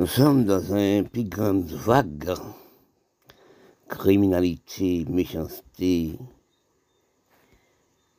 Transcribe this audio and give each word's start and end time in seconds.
Nous 0.00 0.06
sommes 0.06 0.46
dans 0.46 0.62
une 0.74 1.06
plus 1.06 1.24
grande 1.24 1.66
vague. 1.66 2.32
Criminalité, 3.86 5.04
méchanceté, 5.04 6.18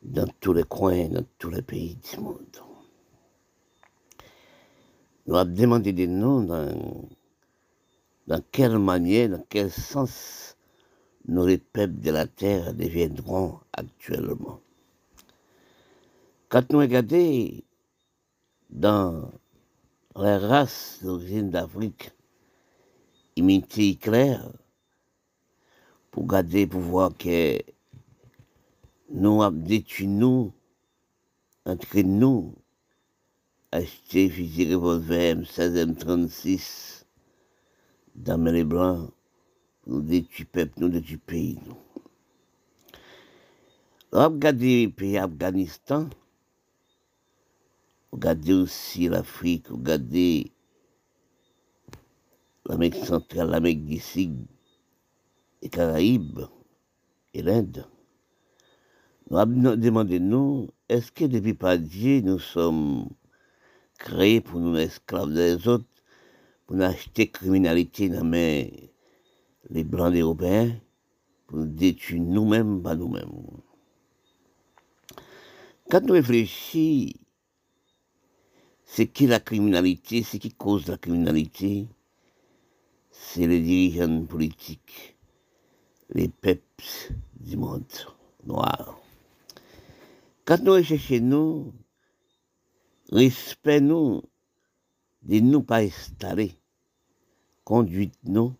dans 0.00 0.28
tous 0.38 0.52
les 0.52 0.62
coins, 0.62 1.08
dans 1.08 1.24
tous 1.38 1.50
les 1.50 1.62
pays 1.62 1.96
du 1.96 2.20
monde. 2.20 2.56
Nous 5.26 5.34
avons 5.34 5.52
demandé 5.52 5.92
des 5.92 6.06
noms 6.06 6.42
dans, 6.44 7.08
dans 8.28 8.42
quelle 8.52 8.78
manière, 8.78 9.30
dans 9.30 9.44
quel 9.48 9.68
sens 9.68 10.56
nos 11.26 11.48
les 11.48 11.58
peuples 11.58 11.98
de 11.98 12.12
la 12.12 12.28
terre 12.28 12.74
deviendront 12.74 13.58
actuellement. 13.72 14.60
Quand 16.48 16.72
nous 16.72 16.78
regardons 16.78 17.60
dans 18.70 19.32
les 20.16 20.36
races 20.36 20.98
d'origine 21.02 21.50
d'Afrique, 21.50 22.10
imiter 23.36 23.96
clair, 23.96 24.50
pour 26.10 26.26
garder, 26.26 26.66
pour 26.66 26.80
voir 26.80 27.16
que 27.16 27.58
nous 29.08 29.42
avons 29.42 29.56
détruit 29.56 30.06
nous, 30.06 30.52
entre 31.64 32.00
nous, 32.00 32.54
acheter 33.70 34.28
fusil 34.28 34.74
revolver 34.74 35.34
M16 35.36 35.94
M36 35.94 37.04
dans 38.14 38.44
les 38.44 38.64
blancs, 38.64 39.10
nous 39.86 40.02
détruire 40.02 40.48
peuple, 40.52 40.72
nous 40.78 40.88
détruire 40.88 41.20
pays. 41.26 41.58
Nous. 41.66 41.76
Regardez 44.12 44.84
le 44.86 44.92
pays 44.92 45.16
Afghanistan, 45.16 46.10
regardez 48.12 48.52
aussi 48.52 49.08
l'Afrique, 49.08 49.68
regardez 49.68 50.52
l'Amérique 52.66 53.04
centrale, 53.04 53.50
l'Amérique 53.50 53.84
du 53.86 53.98
Sud, 53.98 54.46
les 55.62 55.68
Caraïbes 55.68 56.46
et 57.34 57.42
l'Inde. 57.42 57.86
Nous 59.30 59.38
avons 59.38 59.76
demandé, 59.76 60.20
nous, 60.20 60.68
est-ce 60.88 61.10
que 61.10 61.24
depuis 61.24 61.54
pas 61.54 61.78
Dieu, 61.78 62.20
nous 62.20 62.38
sommes 62.38 63.08
créés 63.98 64.40
pour 64.40 64.60
nous 64.60 64.76
esclaves 64.76 65.32
des 65.32 65.66
autres, 65.66 65.86
pour 66.66 66.76
nous 66.76 66.82
acheter 66.82 67.30
criminalité 67.30 68.08
dans 68.10 68.28
les 68.30 69.84
blancs 69.84 70.14
européens, 70.14 70.78
pour 71.46 71.58
nous 71.58 71.66
détruire 71.66 72.22
nous-mêmes, 72.22 72.82
pas 72.82 72.94
nous-mêmes? 72.94 73.46
Quand 75.90 76.02
nous 76.02 76.14
réfléchissons, 76.14 77.18
c'est 78.94 79.06
qui 79.06 79.26
la 79.26 79.40
criminalité, 79.40 80.22
c'est 80.22 80.38
qui 80.38 80.50
cause 80.50 80.86
la 80.86 80.98
criminalité, 80.98 81.88
c'est 83.10 83.46
les 83.46 83.60
dirigeants 83.60 84.22
politiques, 84.26 85.16
les 86.10 86.28
peuples 86.28 87.14
du 87.40 87.56
monde 87.56 87.86
noir. 88.44 89.00
Quand 90.44 90.62
nous 90.62 90.72
recherchons 90.72 91.20
nous, 91.22 91.72
respect 93.10 93.80
nous, 93.80 94.20
de 95.22 95.40
nous 95.40 95.62
pas 95.62 95.78
installer, 95.78 96.52
conduite 97.64 98.18
nous, 98.24 98.54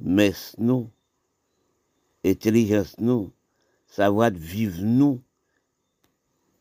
messe 0.00 0.56
nous, 0.56 0.88
intelligence 2.24 2.96
nous, 2.98 3.32
savoir 3.86 4.30
vivre 4.30 4.80
nous, 4.80 5.20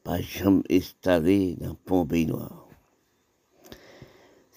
pas 0.04 0.20
jamais 0.20 0.64
installé 0.70 1.56
dans 1.56 1.78
le 2.02 2.06
pays 2.06 2.26
noir. 2.26 2.67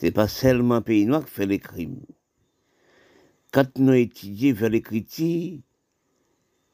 C'est 0.01 0.13
pas 0.13 0.29
seulement 0.29 0.81
pays 0.81 1.05
noir 1.05 1.27
qui 1.27 1.31
fait 1.31 1.45
les 1.45 1.59
crimes. 1.59 2.01
Quand 3.53 3.77
nous 3.77 3.93
étudions 3.93 4.55
vers 4.55 4.71
l'écriture, 4.71 5.59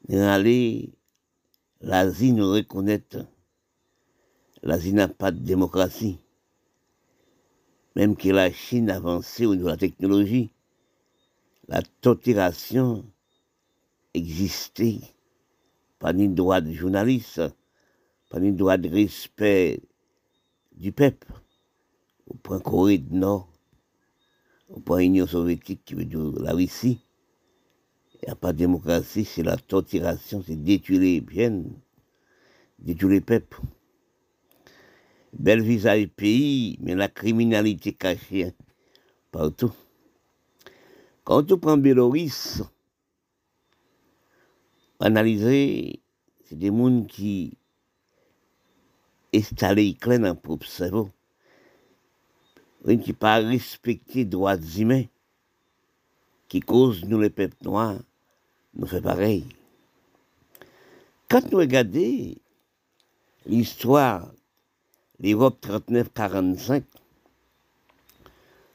nous 0.07 0.17
allons 0.17 0.83
l'Asie 1.81 2.31
nous 2.31 2.49
reconnaît. 2.49 3.03
L'Asie 4.63 4.93
n'a 4.93 5.09
pas 5.09 5.31
de 5.31 5.39
démocratie. 5.39 6.19
Même 7.97 8.15
que 8.15 8.29
la 8.29 8.49
Chine 8.49 8.89
avancée 8.89 9.45
au 9.45 9.55
niveau 9.55 9.67
de 9.67 9.71
la 9.71 9.77
technologie, 9.77 10.53
la 11.67 11.81
torturation 11.81 13.03
existait. 14.13 15.01
Pas 15.99 16.13
ni 16.13 16.29
droit 16.29 16.61
de 16.61 16.71
journaliste, 16.71 17.41
pas 18.29 18.39
ni 18.39 18.53
droit 18.53 18.77
de 18.77 18.87
respect 18.87 19.81
du 20.71 20.93
peuple. 20.93 21.27
Au 22.29 22.33
point 22.35 22.59
Corée 22.59 22.97
du 22.97 23.15
Nord, 23.15 23.49
au 24.69 24.79
point 24.79 24.99
Union 24.99 25.27
soviétique 25.27 25.81
qui 25.85 25.93
veut 25.93 26.05
dire 26.05 26.31
la 26.39 26.53
Russie, 26.53 26.99
il 28.15 28.25
n'y 28.25 28.31
a 28.31 28.35
pas 28.35 28.51
de 28.51 28.57
démocratie, 28.57 29.25
c'est 29.25 29.43
la 29.43 29.57
torturation, 29.57 30.43
c'est 30.45 30.61
détruire 30.61 31.01
les 31.01 31.21
biens, 31.21 31.63
détruire 32.79 33.11
les 33.11 33.21
peuples. 33.21 33.61
Bel 35.33 35.61
visage 35.61 36.07
pays, 36.07 36.77
mais 36.81 36.95
la 36.95 37.07
criminalité 37.07 37.93
cachée 37.93 38.45
hein, 38.45 38.51
partout. 39.31 39.71
Quand 41.23 41.43
tu 41.43 41.57
prends 41.57 41.77
Bélorusse, 41.77 42.63
analyser, 44.99 46.01
c'est 46.45 46.57
des 46.57 46.67
gens 46.67 47.03
qui 47.03 47.57
installent 49.33 49.95
clair 49.99 50.19
dans 50.19 50.35
propre 50.35 50.65
cerveau, 50.65 51.09
qui 52.95 53.13
pas 53.13 53.39
respecter 53.39 54.23
droits 54.23 54.55
humains, 54.55 55.03
qui 56.47 56.61
causent 56.61 57.03
nous 57.05 57.19
les 57.19 57.29
peuples 57.29 57.63
noirs, 57.63 57.99
nous 58.75 58.87
fait 58.87 59.01
pareil. 59.01 59.45
Quand 61.27 61.51
nous 61.51 61.57
regardons 61.57 62.33
l'histoire, 63.45 64.31
l'Europe 65.19 65.57
39-45, 65.61 66.83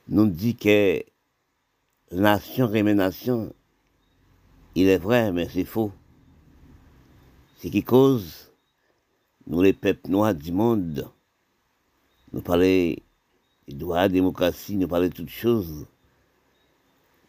nous 0.09 0.27
dit 0.27 0.57
que 0.57 1.03
nation 2.11 2.67
remet 2.67 2.95
nation, 2.95 3.55
il 4.75 4.89
est 4.89 4.99
vrai, 4.99 5.33
mais 5.33 5.49
c'est 5.49 5.65
faux. 5.65 5.93
C'est 7.57 7.71
qui 7.71 7.83
cause, 7.83 8.53
nous 9.47 9.63
les 9.63 9.73
peuples 9.73 10.11
noirs 10.11 10.35
du 10.35 10.53
monde, 10.53 11.09
nous 12.33 12.43
droit, 13.69 14.09
de 14.09 14.15
démocratie, 14.15 14.77
nous 14.77 14.89
parlons 14.89 15.09
de 15.09 15.13
toutes 15.13 15.29
choses. 15.29 15.87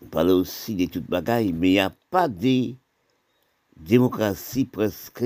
On 0.02 0.08
parle 0.08 0.30
aussi 0.32 0.76
de 0.76 0.86
toutes 0.86 1.10
bagailles, 1.10 1.54
mais 1.54 1.70
il 1.70 1.74
n'y 1.74 1.80
a 1.80 1.94
pas 2.10 2.28
de 2.28 2.74
démocratie 3.78 4.66
presque 4.66 5.24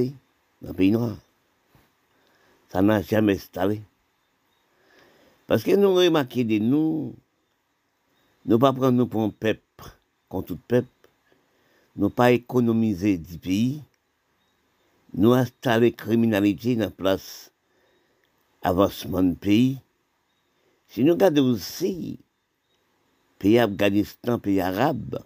dans 0.62 0.70
le 0.70 0.74
pays 0.74 0.92
noir. 0.92 1.16
Ça 2.70 2.82
n'a 2.82 3.02
jamais 3.02 3.36
installé. 3.36 3.82
Parce 5.48 5.64
que 5.64 5.72
nous 5.76 5.94
remarquons 5.94 6.44
de 6.44 6.60
nous, 6.60 7.16
nous 8.46 8.56
ne 8.56 8.58
pas 8.58 8.74
prendre 8.74 8.92
nous 8.92 9.08
pour 9.08 9.22
un 9.22 9.30
peuple, 9.30 9.62
contre 10.28 10.48
tout 10.48 10.60
peuple, 10.68 10.88
nous 11.96 12.10
pas 12.10 12.32
économiser 12.32 13.18
du 13.18 13.38
pays, 13.38 13.82
nous 15.14 15.34
installer 15.34 15.94
criminalité 15.94 16.76
dans 16.76 16.86
la 16.86 16.92
place 16.92 17.52
avancement 18.62 19.24
du 19.24 19.36
pays. 19.36 19.80
Si 20.88 21.04
nou 21.04 21.20
gade 21.20 21.44
osi, 21.44 22.18
peyi 23.42 23.60
Afganistan, 23.60 24.40
peyi 24.40 24.62
Arab, 24.64 25.18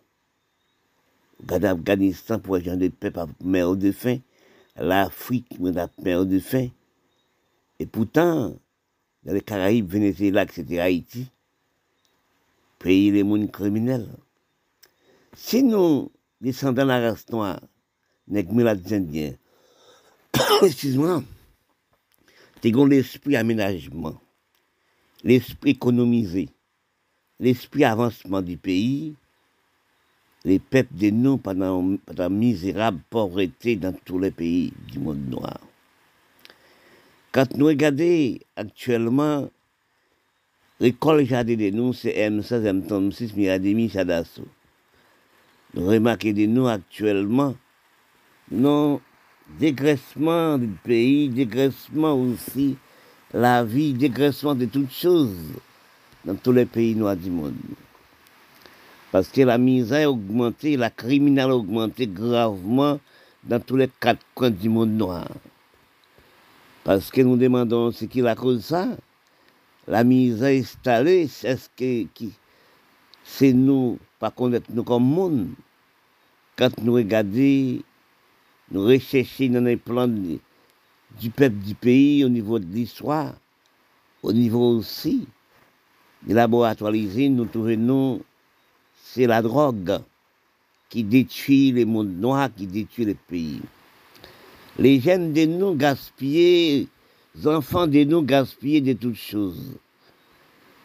gade 1.48 1.70
Afganistan 1.70 2.42
pou 2.42 2.58
ajan 2.58 2.82
de 2.82 2.90
pep 2.90 3.20
ap 3.22 3.32
mè 3.40 3.62
ou 3.68 3.78
de 3.78 3.94
fin, 3.94 4.24
l'Afrique 4.76 5.60
mè 5.62 5.76
ap 5.82 5.94
mè 6.02 6.18
ou 6.18 6.26
e 6.26 6.32
de 6.34 6.42
fin, 6.42 6.72
et 7.80 7.86
poutan, 7.86 8.58
dans 9.24 9.34
les 9.34 9.42
Caraïbes, 9.42 9.90
Venezuela, 9.90 10.44
etc., 10.44 10.82
Haïti, 10.82 11.28
pays 12.80 13.12
les 13.12 13.24
mondes 13.24 13.52
criminels. 13.52 14.10
Si 15.36 15.62
nous 15.64 16.12
descendons 16.42 16.86
la 16.86 17.00
race 17.00 17.30
noire, 17.30 17.60
les 18.28 18.46
indiens, 18.94 19.36
excuse-moi, 20.64 21.24
t'es 22.62 22.72
l'esprit 22.72 23.36
aménagement. 23.36 24.20
L'esprit 25.24 25.72
économisé, 25.72 26.50
l'esprit 27.40 27.84
avancement 27.84 28.42
du 28.42 28.58
pays, 28.58 29.16
les 30.44 30.60
peuples 30.60 30.96
de 30.96 31.10
nous 31.10 31.38
pendant, 31.38 31.98
la 32.16 32.30
misérable 32.30 33.00
pauvreté 33.10 33.76
dans 33.76 33.94
tous 33.94 34.20
les 34.20 34.32
pays 34.32 34.74
du 34.92 35.00
monde 35.00 35.28
noir. 35.30 35.60
Quand 37.32 37.56
nous 37.56 37.68
regardons 37.68 38.38
actuellement, 38.56 39.50
l'école 40.80 41.26
jardin 41.26 41.56
de 41.56 41.70
nous, 41.70 41.94
c'est 41.94 42.14
M16, 42.14 42.82
M36, 42.86 43.36
Mirademi, 43.36 43.90
Chadasso. 43.90 44.46
Nous 45.74 45.88
remarquons 45.88 46.34
de 46.34 46.46
nous 46.48 46.68
actuellement, 46.68 47.56
non 48.52 49.00
dégraissement 49.60 50.58
du 50.58 50.68
pays, 50.68 51.30
dégraissement 51.30 52.14
aussi 52.14 52.78
la 53.34 53.64
vie, 53.64 53.94
dégraissement 53.94 54.56
de 54.56 54.66
toutes 54.66 54.92
choses 54.92 55.36
dans 56.26 56.36
tous 56.36 56.52
les 56.52 56.66
pays 56.66 56.96
noirs 56.96 57.16
du 57.16 57.30
monde. 57.30 57.56
Parce 59.12 59.28
que 59.30 59.42
la 59.42 59.58
misère 59.58 60.08
a 60.08 60.12
augmenté, 60.12 60.78
la 60.78 60.90
criminalité 60.90 61.52
a 61.52 61.56
augmenté 61.56 62.08
gravement 62.08 63.00
dans 63.44 63.60
tous 63.60 63.76
les 63.76 63.90
quatre 64.00 64.24
coins 64.36 64.52
du 64.52 64.70
monde 64.70 64.92
noir. 64.92 65.28
Parce 66.84 67.12
que 67.12 67.22
nous 67.22 67.38
demandons 67.38 67.92
ce 67.92 68.06
qui 68.06 68.22
la 68.22 68.36
cause 68.36 68.66
ça. 68.66 68.88
La 69.88 70.04
misère 70.04 70.60
installée, 70.60 71.28
c'est 71.28 71.58
ce 71.58 71.70
que 71.76 72.08
c'est 73.24 73.54
nous, 73.54 73.98
pas 74.20 74.32
connaître 74.32 74.68
nous 74.74 74.84
comme 74.84 75.04
monde. 75.04 75.50
Quand 76.56 76.72
nous 76.82 76.94
regardons, 76.94 77.80
nous 78.72 78.84
recherchons 78.84 79.50
dans 79.50 79.64
les 79.64 79.78
plans 79.78 80.08
du 81.20 81.30
peuple 81.30 81.58
du 81.58 81.76
pays 81.76 82.24
au 82.24 82.30
niveau 82.30 82.60
de 82.60 82.66
l'histoire, 82.66 83.34
au 84.24 84.34
niveau 84.34 84.78
aussi 84.78 85.28
des 86.24 86.34
laboratoires 86.34 86.94
nous 86.94 87.46
trouvons, 87.46 88.22
c'est 89.04 89.26
la 89.26 89.42
drogue 89.42 90.00
qui 90.90 91.04
détruit 91.04 91.72
les 91.72 91.86
mondes 91.86 92.20
noirs, 92.20 92.50
qui 92.56 92.68
détruit 92.68 93.06
les 93.06 93.16
pays. 93.16 93.62
Les 94.78 95.00
jeunes 95.00 95.34
de 95.34 95.46
nous 95.46 95.74
gaspillés, 95.76 96.88
les 97.36 97.48
enfants 97.48 97.88
de 97.88 98.04
nous 98.04 98.22
gaspillés 98.22 98.82
de 98.82 98.94
toutes 98.94 99.16
choses. 99.16 99.78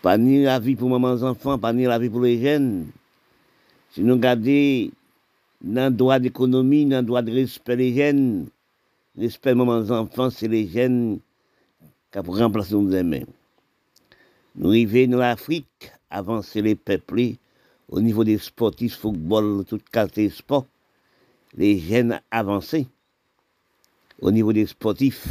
Pas 0.00 0.16
ni 0.16 0.42
la 0.42 0.58
vie 0.58 0.76
pour 0.76 0.88
mamans 0.88 1.22
enfants, 1.22 1.58
pas 1.58 1.72
ni 1.72 1.84
la 1.84 1.98
vie 1.98 2.08
pour 2.08 2.20
les 2.20 2.40
jeunes. 2.40 2.86
Si 3.90 4.00
nous 4.00 4.14
regardons 4.14 4.90
dans 5.62 5.90
le 5.90 5.96
droit 5.96 6.18
d'économie, 6.18 6.86
dans 6.86 6.98
le 6.98 7.06
droit 7.06 7.22
de 7.22 7.32
respect 7.32 7.76
des 7.76 7.94
jeunes, 7.94 8.46
respect 9.18 9.50
des 9.50 9.54
mamans 9.56 9.90
enfants, 9.90 10.30
c'est 10.30 10.48
les 10.48 10.66
jeunes 10.68 11.20
qui 12.12 12.18
pour 12.22 12.38
remplacer 12.38 12.74
nos 12.74 12.94
amis. 12.94 13.24
Nous 14.54 14.70
arrivons 14.70 15.12
dans 15.12 15.18
l'Afrique, 15.18 15.92
avancer 16.10 16.62
les 16.62 16.74
peuples, 16.74 17.34
au 17.88 18.00
niveau 18.00 18.24
des 18.24 18.38
sportifs, 18.38 18.96
football, 18.96 19.64
toute 19.64 19.88
qualité 19.90 20.28
sport, 20.30 20.66
les 21.56 21.78
jeunes 21.78 22.20
avancés 22.30 22.86
au 24.20 24.30
niveau 24.30 24.52
des 24.52 24.66
sportifs. 24.66 25.26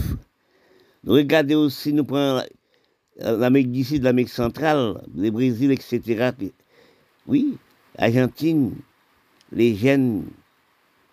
Nous 1.04 1.14
regardons 1.14 1.66
aussi, 1.66 1.94
nous 1.94 2.04
prenons 2.04 2.44
l'Amérique 3.18 3.72
du 3.72 3.84
Sud, 3.84 4.04
l'Amérique 4.04 4.30
centrale, 4.30 5.02
le 5.16 5.30
Brésil, 5.32 5.72
etc. 5.72 6.32
Oui, 7.28 7.58
Argentine, 7.98 8.76
les 9.52 9.76
jeunes, 9.76 10.26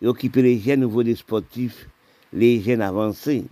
occuper 0.04 0.42
les 0.42 0.58
jeunes 0.58 0.84
au 0.84 0.88
niveau 0.88 1.02
des 1.02 1.16
sportifs, 1.16 1.88
les 2.32 2.61
jeunes 2.61 2.82
avancés. 2.82 3.44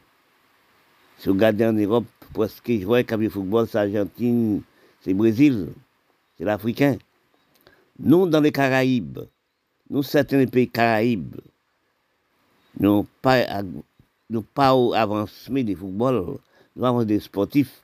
Si 1.19 1.29
vous 1.29 1.35
regardez 1.35 1.67
en 1.67 1.73
Europe, 1.73 2.07
parce 2.35 2.61
que 2.61 2.79
je 2.79 2.87
vois 2.87 3.03
que 3.03 3.15
le 3.15 3.29
football, 3.29 3.67
c'est 3.69 3.79
Argentine, 3.79 4.63
c'est 5.03 5.15
Brésil, 5.15 5.69
c'est 6.39 6.45
l'Africain. 6.45 6.97
Nous, 7.99 8.27
dans 8.27 8.41
les 8.41 8.53
Caraïbes, 8.53 9.21
nous, 9.91 10.03
certains 10.03 10.47
pays 10.47 10.69
Caraïbes, 10.69 11.37
pas 13.21 13.63
nous 14.31 14.43
pas 14.43 14.75
au 14.75 14.95
avancement 14.95 15.63
du 15.63 15.75
football, 15.75 16.39
nous 16.77 16.85
avons 16.85 17.05
des 17.05 17.19
sportifs. 17.19 17.83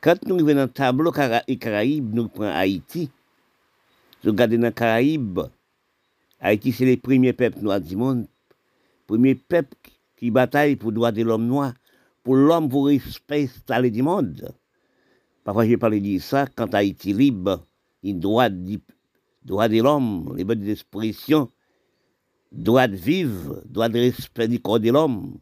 Quand 0.00 0.16
nous 0.26 0.36
arrivons 0.36 0.54
dans 0.54 0.62
le 0.62 0.68
tableau 0.68 1.12
Caraïbes, 1.12 2.14
nous 2.14 2.28
prenons 2.28 2.50
Haïti. 2.50 3.10
Nous 4.24 4.32
regardons 4.32 4.56
dans 4.56 4.68
les 4.68 4.72
Caraïbes, 4.72 5.40
Haïti, 6.40 6.72
c'est 6.72 6.86
le 6.86 6.96
premier 6.96 7.32
peuple 7.32 7.60
noir 7.60 7.80
du 7.80 7.96
monde. 7.96 8.26
Premier 9.06 9.34
peuple 9.34 9.76
qui 10.16 10.30
bataille 10.30 10.76
pour 10.76 10.92
droit 10.92 11.12
de 11.12 11.22
l'homme 11.22 11.46
noir, 11.46 11.74
pour 12.22 12.34
l'homme, 12.34 12.68
pour 12.68 12.86
respect 12.86 13.44
installé 13.44 13.90
du 13.90 14.02
monde. 14.02 14.54
Parfois, 15.44 15.66
j'ai 15.66 15.76
parlé 15.76 16.00
de 16.00 16.18
ça, 16.18 16.46
quand 16.46 16.72
Haïti 16.74 17.12
libre, 17.12 17.62
il 18.02 18.18
droit, 18.18 18.48
droit 19.44 19.68
de 19.68 19.80
l'homme, 19.80 20.34
liberté 20.36 20.64
d'expression, 20.64 21.48
droit 22.50 22.88
de 22.88 22.96
vivre, 22.96 23.62
droit 23.66 23.88
de 23.88 24.00
respect 24.00 24.48
du 24.48 24.58
corps 24.60 24.80
de 24.80 24.90
l'homme. 24.90 25.38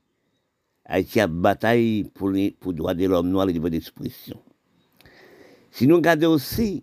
Haïti 0.87 1.21
a 1.21 1.27
bataille 1.27 2.05
pour 2.15 2.31
le 2.31 2.53
pour 2.59 2.73
droit 2.73 2.95
de 2.95 3.05
l'homme 3.07 3.29
noir 3.29 3.47
et 3.49 3.53
liberté 3.53 3.77
d'expression. 3.77 4.41
Si 5.71 5.87
nous 5.87 5.97
regardons 5.97 6.33
aussi, 6.33 6.83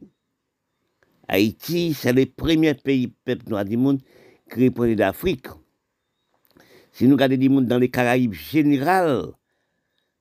Haïti, 1.27 1.93
c'est 1.93 2.13
le 2.13 2.25
premier 2.25 2.73
pays 2.73 3.07
peuple 3.25 3.49
noir 3.49 3.65
du 3.65 3.77
monde 3.77 4.01
qui 4.49 4.59
répond 4.61 4.91
d'Afrique. 4.93 5.47
Si 6.93 7.05
nous 7.05 7.15
regardons 7.15 7.37
du 7.37 7.49
monde 7.49 7.67
dans 7.67 7.77
les 7.77 7.89
Caraïbes 7.89 8.33
générales, 8.33 9.33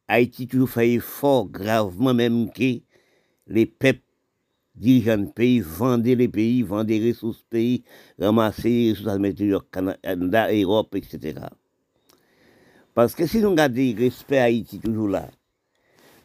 Haïti 0.08 0.46
toujours 0.46 0.70
fait 0.70 0.92
effort 0.92 1.48
gravement 1.48 2.14
même 2.14 2.50
que 2.52 2.80
les 3.46 3.66
peuples 3.66 4.02
dirigeants 4.74 5.18
de 5.18 5.26
pays 5.26 5.60
vendaient 5.60 6.14
les 6.14 6.28
pays, 6.28 6.62
vendaient 6.62 6.98
les 6.98 7.10
ressources 7.12 7.42
pays, 7.48 7.84
ramassaient 8.18 8.68
les 8.68 8.92
ressources 8.92 9.18
matérielles 9.18 9.60
Canada, 9.70 10.52
Europe, 10.52 10.94
etc. 10.96 11.40
Parce 12.94 13.14
que 13.14 13.26
si 13.26 13.38
nous 13.38 13.50
regardons 13.50 13.80
le 13.80 13.98
respect 13.98 14.38
Haïti 14.38 14.78
toujours 14.80 15.08
là, 15.08 15.30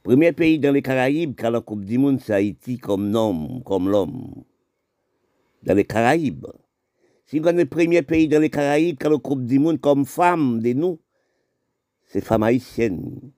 premier 0.04 0.32
pays 0.32 0.60
dans 0.60 0.72
les 0.72 0.82
Caraïbes, 0.82 1.34
quand 1.38 1.50
la 1.50 1.62
Coupe 1.62 1.86
du 1.86 1.98
Monde, 1.98 2.20
c'est 2.22 2.34
Haïti 2.34 2.78
comme 2.78 3.14
homme, 3.16 3.62
comme 3.64 3.90
l'homme. 3.90 4.44
Dans 5.64 5.76
les 5.76 5.86
Caraïbes. 5.86 6.48
Si 7.26 7.38
nous 7.38 7.44
regardons 7.44 7.60
le 7.60 7.66
premier 7.66 8.02
pays 8.02 8.28
dans 8.28 8.42
les 8.42 8.50
Caraïbes, 8.50 8.98
quand 9.00 9.10
la 9.10 9.18
Coupe 9.18 9.46
du 9.46 9.60
Monde, 9.60 9.80
comme 9.80 10.06
femme 10.06 10.60
de 10.62 10.74
nous, 10.74 11.00
c'est 12.08 12.22
femme 12.22 12.44
haïtienne. 12.44 13.32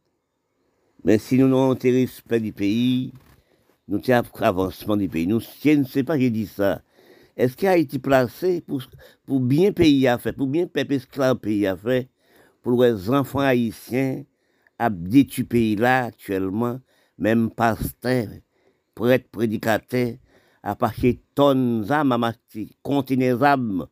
Mais 1.04 1.18
si 1.18 1.38
nous 1.38 1.46
avons 1.46 1.72
un 1.72 1.78
respect 1.84 2.40
du 2.40 2.54
pays, 2.54 3.14
nous 3.88 4.00
avons 4.10 4.30
avancement 4.40 4.98
du 4.98 5.10
pays. 5.10 5.28
Nous, 5.28 5.42
je 5.42 5.70
ne 5.72 5.84
sais 5.84 6.04
pas, 6.04 6.18
j'ai 6.18 6.30
dit 6.30 6.48
ça. 6.48 6.82
Est-ce 7.36 7.58
qu'il 7.58 7.68
a 7.68 7.78
été 7.78 8.00
placé 8.00 8.62
pour, 8.62 8.82
pour 9.26 9.40
bien 9.40 9.72
payer 9.72 10.08
à 10.08 10.18
faire, 10.18 10.36
pour 10.36 10.48
bien 10.48 10.68
peuple 10.68 10.94
esclave 10.94 11.38
pays 11.38 11.68
à 11.68 11.76
faire, 11.76 12.06
pour 12.62 12.82
les 12.82 13.10
enfants 13.10 13.40
haïtiens 13.40 14.24
à 14.80 14.90
détruire 14.90 15.48
pays 15.48 15.76
là 15.76 16.06
actuellement, 16.06 16.80
même 17.18 17.50
pasteur, 17.50 18.28
prêtre, 18.96 19.30
prédicateur, 19.30 20.14
à 20.62 20.76
partir 20.76 21.16
tonnes 21.36 21.84
d'âmes, 21.84 22.12
à 22.12 22.34
contenir 22.82 23.38
d'âmes, 23.38 23.88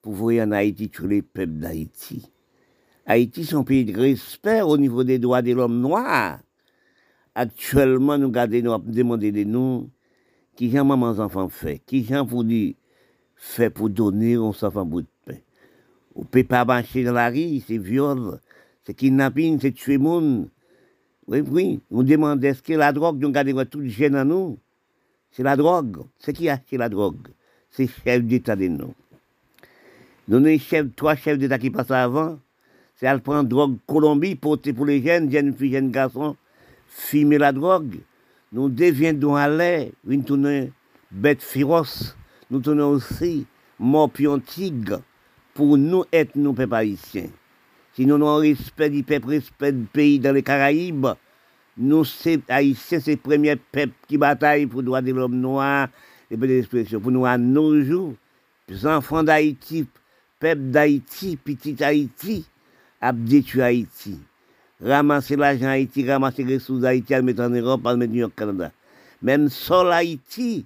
pour 0.00 0.14
voir 0.14 0.46
en 0.46 0.52
Haïti 0.52 0.90
tous 0.90 1.06
les 1.06 1.22
peuples 1.22 1.58
d'Haïti. 1.58 2.30
Haïti, 3.06 3.44
c'est 3.44 3.54
un 3.54 3.64
pays 3.64 3.84
de 3.84 3.98
respect 3.98 4.62
au 4.62 4.76
niveau 4.76 5.04
des 5.04 5.18
droits 5.18 5.42
de 5.42 5.52
l'homme 5.52 5.80
noir. 5.80 6.38
Actuellement, 7.34 8.18
nous 8.18 8.30
gardons, 8.30 8.62
nous 8.62 8.92
demander 8.92 9.32
de 9.32 9.44
nous, 9.44 9.90
qui 10.56 10.70
j'ai 10.70 10.82
maman 10.82 11.18
enfants 11.18 11.48
fait, 11.48 11.80
qui 11.84 12.04
j'ai 12.04 12.22
pour 12.28 12.44
dire, 12.44 12.74
fait 13.34 13.70
pour 13.70 13.90
donner 13.90 14.36
aux 14.36 14.64
enfants 14.64 14.84
bout 14.84 15.02
de 15.02 15.08
pain. 15.24 15.38
On 16.14 16.20
ne 16.20 16.26
peut 16.26 16.44
pas 16.44 16.64
marcher 16.64 17.04
dans 17.04 17.12
la 17.12 17.30
rue, 17.30 17.60
c'est 17.66 17.78
viol, 17.78 18.38
c'est 18.84 18.94
kidnapping, 18.94 19.58
c'est 19.60 19.72
tuer 19.72 19.98
monde. 19.98 20.48
Oui, 21.26 21.40
oui, 21.40 21.80
on 21.90 22.02
demande 22.02 22.44
est-ce 22.44 22.62
que 22.62 22.72
la 22.72 22.92
drogue, 22.92 23.20
nous 23.20 23.30
gardons 23.30 23.64
tout 23.64 23.86
jeune 23.86 24.16
à 24.16 24.24
nous, 24.24 24.58
c'est 25.30 25.42
la 25.42 25.56
drogue. 25.56 25.98
C'est 26.18 26.32
qui 26.32 26.48
a 26.48 26.54
acheté 26.54 26.76
la 26.76 26.88
drogue? 26.88 27.28
C'est 27.70 27.86
chef 27.86 28.22
d'État 28.22 28.56
de 28.56 28.68
nous. 28.68 28.94
Nous 30.28 30.36
avons 30.36 30.90
trois 30.94 31.14
chefs 31.14 31.38
d'État 31.38 31.58
qui 31.58 31.70
passent 31.70 31.90
avant. 31.90 32.38
C'est 32.96 33.06
à 33.06 33.18
prendre 33.18 33.48
drogue 33.48 33.76
Colombie, 33.86 34.34
porter 34.34 34.72
pour 34.72 34.86
les 34.86 35.02
jeunes, 35.02 35.30
jeunes 35.30 35.54
filles, 35.54 35.72
jeunes 35.72 35.90
garçons 35.90 36.36
fumer 36.92 37.38
la 37.38 37.52
drogue, 37.52 38.00
nous 38.52 38.68
deviendrons 38.68 39.36
à 39.36 39.48
l'air, 39.48 39.88
nous 40.04 40.22
tournons 40.22 40.70
bête 41.10 41.42
féroce, 41.42 42.16
nous 42.50 42.60
tournons 42.60 42.90
aussi 42.90 43.46
mort 43.78 44.10
tigre 44.46 45.00
pour 45.54 45.78
nous 45.78 46.04
être 46.12 46.36
nos 46.36 46.52
peuples 46.52 46.96
Si 47.94 48.06
nous 48.06 48.14
avons 48.14 48.36
respect 48.36 48.90
du 48.90 49.02
peuple, 49.02 49.28
respect 49.28 49.72
du 49.72 49.84
pays 49.84 50.18
dans 50.18 50.32
les 50.32 50.42
Caraïbes, 50.42 51.08
nous, 51.76 52.04
haïtiens, 52.48 53.00
c'est 53.00 53.12
le 53.12 53.16
premier 53.16 53.56
peuple 53.56 53.92
qui 54.06 54.18
bataille 54.18 54.66
pour 54.66 54.80
le 54.80 54.86
droit 54.86 55.02
de 55.02 55.12
l'homme 55.12 55.38
noir 55.38 55.88
et 56.30 56.36
pour 56.36 56.46
l'expression. 56.46 57.00
Pour 57.00 57.10
nous, 57.10 57.26
à 57.26 57.38
nos 57.38 57.82
jours, 57.82 58.14
les 58.68 58.86
enfants 58.86 59.22
d'Haïti, 59.22 59.86
peuple 60.38 60.62
d'Haïti, 60.62 61.36
petit 61.36 61.82
Haïti, 61.82 62.46
a 63.00 63.12
détruit 63.12 63.62
Haïti 63.62 64.18
ramasser 64.82 65.36
l'argent 65.36 65.68
Haïti, 65.68 66.08
ramasser 66.08 66.44
les 66.44 66.54
ressources 66.54 66.84
Haïti, 66.84 67.14
à 67.14 67.22
mettre 67.22 67.42
en 67.42 67.50
Europe, 67.50 67.86
à 67.86 67.96
mettre 67.96 68.12
New 68.12 68.28
Canada. 68.28 68.72
Même 69.22 69.48
sol 69.48 69.92
Haïti, 69.92 70.64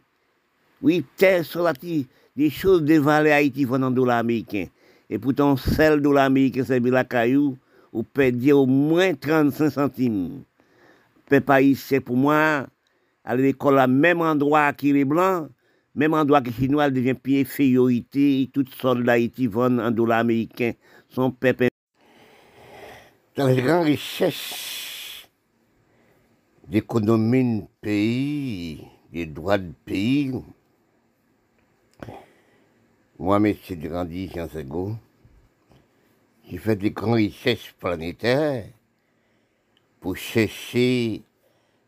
oui, 0.83 1.05
terre 1.17 1.45
sol 1.45 1.67
Haïti, 1.67 2.07
des 2.37 2.51
choses 2.51 2.83
dévalées 2.83 3.33
Haïti 3.33 3.65
vendant 3.65 3.91
dollars 3.91 4.19
américains. 4.19 4.67
Et 5.09 5.19
pourtant, 5.19 5.57
celle 5.57 6.01
dollar 6.01 6.25
américain, 6.25 6.65
c'est 6.67 6.81
la 6.81 7.05
caillou, 7.05 7.57
ou 7.93 8.03
perdre 8.03 8.53
au 8.53 8.67
moins 8.67 9.15
35 9.15 9.71
centimes. 9.71 10.43
Peuple 11.29 11.75
c'est 11.77 12.01
pour 12.01 12.17
moi, 12.17 12.67
à 13.25 13.37
l'école, 13.37 13.79
à 13.79 13.87
même 13.87 14.21
endroit 14.21 14.73
qui 14.73 14.93
les 14.93 15.05
blancs, 15.05 15.49
même 15.95 16.15
endroit 16.15 16.41
que 16.41 16.49
les 16.49 16.53
Chinois 16.53 16.91
devient 16.91 17.15
pied 17.15 17.41
infériorité, 17.41 18.51
toutes 18.53 18.75
sortes 18.75 19.03
d'Haïti 19.03 19.47
vendent 19.47 19.81
en 19.81 19.91
dollars 19.91 20.21
américains. 20.21 20.73
Son 21.09 21.31
peuple 21.31 21.69
dans 23.37 23.49
les 23.49 23.61
grandes 23.61 23.85
richesses 23.85 25.29
d'économie 26.67 27.61
de 27.61 27.67
pays, 27.83 28.81
des 29.13 29.27
droits 29.27 29.59
de 29.59 29.73
pays, 29.85 30.33
moi, 33.19 33.37
M. 33.37 33.55
Grandi, 33.71 34.29
Jean 34.29 34.49
Sego, 34.49 34.95
j'ai 36.49 36.59
fait 36.59 36.77
des 36.77 36.91
grandes 36.91 37.15
richesses 37.15 37.73
planétaires 37.79 38.67
pour 40.01 40.17
chercher 40.17 41.23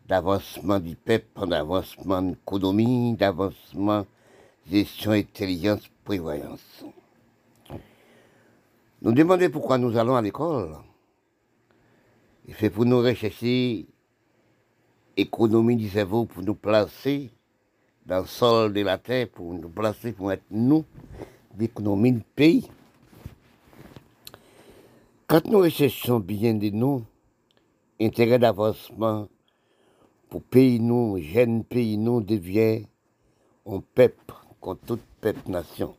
d'avancement 0.07 0.81
du 0.81 0.97
peuple, 0.97 1.47
d'avancement 1.47 2.23
de 2.23 2.31
l'économie, 2.31 3.15
d'avancement 3.15 4.07
gestion, 4.71 5.13
intelligence, 5.13 5.83
prévoyance. 6.05 6.85
Nous 9.03 9.13
demandons 9.13 9.51
pourquoi 9.51 9.79
nous 9.79 9.97
allons 9.97 10.17
à 10.17 10.23
l'école. 10.23 10.77
Fait 12.49 12.71
pour 12.71 12.87
nous 12.87 12.99
rechercher 13.01 13.87
économie 15.17 15.77
du 15.77 15.89
cerveau, 15.91 16.25
pour 16.25 16.43
nous 16.43 16.55
placer 16.55 17.31
dans 18.09 18.21
le 18.21 18.27
sol 18.27 18.73
de 18.73 18.81
la 18.81 18.97
terre, 18.97 19.29
pour 19.29 19.53
nous 19.53 19.69
placer, 19.69 20.13
pour 20.13 20.33
être 20.33 20.47
nous, 20.51 20.85
l'économie 21.59 22.13
du 22.13 22.25
pays. 22.35 22.67
Quand 25.27 25.45
nous 25.47 25.59
recherchons 25.59 26.19
bien 26.19 26.55
de 26.55 26.71
nous, 26.71 27.05
intérêt 28.01 28.39
d'avancement 28.39 29.29
pour 30.31 30.43
pays 30.43 30.81
nous, 30.81 31.19
jeunes 31.21 31.65
pays 31.65 31.99
nous, 31.99 32.23
devient 32.23 32.87
un 33.67 33.81
peuple 33.95 34.35
contre 34.59 34.81
toute 34.87 35.03
peuple 35.21 35.51
nation. 35.51 35.95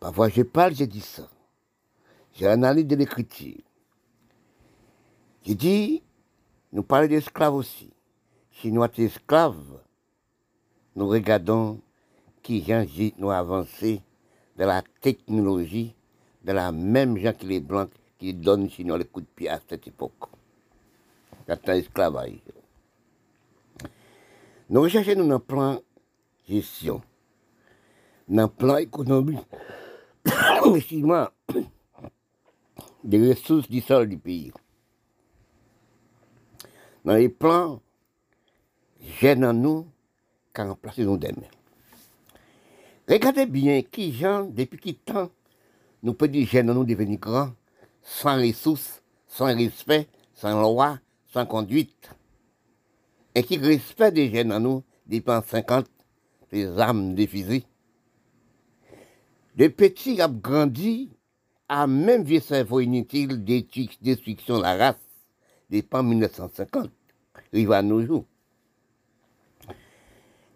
Parfois 0.00 0.30
je 0.30 0.42
parle, 0.42 0.74
je 0.74 0.84
dis 0.84 1.00
ça. 1.00 1.28
J'ai 2.34 2.48
analysé 2.48 2.84
de 2.84 2.96
l'écriture. 2.96 3.60
J'ai 5.44 5.54
dit, 5.54 6.02
nous 6.72 6.82
parlons 6.82 7.06
d'esclaves 7.06 7.54
aussi. 7.54 7.90
Si 8.50 8.72
nous 8.72 8.82
sommes 8.82 9.04
esclaves, 9.04 9.80
nous 10.96 11.08
regardons 11.08 11.80
qui 12.42 12.62
gens 12.62 12.84
nous 13.18 13.30
avancé 13.30 14.02
de 14.56 14.64
la 14.64 14.82
technologie, 15.00 15.94
de 16.44 16.52
la 16.52 16.72
même 16.72 17.16
gens 17.18 17.32
qui 17.32 17.46
les 17.46 17.60
blancs 17.60 17.90
qui 18.18 18.34
donnent 18.34 18.68
chez 18.68 18.84
nous 18.84 18.96
les 18.96 19.04
coups 19.04 19.26
de 19.26 19.30
pied 19.34 19.48
à 19.48 19.60
cette 19.68 19.86
époque. 19.86 20.12
Quand 21.46 21.68
esclavage. 21.68 22.40
Nous 24.68 24.82
recherchons 24.82 25.16
nous 25.16 25.32
un 25.32 25.40
plan 25.40 25.80
gestion, 26.48 27.02
dans 28.28 28.48
plan 28.48 28.76
économique, 28.76 29.40
des 33.02 33.28
ressources 33.30 33.68
du 33.68 33.80
sol 33.80 34.08
du 34.08 34.18
pays. 34.18 34.52
Dans 37.04 37.14
les 37.14 37.28
plans, 37.28 37.80
gênent 39.00 39.44
en 39.44 39.54
nous 39.54 39.86
qu'à 40.52 40.64
remplacer 40.64 41.04
nos 41.04 41.16
demain. 41.16 41.48
Regardez 43.08 43.46
bien 43.46 43.82
qui 43.82 44.12
gens, 44.12 44.44
depuis 44.44 44.78
qui 44.78 44.94
temps, 44.94 45.30
nous 46.02 46.14
peut 46.14 46.28
dire 46.28 46.46
gênent 46.46 46.70
en 46.70 46.74
nous 46.74 46.84
devenir 46.84 47.18
grands, 47.18 47.52
sans 48.02 48.36
ressources, 48.40 49.02
sans 49.26 49.46
respect, 49.46 50.08
sans 50.34 50.60
loi, 50.60 50.98
sans 51.32 51.46
conduite. 51.46 52.10
Et 53.34 53.42
qui 53.42 53.58
respect 53.58 54.12
des 54.12 54.32
jeunes 54.32 54.52
en 54.52 54.60
nous 54.60 54.84
dépend 55.06 55.42
50 55.42 55.86
des 56.50 56.66
âmes 56.78 57.14
des 57.14 57.26
fusils. 57.26 57.62
Les 59.56 59.70
petits 59.70 60.20
ont 60.22 60.28
grandi 60.28 61.10
à 61.68 61.86
même 61.86 62.24
vieux 62.24 62.40
cerveau 62.40 62.80
inutile 62.80 63.44
destruction 63.44 64.58
de 64.58 64.62
la 64.62 64.76
race 64.76 64.96
depuis 65.68 66.02
1950. 66.02 66.90
Rive 67.52 67.72
à 67.72 67.82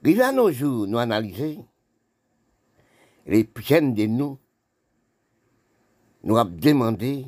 Rive 0.04 0.20
à 0.20 0.32
nos 0.32 0.50
jours, 0.52 0.86
nous 0.86 0.98
analysons 0.98 1.66
les 3.26 3.48
jeunes 3.56 3.94
de 3.94 4.04
nous, 4.04 4.38
nous 6.22 6.36
avons 6.36 6.50
demandé 6.50 7.24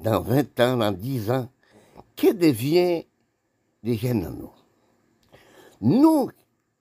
dans 0.00 0.20
20 0.20 0.58
ans, 0.58 0.76
dans 0.78 0.90
10 0.90 1.30
ans, 1.30 1.48
que 2.16 2.32
devient 2.32 3.06
des 3.84 3.96
jeunes 3.96 4.26
en 4.26 4.30
nous. 4.30 4.52
Nous 5.80 6.30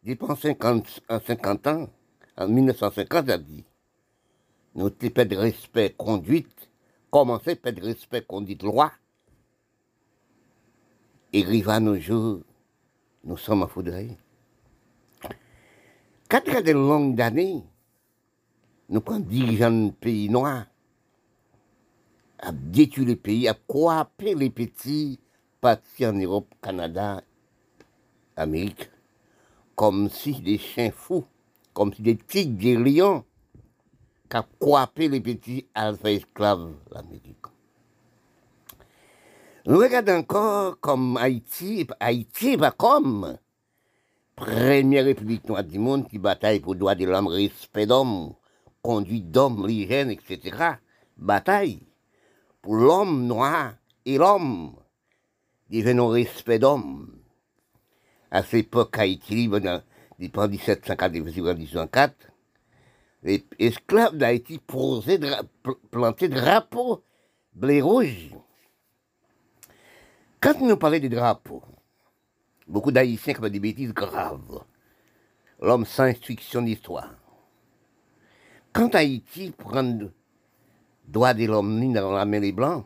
depuis 0.04 0.36
50, 0.36 1.02
en 1.10 1.20
50 1.20 1.68
ans, 1.68 1.90
en 2.36 2.48
1950, 2.48 3.30
a 3.30 3.38
dit, 3.38 3.64
nous 4.74 4.90
pas 4.90 5.26
de 5.26 5.36
respect 5.36 5.94
conduite, 5.96 6.70
commencer 7.12 7.56
pas 7.56 7.72
de 7.72 7.84
respect 7.84 8.24
conduite 8.24 8.64
loi. 8.64 8.92
Et 11.34 11.44
arrive 11.44 11.70
à 11.70 11.80
nos 11.80 12.00
jours, 12.00 12.42
nous 13.24 13.38
sommes 13.38 13.62
à 13.62 13.68
foudrer. 13.68 14.18
Quatre 16.30 16.62
de 16.62 16.72
longues 16.74 17.22
années, 17.22 17.64
nous 18.90 19.00
prenons 19.00 19.20
dirigeants 19.20 19.72
de 19.72 19.92
pays 19.92 20.30
noirs 20.30 20.66
à 22.40 22.52
détruire 22.52 23.08
les 23.08 23.16
pays, 23.16 23.48
à 23.48 23.54
coaper 23.54 24.36
les 24.36 24.50
petits 24.50 25.20
partis 25.62 26.06
en 26.06 26.14
Europe, 26.14 26.54
Canada, 26.62 27.22
Amérique 28.36 28.90
comme 29.78 30.10
si 30.10 30.42
des 30.42 30.58
chiens 30.58 30.92
fous, 30.92 31.24
comme 31.74 31.94
si 31.94 32.02
des 32.02 32.18
tigres, 32.18 32.58
des 32.58 32.76
lions, 32.76 33.24
qui 34.30 34.38
coiffé 34.60 35.08
les 35.08 35.22
petits 35.22 35.66
alpha 35.74 36.12
esclaves 36.12 36.74
l'Amérique. 36.92 37.46
Nous 39.66 39.78
regardons 39.78 40.18
encore 40.18 40.80
comme 40.80 41.16
Haïti, 41.16 41.88
Haïti 42.00 42.56
va 42.56 42.72
comme 42.72 43.38
première 44.82 45.06
république 45.06 45.48
noire 45.50 45.64
du 45.64 45.80
monde 45.80 46.08
qui 46.08 46.20
bataille 46.20 46.60
pour 46.60 46.74
le 46.74 46.80
droit 46.80 46.94
de 46.94 47.06
l'homme, 47.06 47.28
respect 47.28 47.88
d'homme, 47.88 48.34
conduite 48.84 49.32
d'homme, 49.32 49.66
l'hygiène, 49.66 50.12
etc. 50.12 50.76
Bataille 51.18 51.82
pour 52.62 52.76
l'homme 52.76 53.26
noir 53.26 53.74
et 54.06 54.18
l'homme, 54.18 54.76
devenons 55.70 56.10
respect 56.10 56.60
d'homme 56.60 57.18
à 58.30 58.44
cette 58.44 58.68
époque, 58.68 58.98
Haïti, 59.00 59.48
depuis 59.48 60.48
1704, 60.50 62.16
les 63.24 63.44
esclaves 63.58 64.16
d'Haïti 64.16 64.60
posaient, 64.60 65.20
plantaient 65.90 66.30
drapeaux 66.30 67.04
blé 67.54 67.82
rouge. 67.82 68.30
Quand 70.40 70.62
nous 70.62 70.78
parlons 70.78 71.00
des 71.00 71.10
drapeaux, 71.10 71.64
beaucoup 72.68 72.92
d'Haïtiens 72.92 73.36
font 73.36 73.50
des 73.50 73.60
bêtises 73.60 73.94
graves. 73.94 74.64
L'homme 75.60 75.86
sans 75.86 76.04
instruction 76.04 76.62
d'histoire. 76.62 77.16
Quand 78.74 78.94
Haïti 78.94 79.52
prend 79.52 79.82
le 79.82 80.12
droit 81.08 81.34
de 81.34 81.46
l'homme 81.46 81.94
dans 81.94 82.12
la 82.12 82.26
main 82.26 82.40
des 82.40 82.52
Blancs, 82.52 82.86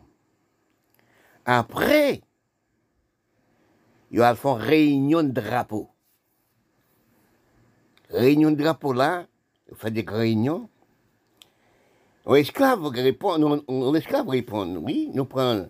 après, 1.45 2.21
ils 4.11 4.19
faire 4.19 4.55
réunion 4.55 5.23
de 5.23 5.31
drapeau. 5.31 5.89
Réunion 8.09 8.51
de 8.51 8.55
drapeau 8.55 8.93
là, 8.93 9.25
ils 9.69 9.75
font 9.75 9.89
des 9.89 10.05
réunions. 10.07 10.69
Les 12.29 12.41
esclaves 12.41 12.85
répondent, 12.85 13.63
esclaves 13.95 14.29
répondent, 14.29 14.77
oui, 14.77 15.09
nous 15.13 15.25
prenons, 15.25 15.69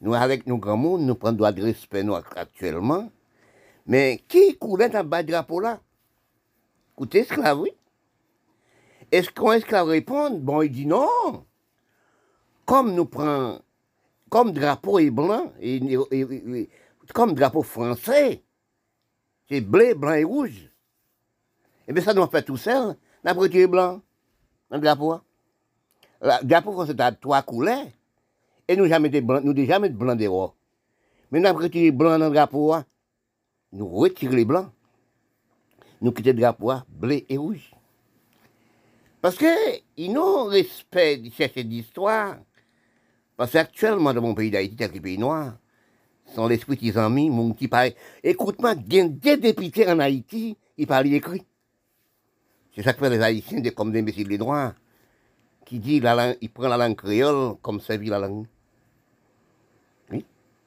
nous 0.00 0.14
avec 0.14 0.46
nos 0.46 0.56
grands 0.56 0.76
mondes, 0.76 1.02
nous 1.02 1.14
prenons 1.14 1.36
droit 1.36 1.52
de 1.52 1.62
respect 1.62 2.02
nous 2.02 2.14
actuellement. 2.14 3.10
Mais 3.86 4.22
qui 4.28 4.56
coulait 4.56 4.88
le 4.88 5.02
bas 5.02 5.22
drapeau 5.22 5.60
là? 5.60 5.80
Écoutez, 6.94 7.20
esclave, 7.20 7.60
oui. 7.60 7.72
Est-ce 9.10 9.30
qu'un 9.30 9.52
esclave 9.52 9.88
répond? 9.88 10.30
Bon, 10.30 10.62
il 10.62 10.70
dit 10.70 10.86
non. 10.86 11.44
Comme 12.64 12.94
nous 12.94 13.06
prenons, 13.06 13.60
comme 14.30 14.52
drapeau 14.52 14.98
est 14.98 15.10
blanc, 15.10 15.52
comme 17.12 17.34
drapeau 17.34 17.62
français, 17.62 18.42
c'est 19.48 19.60
bleu, 19.60 19.94
blanc 19.94 20.12
et 20.12 20.24
rouge. 20.24 20.70
Eh 21.88 21.92
bien 21.92 22.02
ça 22.02 22.14
nous 22.14 22.26
fait 22.28 22.42
tout 22.42 22.56
seul, 22.56 22.96
n'a 23.24 23.34
pas 23.34 23.48
blanc, 23.48 24.00
dans 24.70 24.76
le 24.76 24.80
drapeau. 24.80 25.20
Le 26.22 26.44
drapeau 26.44 26.72
français 26.72 26.98
a 27.00 27.12
trois 27.12 27.42
couleurs, 27.42 27.88
et 28.68 28.76
nous 28.76 28.86
jamais 28.86 29.08
de 29.08 29.20
blanc, 29.20 29.40
nous 29.42 29.56
jamais 29.66 29.90
de 29.90 29.96
blanc 29.96 30.14
dehors. 30.14 30.54
Mais 31.30 31.40
nous 31.40 31.48
avons 31.48 31.68
blanc 31.92 32.18
dans 32.18 32.28
le 32.28 32.34
drapeau, 32.34 32.74
nous 33.72 33.88
retirons 33.88 34.34
les 34.34 34.44
blancs. 34.44 34.70
Nous 36.00 36.12
quittons 36.12 36.30
le 36.30 36.36
drapeau 36.36 36.72
bleu 36.88 37.22
et 37.28 37.36
rouge. 37.36 37.72
Parce 39.20 39.36
que, 39.36 39.46
ils 39.96 40.12
n'ont 40.12 40.46
respect 40.46 41.18
de 41.18 41.30
chercher 41.30 41.64
d'histoire. 41.64 42.36
Parce 43.36 43.52
qu'actuellement, 43.52 44.12
dans 44.12 44.20
mon 44.20 44.34
pays 44.34 44.50
d'Haïti, 44.50 44.76
c'est 44.78 44.84
un 44.84 45.00
pays 45.00 45.16
noir, 45.16 45.56
sont 46.34 46.46
l'esprit 46.48 46.76
qu'ils 46.76 46.98
ont 46.98 47.08
mis, 47.08 47.30
mon 47.30 47.52
qui 47.52 47.68
parle. 47.68 47.92
Écoute-moi, 48.22 48.74
des 48.74 49.36
députés 49.36 49.88
en 49.88 49.98
Haïti, 50.00 50.56
ils 50.76 50.86
parlent 50.86 51.12
écrit. 51.12 51.46
C'est 52.74 52.82
ça 52.82 52.92
que 52.92 52.98
fait 52.98 53.10
les 53.10 53.20
Haïtiens, 53.20 53.60
des, 53.60 53.70
comme 53.70 53.92
des 53.92 54.02
messieurs 54.02 54.26
les 54.26 54.38
droits, 54.38 54.74
qui 55.64 55.78
dit 55.78 56.00
la 56.00 56.14
langue, 56.14 56.36
ils 56.40 56.50
prennent 56.50 56.70
la 56.70 56.76
langue 56.76 56.96
créole 56.96 57.56
comme 57.62 57.80
servir 57.80 58.12
la 58.12 58.26
langue. 58.26 58.46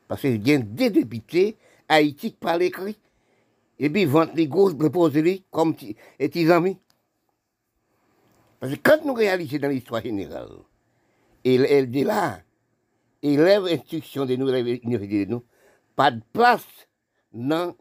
Parce 0.08 0.22
qu'il 0.22 0.48
y 0.48 0.54
a 0.54 0.58
des 0.60 0.90
députés 0.92 1.58
Haïti 1.88 2.32
qui 2.32 2.38
parlent 2.38 2.64
écrit. 2.64 2.98
Et 3.78 3.90
puis, 3.90 4.04
ils 4.04 4.08
vendent 4.08 4.36
les 4.36 4.48
grosses, 4.48 4.74
les 4.74 5.44
comme 5.52 5.76
des 6.20 6.52
amis. 6.52 6.78
Parce 8.60 8.74
que 8.74 8.80
quand 8.82 9.04
nous 9.06 9.14
réalisons 9.14 9.58
dans 9.58 9.70
l'histoire 9.70 10.02
générale, 10.02 10.50
elle 11.44 11.92
dit 11.92 12.04
là, 12.04 12.40
élève 13.22 13.66
instruction 13.66 14.26
de 14.26 14.36
nous, 14.36 14.50
université 14.50 15.26
de 15.26 15.32
nous, 15.32 15.44
pas 15.96 16.12
de 16.12 16.22
place 16.34 16.66
dans 17.34 17.68
le 17.68 17.74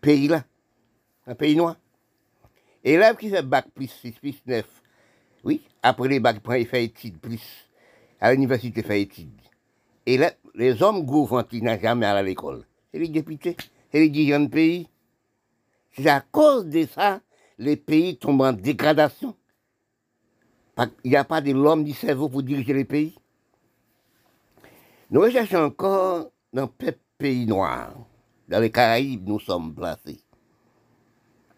pays 0.00 0.28
là, 0.28 0.44
dans 1.26 1.32
le 1.32 1.36
pays 1.36 1.56
noir. 1.56 1.76
Élève 2.84 3.16
qui 3.16 3.28
fait 3.28 3.42
bac 3.42 3.66
plus 3.74 3.88
6, 3.88 4.12
plus 4.12 4.40
9, 4.46 4.64
oui, 5.44 5.60
après 5.82 6.08
les 6.08 6.20
bacs, 6.20 6.40
il 6.56 6.66
fait 6.66 6.84
études 6.84 7.18
plus, 7.18 7.68
à 8.20 8.32
l'université, 8.32 8.80
il 8.80 8.86
fait 8.86 9.02
études. 9.02 9.40
Et 10.06 10.16
là, 10.16 10.32
les 10.54 10.82
hommes 10.82 11.04
gouvernent 11.04 11.44
qui 11.44 11.60
n'ont 11.60 11.78
jamais 11.78 12.06
à 12.06 12.22
l'école. 12.22 12.64
Les 12.98 13.08
députés, 13.08 13.56
c'est 13.90 14.00
les 14.00 14.08
dirigeants 14.08 14.40
de 14.40 14.48
pays. 14.48 14.88
C'est 15.92 16.08
à 16.08 16.20
cause 16.20 16.66
de 16.66 16.86
ça, 16.86 17.20
les 17.58 17.76
pays 17.76 18.16
tombent 18.16 18.42
en 18.42 18.52
dégradation. 18.52 19.34
Il 21.04 21.10
n'y 21.10 21.16
a 21.16 21.24
pas 21.24 21.40
de 21.40 21.52
l'homme 21.52 21.84
du 21.84 21.92
cerveau 21.92 22.28
pour 22.28 22.42
diriger 22.42 22.74
les 22.74 22.84
pays. 22.84 23.14
Nous 25.10 25.20
recherchons 25.20 25.64
encore 25.64 26.30
dans 26.52 26.70
le 26.80 26.92
pays 27.18 27.46
noir. 27.46 27.94
Dans 28.48 28.60
les 28.60 28.70
Caraïbes, 28.70 29.26
nous 29.26 29.40
sommes 29.40 29.74
placés. 29.74 30.20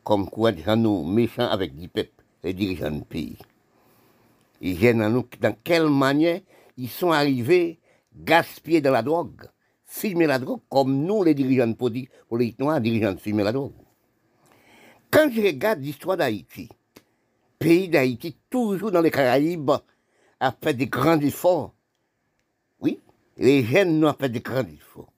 Comme 0.05 0.31
quoi, 0.31 0.53
nous 0.53 1.05
méchants 1.05 1.49
avec 1.49 1.75
des 1.75 1.89
peuples, 1.89 2.25
les 2.43 2.55
dirigeants 2.55 2.91
de 2.91 3.05
pays. 3.05 3.37
Ils 4.61 4.75
viennent 4.75 4.99
dans 4.99 5.11
nous 5.11 5.27
dans 5.41 5.57
quelle 5.63 5.89
manière 5.89 6.41
ils 6.77 6.89
sont 6.89 7.13
arrivés 7.13 7.79
gaspiller 8.17 8.81
de 8.81 8.89
la 8.89 9.03
drogue, 9.03 9.49
filmer 9.89 10.27
la 10.27 10.39
drogue, 10.39 10.61
comme 10.69 11.05
nous, 11.05 11.25
les 11.25 11.35
dirigeants 11.35 11.73
politiques 11.73 12.59
noirs, 12.61 12.81
dirigeants 12.81 13.15
de 13.15 13.19
filmer 13.19 13.51
drogue. 13.51 13.73
Quand 15.11 15.31
je 15.33 15.41
regarde 15.41 15.81
l'histoire 15.81 16.19
d'Haïti, 16.19 16.69
pays 17.59 17.89
d'Haïti, 17.89 18.37
toujours 18.51 18.93
dans 18.93 19.01
les 19.01 19.11
Caraïbes, 19.11 19.71
a 20.39 20.53
fait 20.53 20.75
des 20.75 20.87
grands 20.87 21.19
efforts. 21.19 21.75
Oui, 22.81 23.01
les 23.39 23.65
jeunes 23.65 24.05
ont 24.05 24.13
fait 24.13 24.29
des 24.29 24.41
grands 24.41 24.61
efforts. 24.61 25.11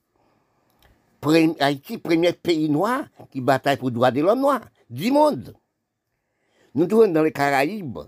Haïti, 1.58 1.98
premier 1.98 2.32
pays 2.32 2.70
noir 2.70 3.04
qui 3.30 3.40
bataille 3.40 3.76
pour 3.76 3.88
le 3.88 3.94
droit 3.94 4.10
de 4.10 4.22
l'homme 4.22 4.40
noir, 4.40 4.60
du 4.88 5.10
monde. 5.10 5.54
Nous 6.74 6.86
trouvons 6.86 7.08
dans 7.08 7.24
les 7.24 7.32
Caraïbes, 7.32 7.98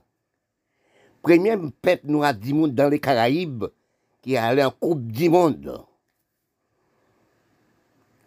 premier 1.21 1.57
peuple 1.83 2.07
noir 2.07 2.33
du 2.33 2.55
monde 2.55 2.75
dans 2.75 2.89
les 2.89 3.01
Caraïbes 3.01 3.65
qui 4.23 4.35
est 4.35 4.39
allé 4.39 4.63
en 4.63 4.71
Coupe 4.71 5.11
du 5.11 5.29
Monde. 5.29 5.85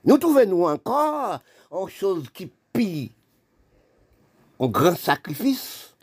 Nous 0.06 0.20
trouvons 0.20 0.68
encore 0.68 1.40
en 1.72 1.88
chose 1.88 2.30
qui 2.32 2.52
pille, 2.72 3.12
un 4.60 4.68
grand 4.68 4.96
sacrifice, 4.96 5.96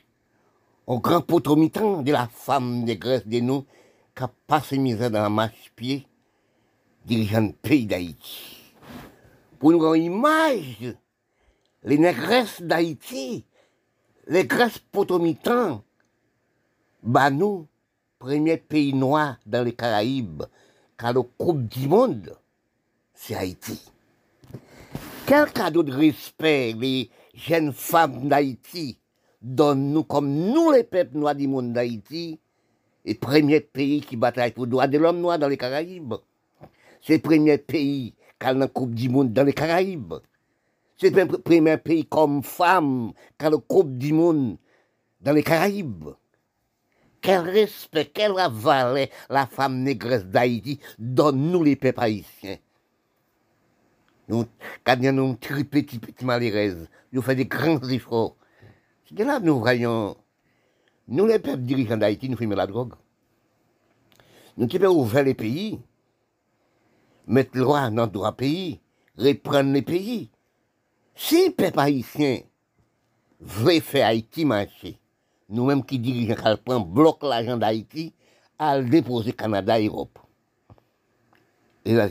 un 0.88 0.96
grand 0.96 1.20
potomitan 1.20 2.02
de 2.02 2.10
la 2.10 2.26
femme 2.26 2.82
négresse 2.82 3.24
de 3.24 3.38
nous 3.38 3.64
qui 4.16 4.24
a 4.24 4.30
passé 4.48 4.76
misère 4.76 5.12
dans 5.12 5.22
la 5.22 5.30
marche-pied, 5.30 6.08
dirigeant 7.04 7.42
le 7.42 7.52
pays 7.52 7.86
d'Haïti. 7.86 8.74
Pour 9.60 9.70
nous 9.70 9.94
image, 9.94 10.96
les 11.84 11.98
négresses 11.98 12.60
d'Haïti, 12.60 13.44
les 14.26 14.42
négresses 14.42 14.80
potomitans, 14.80 15.80
bah 17.04 17.30
nous, 17.30 17.68
premier 18.18 18.56
pays 18.56 18.92
noir 18.92 19.36
dans 19.46 19.64
les 19.64 19.74
Caraïbes, 19.74 20.42
car 20.98 21.12
le 21.12 21.22
Coupe 21.22 21.68
du 21.68 21.86
Monde, 21.86 22.36
c'est 23.14 23.36
Haïti. 23.36 23.91
Quel 25.26 25.50
cadeau 25.52 25.82
de 25.82 25.92
respect 25.92 26.74
les 26.78 27.08
jeunes 27.34 27.72
femmes 27.72 28.28
d'Haïti 28.28 28.98
donnent 29.40 29.92
nous 29.92 30.04
comme 30.04 30.28
nous 30.28 30.72
les 30.72 30.84
peuples 30.84 31.16
noirs 31.16 31.34
du 31.34 31.46
monde 31.46 31.72
d'Haïti, 31.72 32.38
et 33.04 33.14
premier 33.14 33.60
pays 33.60 34.00
qui 34.00 34.16
bataille 34.16 34.52
pour 34.52 34.64
le 34.64 34.70
droit 34.70 34.86
de 34.86 34.98
l'homme 34.98 35.20
noir 35.20 35.38
dans 35.38 35.48
les 35.48 35.56
Caraïbes. 35.56 36.14
C'est 37.00 37.14
le 37.14 37.20
premier 37.20 37.58
pays 37.58 38.14
qui 38.38 38.46
a 38.46 38.52
la 38.52 38.68
Coupe 38.68 38.94
du 38.94 39.08
Monde 39.08 39.32
dans 39.32 39.44
les 39.44 39.52
Caraïbes. 39.52 40.14
C'est 40.96 41.10
le 41.10 41.26
premier 41.26 41.76
pays 41.78 42.04
comme 42.04 42.42
femme 42.42 43.12
qui 43.38 43.46
a 43.46 43.50
la 43.50 43.58
Coupe 43.58 43.96
du 43.98 44.12
Monde 44.12 44.56
dans 45.20 45.32
les 45.32 45.42
Caraïbes. 45.42 46.10
Quel 47.20 47.40
respect, 47.42 48.06
quelle 48.06 48.34
valeur 48.50 49.06
la 49.30 49.46
femme 49.46 49.82
négresse 49.82 50.26
d'Haïti 50.26 50.80
donne-nous 50.98 51.62
les 51.62 51.76
peuples 51.76 52.00
haïtiens. 52.00 52.58
Nous, 54.32 54.46
quand 54.82 54.98
nous 54.98 55.34
très 55.34 55.62
petits, 55.62 55.98
petits 55.98 56.24
malheureux, 56.24 56.88
nous 57.12 57.20
faisons 57.20 57.36
des 57.36 57.44
grands 57.44 57.86
efforts. 57.90 58.34
C'est 59.04 59.14
de 59.14 59.24
là 59.24 59.38
nous 59.38 59.60
voyons, 59.60 60.16
nous 61.06 61.26
les 61.26 61.38
peuples 61.38 61.60
dirigeants 61.60 61.98
d'Haïti, 61.98 62.30
nous 62.30 62.38
faisons 62.38 62.48
la 62.48 62.66
drogue. 62.66 62.94
Nous 64.56 64.66
devons 64.66 65.02
ouvrir 65.02 65.24
les 65.24 65.34
pays, 65.34 65.78
mettre 67.26 67.58
loi 67.58 67.90
dans 67.90 68.06
droit 68.06 68.32
pays, 68.32 68.80
reprendre 69.18 69.70
les 69.70 69.82
pays. 69.82 70.30
Si 71.14 71.44
les 71.44 71.50
peuples 71.50 71.80
haïtiens 71.80 72.40
veulent 73.38 73.82
faire 73.82 74.06
Haïti 74.06 74.46
marcher, 74.46 74.98
nous-mêmes 75.50 75.84
qui 75.84 75.98
dirigeons, 75.98 76.36
quand 76.42 76.56
prend 76.64 76.80
bloc 76.80 77.22
l'argent 77.22 77.58
d'Haïti, 77.58 78.14
à 78.58 78.78
le 78.78 78.88
déposer 78.88 79.34
Canada 79.34 79.78
et 79.78 79.88
Europe. 79.88 80.18
Et 81.84 81.92
là, 81.92 82.08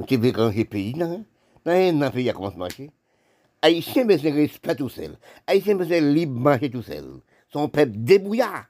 nous 0.00 0.18
devons 0.18 0.44
ranger 0.44 0.60
le 0.60 0.64
pays, 0.64 0.94
non? 0.94 1.24
Dans 1.64 2.02
un 2.02 2.10
pays, 2.10 2.32
comment 2.34 2.54
marcher. 2.56 2.90
Haïtiens 3.62 4.06
besoin 4.06 4.30
de 4.30 4.36
respect 4.36 4.74
tout 4.74 4.88
seul. 4.88 5.16
Haïtiens 5.46 5.74
besoin 5.74 6.00
de 6.00 6.06
libre 6.06 6.40
marcher 6.40 6.70
tout 6.70 6.82
seul. 6.82 7.20
Son 7.52 7.68
peuple 7.68 7.92
débrouillard. 7.96 8.66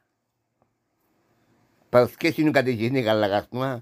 Parce 1.91 2.17
que 2.17 2.33
si 2.33 2.43
nous 2.43 2.49
regardons 2.49 2.77
général 2.77 3.21
la 3.21 3.29
race 3.29 3.53
noire, 3.53 3.81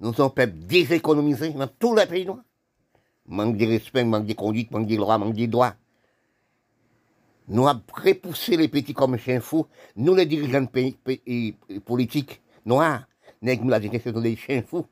nous 0.00 0.14
sommes 0.14 0.32
peuple 0.32 0.54
déséconomisé 0.54 1.50
dans 1.50 1.66
tous 1.66 1.94
les 1.94 2.06
pays 2.06 2.24
noirs. 2.24 2.44
Manque 3.26 3.56
de 3.56 3.66
respect, 3.66 4.04
manque 4.04 4.26
de 4.26 4.34
conduite, 4.34 4.70
manque 4.70 4.86
de 4.86 4.96
droit, 4.96 5.18
manque 5.18 5.34
de 5.34 5.46
droits. 5.46 5.74
Nous 7.48 7.68
avons 7.68 7.82
repoussé 7.92 8.56
les 8.56 8.68
petits 8.68 8.94
comme 8.94 9.18
chiens 9.18 9.40
fous. 9.40 9.66
Nous, 9.96 10.14
les 10.14 10.26
dirigeants 10.26 10.66
politiques 11.84 12.40
noirs, 12.64 13.06
nous 13.42 13.68
la 13.68 13.80
sont 13.80 14.20
des 14.20 14.36
chiens 14.36 14.62
fous. 14.62 14.86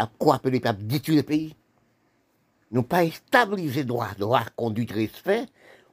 À 0.00 0.08
quoi 0.18 0.36
appeler 0.36 0.60
pas 0.60 0.72
détruire 0.72 1.18
le 1.18 1.22
pays? 1.24 1.54
Nous 2.70 2.82
pas 2.82 3.06
stabiliser 3.10 3.84
droit, 3.84 4.08
droit, 4.18 4.44
conduite, 4.56 4.92
respect, 4.92 5.44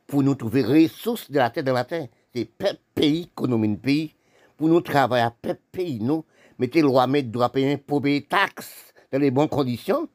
pour 0.05 0.23
nous 0.23 0.33
trouver 0.33 0.63
ressources 0.63 1.29
de 1.29 1.39
la 1.39 1.49
terre 1.49 1.65
dans 1.65 1.73
la 1.73 1.83
terre. 1.83 2.07
C'est 2.33 2.49
pays, 2.95 3.23
économie 3.23 3.75
pays, 3.75 4.15
pour 4.55 4.69
nous 4.69 4.79
travailler 4.79 5.25
à 5.25 5.31
peu 5.31 5.57
pays, 5.73 5.99
nous, 5.99 6.23
mettez 6.57 6.81
loi, 6.81 7.05
mettre 7.05 7.27
droit 7.27 7.49
payer 7.49 7.75
pour 7.75 8.01
payer 8.01 8.21
taxes 8.21 8.93
dans 9.11 9.19
les 9.19 9.29
bonnes 9.29 9.49
conditions, 9.49 10.07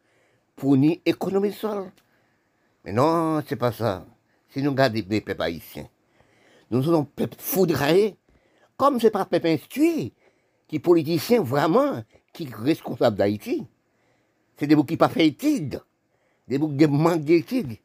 pour 0.57 0.74
nous 0.78 0.96
économiser 1.05 1.57
sol. 1.57 1.92
Mais 2.87 2.92
non, 2.92 3.42
c'est 3.46 3.57
pas 3.57 3.72
ça 3.72 4.07
si 4.48 4.62
nous 4.62 4.70
regardons 4.70 5.02
les 5.11 5.20
peuples 5.20 5.42
haïtiens, 5.42 5.88
nous 6.70 6.83
sommes 6.83 7.05
peuple 7.05 7.37
foudraillé, 7.38 8.16
comme 8.78 8.98
ce 8.98 9.07
n'est 9.07 9.11
pas 9.11 9.26
peuple 9.26 9.48
instruit, 9.48 10.14
qui 10.66 10.78
politicien 10.78 11.42
vraiment, 11.42 12.02
qui 12.33 12.44
est 12.44 12.55
responsable 12.55 13.18
d'Haïti. 13.18 13.66
C'est 14.62 14.68
des 14.68 14.77
boucs 14.77 14.87
qui 14.87 14.96
pas 14.96 15.09
fait 15.09 15.27
études, 15.27 15.83
des 16.46 16.57
boucs 16.57 16.77
qui 16.77 16.87
manquent 16.87 17.25
d'études. 17.25 17.79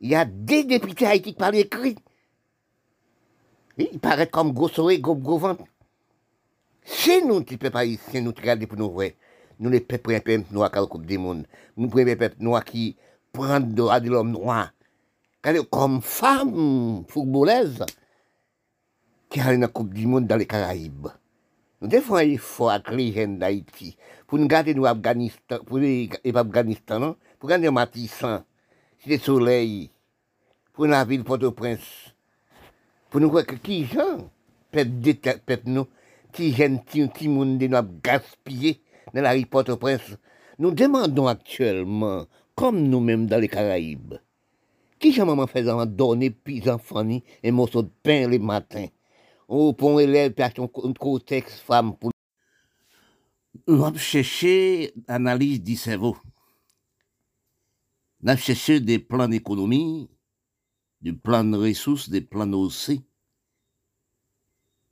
Il 0.00 0.10
y 0.10 0.16
a 0.16 0.24
des 0.24 0.64
députés 0.64 1.06
haïtiens 1.06 1.30
qui 1.30 1.38
parlent 1.38 1.54
écrit. 1.54 1.94
Il 3.78 4.00
paraît 4.00 4.26
comme 4.26 4.52
gros 4.52 4.66
souris, 4.66 4.98
gros, 4.98 5.14
gros 5.14 5.38
ventre. 5.38 5.62
Si 6.82 7.24
nous, 7.24 7.44
les 7.48 7.56
peuples 7.56 7.76
haïtiens, 7.76 8.20
nous 8.20 8.32
regardons 8.36 8.66
pour 8.66 8.78
nous 8.78 8.90
voir, 8.90 9.10
nous 9.60 9.70
les 9.70 9.78
peuples 9.78 10.20
noirs 10.50 10.72
qui 10.72 10.88
Coupe 10.88 11.06
du 11.06 11.18
Monde, 11.18 11.46
nous 11.76 11.88
les 11.94 12.16
peuples 12.16 12.42
noirs 12.42 12.64
qui 12.64 12.96
prennent 13.32 13.72
droit 13.72 14.00
de 14.00 14.10
l'homme 14.10 14.32
noir, 14.32 14.72
comme 15.70 16.02
femme 16.02 17.04
footballeuse 17.06 17.86
qui 19.30 19.38
a 19.38 19.52
une 19.52 19.68
Coupe 19.68 19.94
du 19.94 20.08
Monde 20.08 20.26
dans 20.26 20.34
les 20.34 20.46
Caraïbes. 20.46 21.10
Nous 21.80 21.86
devons 21.86 22.16
un 22.16 22.28
effort 22.28 22.70
avec 22.70 22.90
les 22.90 23.12
jeunes 23.12 23.38
d'Haïti 23.38 23.96
pour 24.32 24.38
nous 24.38 24.48
garder 24.48 24.72
nous 24.72 24.86
Afghanistan, 24.86 25.58
pour 25.66 25.76
les 25.76 26.08
Afghanistan, 26.34 26.98
non? 26.98 27.16
pour 27.38 27.50
garder 27.50 27.70
Matissan, 27.70 28.42
Cité 28.98 29.18
Soleil, 29.18 29.90
pour 30.72 30.86
la 30.86 31.04
ville 31.04 31.22
Port-au-Prince, 31.22 32.14
pour 33.10 33.20
nous 33.20 33.30
voir 33.30 33.44
que 33.44 33.56
qui 33.56 33.84
gens, 33.84 34.30
peuple 34.70 35.60
nous, 35.66 35.86
qui 36.32 36.50
jeunes, 36.54 36.80
qui 36.82 37.28
monde 37.28 37.62
nous 37.62 37.76
a 37.76 37.84
gaspillé 38.02 38.80
dans 39.12 39.20
la 39.20 39.34
ville 39.34 39.46
Port-au-Prince. 39.48 40.16
Nous 40.58 40.70
demandons 40.70 41.26
actuellement, 41.26 42.24
comme 42.54 42.88
nous-mêmes 42.88 43.26
dans 43.26 43.38
les 43.38 43.48
Caraïbes, 43.48 44.14
qui 44.98 45.12
j'ai 45.12 45.26
maman 45.26 45.46
fait 45.46 45.62
donner 45.62 46.30
puis 46.30 46.66
enfants 46.70 47.06
un 47.06 47.52
morceau 47.52 47.82
de 47.82 47.90
pain 48.02 48.26
le 48.26 48.38
matin. 48.38 48.86
Ou 49.46 49.74
pour 49.74 49.98
un 49.98 49.98
élève, 49.98 50.32
puis 50.32 50.42
un 50.42 50.92
cotex 50.94 51.60
femme 51.60 51.94
pour. 51.96 52.11
Nous 53.66 53.84
avons 53.84 53.98
cherché 53.98 54.92
l'analyse 55.08 55.62
du 55.62 55.76
cerveau. 55.76 56.16
Nous 58.20 58.30
avons 58.30 58.40
cherché 58.40 58.80
des 58.80 58.98
plans 58.98 59.28
d'économie, 59.28 60.10
des 61.00 61.12
plans 61.12 61.44
de 61.44 61.56
ressources, 61.56 62.08
des 62.08 62.20
plans 62.20 62.52
aussi 62.52 63.04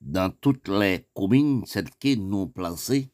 dans 0.00 0.30
toutes 0.30 0.68
les 0.68 1.06
communes, 1.14 1.64
celles 1.66 1.90
qui 1.90 2.16
nous 2.16 2.46
placées 2.46 3.10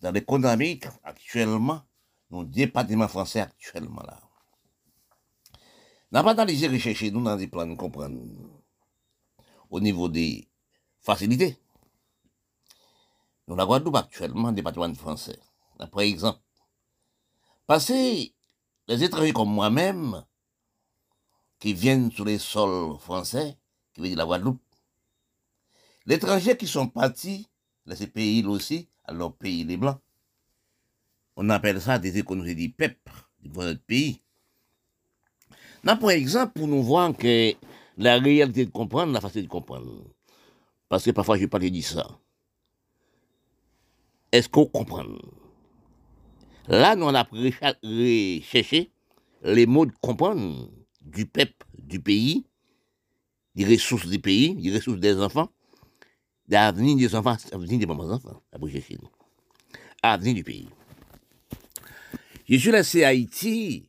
dans 0.00 0.12
l'économie 0.12 0.80
actuellement, 1.02 1.82
nos 2.30 2.44
départements 2.44 3.08
français 3.08 3.40
actuellement 3.40 4.02
là. 4.02 4.20
Nous 5.52 6.18
n'avons 6.18 6.26
pas 6.26 6.42
analysé, 6.42 6.68
recherché, 6.68 7.10
nous 7.10 7.22
dans 7.22 7.36
des 7.36 7.48
plans 7.48 7.66
de 7.66 7.74
comprendre 7.74 8.20
au 9.70 9.80
niveau 9.80 10.08
des 10.08 10.48
facilités. 11.00 11.58
Nous 13.46 13.56
la 13.56 13.66
Guadeloupe 13.66 13.96
actuellement, 13.96 14.52
département 14.52 14.92
français. 14.94 15.38
Par 15.78 16.00
exemple, 16.00 16.40
que 17.68 18.32
les 18.88 19.02
étrangers 19.02 19.32
comme 19.32 19.52
moi-même, 19.52 20.24
qui 21.58 21.74
viennent 21.74 22.10
sur 22.10 22.24
les 22.24 22.38
sols 22.38 22.98
français, 22.98 23.56
qui 23.92 24.02
viennent 24.02 24.14
de 24.14 24.18
la 24.18 24.24
Guadeloupe, 24.24 24.60
les 26.06 26.16
étrangers 26.16 26.56
qui 26.56 26.66
sont 26.66 26.88
partis 26.88 27.48
de 27.86 27.94
ces 27.94 28.06
pays 28.06 28.44
aussi, 28.46 28.88
à 29.04 29.12
leur 29.12 29.34
pays 29.34 29.64
les 29.64 29.76
Blancs, 29.76 29.98
on 31.36 31.50
appelle 31.50 31.80
ça 31.80 31.98
des 31.98 32.18
économies 32.18 32.54
du 32.54 32.70
peuple 32.70 33.12
de 33.42 33.60
notre 33.60 33.82
pays. 33.82 34.20
Là, 35.82 35.96
par 35.96 36.10
exemple, 36.10 36.52
pour 36.54 36.68
nous 36.68 36.82
voir 36.82 37.14
que 37.14 37.52
la 37.98 38.18
réalité 38.18 38.64
de 38.64 38.70
comprendre, 38.70 39.12
la 39.12 39.20
facilité 39.20 39.46
de 39.46 39.52
comprendre. 39.52 40.04
Parce 40.88 41.04
que 41.04 41.10
parfois, 41.10 41.36
je 41.36 41.42
n'ai 41.42 41.48
pas 41.48 41.58
dit 41.58 41.82
ça. 41.82 42.06
Est-ce 44.34 44.48
qu'on 44.48 44.66
comprend? 44.66 45.04
Là, 46.66 46.96
nous, 46.96 47.06
on 47.06 47.14
a 47.14 47.22
recherché 47.22 48.90
les 49.44 49.64
mots 49.64 49.86
de 49.86 49.92
comprendre 50.00 50.68
du 51.00 51.24
peuple, 51.24 51.64
du 51.78 52.00
pays, 52.00 52.44
des 53.54 53.64
ressources 53.64 54.08
du 54.08 54.18
pays, 54.18 54.56
des 54.56 54.74
ressources 54.74 54.98
des 54.98 55.20
enfants, 55.20 55.50
l'avenir 56.48 56.96
des 56.96 57.14
enfants, 57.14 57.36
l'avenir 57.52 57.78
des 57.78 57.86
mamans 57.86 58.10
enfants, 58.10 58.42
l'avenir 60.02 60.34
du 60.34 60.42
pays. 60.42 60.68
Je 62.48 62.56
suis 62.56 62.72
laissé 62.72 63.04
à 63.04 63.08
Haïti, 63.10 63.88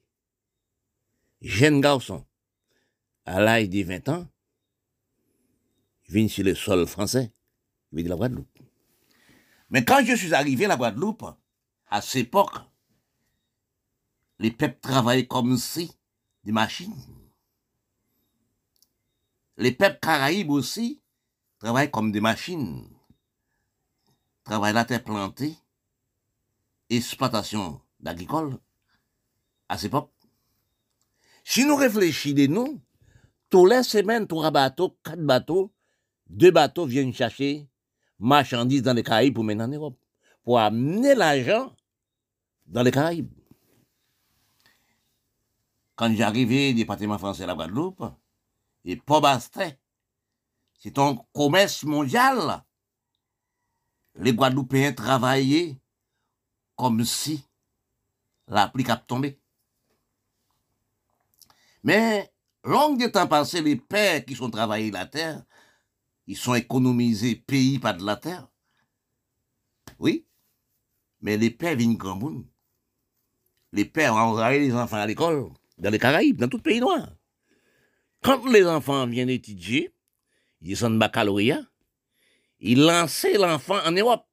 jeune 1.42 1.82
garçon, 1.82 2.24
à 3.26 3.42
l'âge 3.42 3.68
de 3.70 3.82
20 3.82 4.10
ans, 4.10 4.28
je 6.04 6.14
viens 6.14 6.28
sur 6.28 6.44
le 6.44 6.54
sol 6.54 6.86
français, 6.86 7.32
je 7.92 7.98
viens 7.98 8.06
de 8.06 8.10
la 8.10 8.16
Guadeloupe. 8.16 8.55
Mais 9.70 9.84
quand 9.84 10.04
je 10.06 10.16
suis 10.16 10.34
arrivé 10.34 10.66
à 10.66 10.70
la 10.70 10.78
Guadeloupe, 10.78 11.26
à 11.88 12.02
cette 12.02 12.28
époque, 12.28 12.56
les 14.40 14.52
peuples 14.52 14.80
travaillaient 14.80 15.28
comme 15.28 15.58
si 15.58 15.92
des 16.44 16.52
machines. 16.52 16.96
Les 19.58 19.72
peuples 19.72 20.00
caraïbes 20.02 20.52
aussi 20.52 21.02
travaillent 21.60 21.92
comme 21.92 22.12
des 22.12 22.22
machines. 22.22 22.88
Travaillent 24.44 24.74
la 24.74 24.86
terre 24.86 25.04
plantée, 25.04 25.58
exploitation 26.90 27.82
d'agricole 28.00 28.60
à 29.70 29.78
cette 29.78 29.88
époque. 29.88 30.12
Si 31.44 31.66
nous 31.66 31.76
réfléchissons, 31.76 32.82
tous 33.50 33.66
les 33.66 33.84
semaines, 33.84 34.28
trois 34.28 34.52
bateaux, 34.52 34.98
quatre 35.04 35.26
bateaux, 35.26 35.74
deux 36.28 36.52
bateaux 36.52 36.86
viennent 36.86 37.14
chercher 37.14 37.68
marchandises 38.20 38.82
dans 38.82 38.94
les 38.94 39.04
Caraïbes 39.04 39.34
pour 39.34 39.44
mener 39.44 39.64
en 39.64 39.68
Europe, 39.68 39.98
pour 40.44 40.60
amener 40.60 41.16
l'argent 41.16 41.76
dans 42.66 42.84
les 42.84 42.92
Caraïbes. 42.92 43.32
Quand 45.96 46.14
j'arrivais 46.14 46.70
du 46.70 46.82
département 46.82 47.18
français 47.18 47.44
à 47.44 47.48
la 47.48 47.56
Guadeloupe, 47.56 48.04
et 48.84 48.98
pas 48.98 49.20
basté, 49.20 49.78
c'est 50.78 50.98
un 51.00 51.16
commerce 51.34 51.84
mondial. 51.84 52.64
Les 54.16 54.34
Guadeloupéens 54.34 54.94
travaillaient 54.94 55.78
comme 56.76 57.04
si 57.04 57.44
la 58.48 58.68
pluie 58.68 58.90
a 58.90 58.98
tombé. 58.98 59.40
Mais, 61.84 62.32
long 62.64 62.96
de 62.96 63.08
temps 63.08 63.28
passé, 63.28 63.62
les 63.62 63.76
pères 63.76 64.26
qui 64.26 64.36
sont 64.36 64.50
travaillés 64.50 64.92
la 64.92 65.06
terre 65.06 65.44
ils 66.28 66.38
sont 66.38 66.56
économisés 66.56 67.36
pays 67.36 67.80
par 67.80 67.96
de 67.96 68.06
la 68.06 68.16
terre. 68.16 68.48
Oui. 70.00 70.26
Mais 71.22 71.38
les 71.38 71.52
pères 71.52 71.76
viennent 71.76 71.96
grand 71.96 72.16
monde. 72.16 72.46
Les 73.72 73.86
pères 73.86 74.14
ont 74.14 74.20
envoyé 74.20 74.60
les 74.60 74.74
enfants 74.74 74.98
à 74.98 75.06
l'école, 75.06 75.50
dans 75.78 75.90
les 75.90 76.00
Caraïbes, 76.00 76.38
dans 76.38 76.48
tout 76.48 76.60
pays 76.60 76.80
noir. 76.80 77.10
Quand 78.22 78.46
les 78.46 78.66
enfants 78.66 79.06
viennent 79.06 79.30
étudier, 79.30 79.92
ils 80.62 80.78
sont 80.78 80.90
baccalauréat, 80.92 81.62
ils 82.60 82.82
lançaient 82.82 83.38
l'enfant 83.38 83.80
en 83.86 83.92
Europe. 83.92 84.26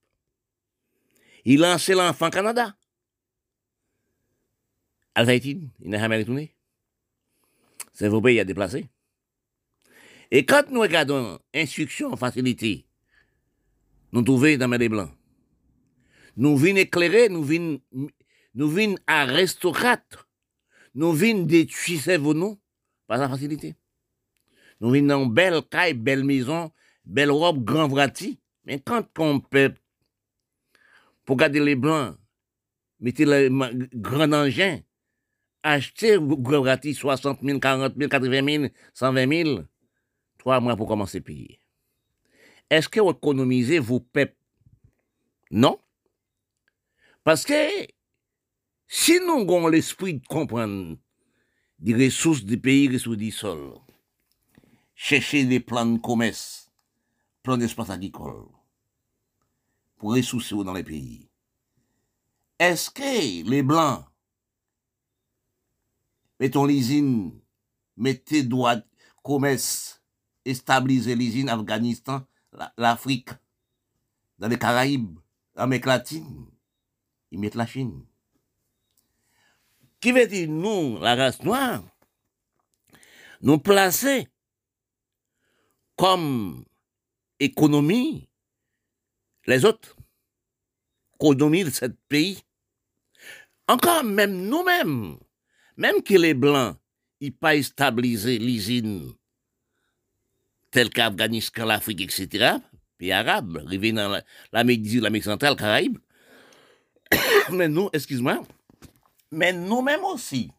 Ils 1.45 1.61
lançaient 1.61 1.95
l'enfant 1.95 2.29
au 2.29 2.31
Canada. 2.31 2.77
À 5.15 5.25
il 5.35 5.71
n'a 5.83 5.99
jamais 5.99 6.19
retourné. 6.19 6.55
C'est 7.93 8.09
vos 8.09 8.23
pays 8.23 8.41
à 8.41 8.45
déplacer. 8.45 8.89
Et 10.35 10.47
quand 10.47 10.71
nous 10.71 10.81
regardons 10.81 11.39
instruction, 11.55 12.17
facilité, 12.17 12.87
nous 14.13 14.23
trouvons 14.23 14.57
dans 14.57 14.67
les 14.79 14.89
blancs. 14.89 15.11
Nous 16.39 16.57
venons 16.57 16.79
éclairer, 16.79 17.29
nous 17.29 17.45
venons, 17.45 17.79
nous 18.55 18.97
aristocrates, 19.07 20.17
nous 20.95 21.13
venons 21.13 21.43
détruire 21.43 22.19
nous 22.19 22.59
par 23.07 23.19
la 23.19 23.29
facilité. 23.29 23.75
Nous 24.81 24.89
venons 24.89 25.07
dans 25.07 25.27
belle 25.27 25.61
caille, 25.71 25.93
belle 25.93 26.25
maison, 26.25 26.73
belle 27.05 27.31
robe, 27.31 27.63
grand 27.63 27.89
vrati. 27.89 28.41
Mais 28.65 28.81
quand 28.81 29.07
on 29.19 29.39
peut, 29.39 29.75
pour 31.27 31.37
garder 31.37 31.61
les 31.61 31.77
blancs, 31.77 32.17
mettez 33.01 33.27
le 33.27 33.51
grand 33.95 34.33
engin, 34.33 34.81
acheter 35.63 36.17
grand 36.19 36.61
vrati 36.61 36.95
60 36.95 37.41
000, 37.43 37.59
40 37.59 37.93
000, 37.99 38.09
80 38.09 38.47
000, 38.47 38.67
120 38.95 39.45
000, 39.45 39.65
trois 40.43 40.59
mois 40.59 40.77
pour 40.77 40.89
commencer 40.89 41.19
à 41.19 41.21
payer. 41.21 41.61
Est-ce 42.69 42.89
que 42.89 42.99
vous 42.99 43.11
économisez 43.11 43.79
vos 43.79 44.01
peuples 44.01 44.35
Non. 45.53 45.79
Parce 47.23 47.45
que 47.45 47.55
si 48.89 49.21
nous 49.21 49.43
avons 49.43 49.69
l'esprit 49.69 50.15
de 50.15 50.27
comprendre 50.27 50.97
des 51.79 51.95
ressources 51.95 52.43
du 52.43 52.59
pays, 52.59 52.89
des 52.89 52.97
ressources 52.97 53.19
du 53.19 53.31
sol, 53.31 53.79
chercher 54.97 55.45
des 55.45 55.61
plans 55.61 55.87
de 55.87 55.99
commerce, 55.99 56.73
plans 57.45 57.57
d'espace 57.57 57.91
agricole, 57.91 58.49
pour 59.97 60.17
ressourcer 60.17 60.57
dans 60.57 60.73
les 60.73 60.83
pays, 60.83 61.31
est-ce 62.59 62.91
que 62.91 63.49
les 63.49 63.63
Blancs, 63.63 64.05
mettons 66.41 66.65
l'usine, 66.65 67.41
mettez 67.97 68.43
droit 68.43 68.75
commerce, 69.23 70.02
et 70.45 70.55
stabiliser 70.55 71.15
l'usine 71.15 71.49
Afghanistan, 71.49 72.27
l'Afrique, 72.77 73.31
dans 74.39 74.49
les 74.49 74.59
Caraïbes, 74.59 75.19
l'Amérique 75.55 75.87
latine, 75.87 76.47
ils 77.31 77.39
mettent 77.39 77.55
la 77.55 77.67
Chine. 77.67 78.05
Qui 80.01 80.13
veut 80.13 80.27
dire, 80.27 80.49
nous, 80.49 80.99
la 80.99 81.15
race 81.15 81.43
noire, 81.43 81.83
nous 83.41 83.59
placer 83.59 84.29
comme 85.97 86.65
économie 87.39 88.29
les 89.47 89.65
autres, 89.65 89.97
économie 91.15 91.65
de 91.65 91.71
ce 91.71 91.87
pays? 92.09 92.43
Encore 93.69 94.03
même 94.03 94.49
nous-mêmes, 94.49 95.19
même 95.77 96.03
que 96.03 96.15
les 96.15 96.35
Blancs, 96.35 96.77
ils 97.21 97.33
pas 97.33 97.61
stabiliser 97.63 98.39
l'usine 98.39 99.15
tel 100.73 100.91
qu'Afghanistan, 100.91 101.67
l'Afrique, 101.67 102.01
etc., 102.01 102.57
pays 102.99 103.13
arabes, 103.13 103.63
arrivés 103.65 103.93
dans 103.93 104.21
l'Amérique 104.53 104.83
du 104.83 105.01
l'Amérique 105.01 105.25
centrale, 105.25 105.55
Caraïbes. 105.55 105.99
mais 107.51 107.69
nous, 107.69 107.89
excuse-moi, 107.93 108.43
mais 109.31 109.53
nous-mêmes 109.53 110.05
aussi, 110.05 110.51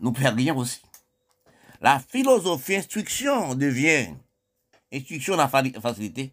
nous 0.00 0.12
perdons 0.12 0.56
aussi. 0.58 0.80
La 1.80 1.98
philosophie 1.98 2.76
instruction 2.76 3.54
devient, 3.54 4.14
instruction 4.92 5.36
la 5.36 5.48
facilité, 5.48 6.32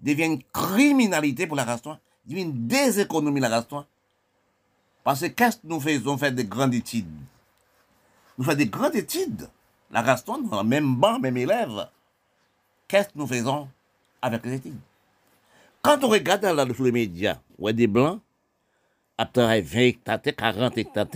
devient 0.00 0.24
une 0.24 0.42
criminalité 0.42 1.46
pour 1.46 1.56
la 1.56 1.64
race 1.64 1.82
devient 2.24 2.42
une 2.42 2.66
déséconomie 2.66 3.40
de 3.40 3.46
la 3.46 3.60
race 3.60 3.84
Parce 5.04 5.20
que 5.20 5.26
qu'est-ce 5.26 5.58
que 5.58 5.66
nous 5.66 5.80
faisons 5.80 6.16
faire 6.16 6.32
des 6.32 6.44
grandes 6.44 6.74
études? 6.74 7.06
Nous 8.38 8.44
faisons 8.44 8.56
des 8.56 8.66
grandes 8.66 8.96
études 8.96 9.48
la 9.90 10.02
Gaston, 10.02 10.42
dans 10.42 10.62
le 10.62 10.68
même 10.68 10.96
banc, 10.96 11.18
même 11.18 11.36
élève, 11.36 11.88
qu'est-ce 12.88 13.08
que 13.08 13.18
nous 13.18 13.26
faisons 13.26 13.68
avec 14.20 14.44
les 14.44 14.54
études? 14.54 14.78
Quand 15.82 16.02
on 16.02 16.08
regarde 16.08 16.42
dans 16.42 16.84
les 16.84 16.92
médias, 16.92 17.38
on 17.58 17.68
a 17.68 17.72
des 17.72 17.86
blancs, 17.86 18.20
après 19.18 19.60
20 19.60 19.80
hectares, 19.80 20.20
40 20.22 20.78
hectares, 20.78 21.06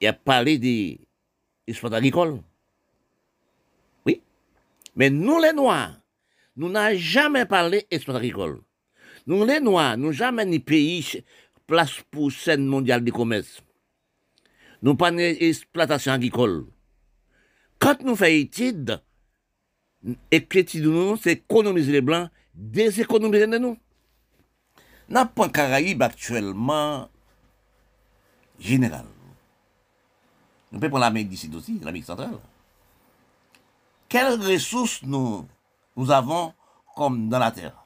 il 0.00 0.06
a 0.06 0.12
parlé 0.12 0.58
des 0.58 0.98
exploitants 1.66 1.96
agricoles. 1.96 2.40
Oui. 4.04 4.20
Mais 4.96 5.10
nous, 5.10 5.40
les 5.40 5.52
Noirs, 5.52 5.94
nous 6.56 6.68
n'avons 6.68 6.98
jamais 6.98 7.46
parlé 7.46 7.86
d'exploitation 7.90 8.16
agricole. 8.16 8.60
Nous, 9.26 9.44
les 9.44 9.60
Noirs, 9.60 9.96
nous 9.96 10.12
jamais 10.12 10.44
ni 10.44 10.58
pays 10.58 11.22
place 11.66 12.02
pour 12.10 12.30
scène 12.30 12.66
mondiale 12.66 13.02
de 13.02 13.10
commerce. 13.10 13.62
Nous 14.82 14.96
pas 14.96 15.10
d'exploitation 15.10 16.12
agricole. 16.12 16.66
Quand 17.84 18.00
nous 18.02 18.16
faisons 18.16 18.30
étude, 18.30 19.02
étude 20.30 20.86
nous, 20.86 21.18
c'est 21.18 21.32
économiser 21.32 21.92
les 21.92 22.00
blancs, 22.00 22.30
déséconomiser 22.54 23.46
nous. 23.46 23.76
Na 25.10 25.30
le 25.36 25.48
Caraïbe 25.48 26.00
actuellement, 26.00 27.10
général. 28.58 29.04
Nous 30.72 30.78
pouvons 30.78 30.92
prendre 30.92 31.04
l'Amérique 31.04 31.28
d'ici 31.28 31.50
aussi, 31.54 31.78
l'Amérique 31.80 32.06
centrale. 32.06 32.38
Quelles 34.08 34.40
ressources 34.40 35.02
nous, 35.02 35.46
nous 35.94 36.10
avons 36.10 36.54
comme 36.96 37.28
dans 37.28 37.38
la 37.38 37.50
terre 37.50 37.84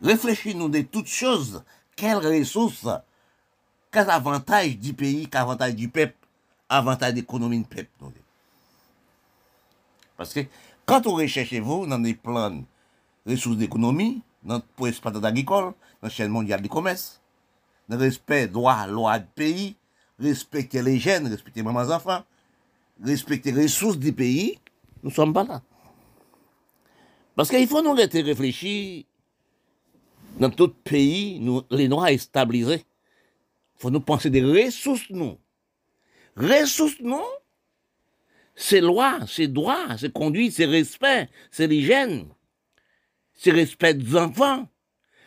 Réfléchis-nous 0.00 0.70
de 0.70 0.80
toutes 0.80 1.08
choses. 1.08 1.62
Quelles 1.96 2.16
ressources, 2.16 2.88
quels 3.92 4.08
avantages 4.08 4.78
du 4.78 4.94
pays, 4.94 5.28
quels 5.28 5.42
avantages 5.42 5.74
du 5.74 5.90
peuple, 5.90 6.16
avantages 6.70 7.12
de 7.12 7.18
l'économie 7.18 7.58
du 7.58 7.64
peuple. 7.66 7.90
Parce 10.16 10.32
que 10.32 10.40
quand 10.86 11.06
on 11.06 11.14
recherche 11.14 11.54
vous 11.54 11.86
dans 11.86 11.98
des 11.98 12.14
plans 12.14 12.62
ressources 13.26 13.56
d'économie, 13.56 14.22
dans 14.42 14.60
pour 14.76 14.86
l'exploitation 14.86 15.26
agricole, 15.26 15.64
dans 15.64 15.74
la 16.02 16.08
chaîne 16.10 16.30
mondiale 16.30 16.62
du 16.62 16.68
commerce, 16.68 17.20
dans 17.88 17.96
le 17.96 18.02
respect 18.02 18.48
droit, 18.48 18.86
loi 18.86 19.18
du 19.18 19.26
pays, 19.34 19.76
respecter 20.18 20.82
les 20.82 20.98
jeunes, 20.98 21.26
respecter 21.26 21.60
les 21.60 21.66
mamans 21.66 21.90
enfants, 21.90 22.22
respecter 23.02 23.52
les 23.52 23.62
ressources 23.64 23.98
du 23.98 24.12
pays, 24.12 24.58
nous 25.02 25.10
ne 25.10 25.14
sommes 25.14 25.32
pas 25.32 25.44
là. 25.44 25.62
Parce 27.34 27.48
qu'il 27.48 27.66
faut 27.66 27.82
nous 27.82 27.92
réfléchir 27.92 29.04
dans 30.38 30.50
tout 30.50 30.68
pays, 30.68 31.38
nous, 31.40 31.62
les 31.70 31.88
Noirs 31.88 32.18
stabilisés. 32.18 32.84
Il 33.76 33.80
faut 33.80 33.90
nous 33.90 34.00
penser 34.00 34.30
des 34.30 34.42
ressources, 34.42 35.10
nous. 35.10 35.36
Ressources, 36.36 37.00
nous, 37.00 37.22
c'est 38.54 38.80
loi, 38.80 39.20
c'est 39.26 39.48
droit, 39.48 39.96
c'est 39.98 40.12
conduite, 40.12 40.52
c'est 40.52 40.64
respect, 40.64 41.28
c'est 41.50 41.66
l'hygiène, 41.66 42.28
c'est 43.32 43.50
respect 43.50 43.94
des 43.94 44.16
enfants, 44.16 44.68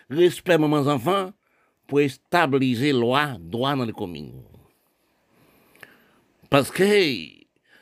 respect 0.10 0.58
mes 0.58 0.66
enfants 0.66 1.34
pour 1.88 2.02
stabiliser 2.10 2.94
loi, 2.94 3.38
droit 3.40 3.76
dans 3.76 3.86
les 3.86 3.94
communes. 3.94 4.44
Parce 6.50 6.72
que 6.72 6.84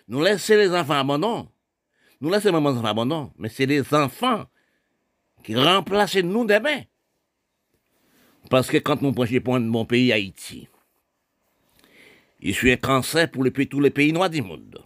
nous 0.08 0.22
laissons 0.24 0.56
les 0.56 0.72
enfants 0.72 1.00
abandonnés, 1.00 1.48
nous 2.22 2.32
laissons 2.32 2.52
les 2.52 2.58
enfants 2.58 2.86
abandonnés, 2.86 3.30
mais 3.38 3.50
c'est 3.50 3.68
les 3.68 3.94
enfants 3.94 4.46
qui 5.44 5.56
remplacent 5.56 6.16
nous 6.16 6.46
demain. 6.46 6.82
Parce 8.50 8.68
que 8.68 8.78
quand 8.78 9.02
nous 9.02 9.12
prenons 9.12 9.60
mon 9.60 9.86
pays, 9.86 10.12
Haïti, 10.12 10.68
je 12.42 12.52
suis 12.52 12.72
un 12.72 12.78
cancer 12.78 13.30
pour 13.30 13.44
tous 13.70 13.80
les 13.80 13.90
pays 13.90 14.14
noirs 14.14 14.30
du 14.30 14.42
monde. 14.42 14.86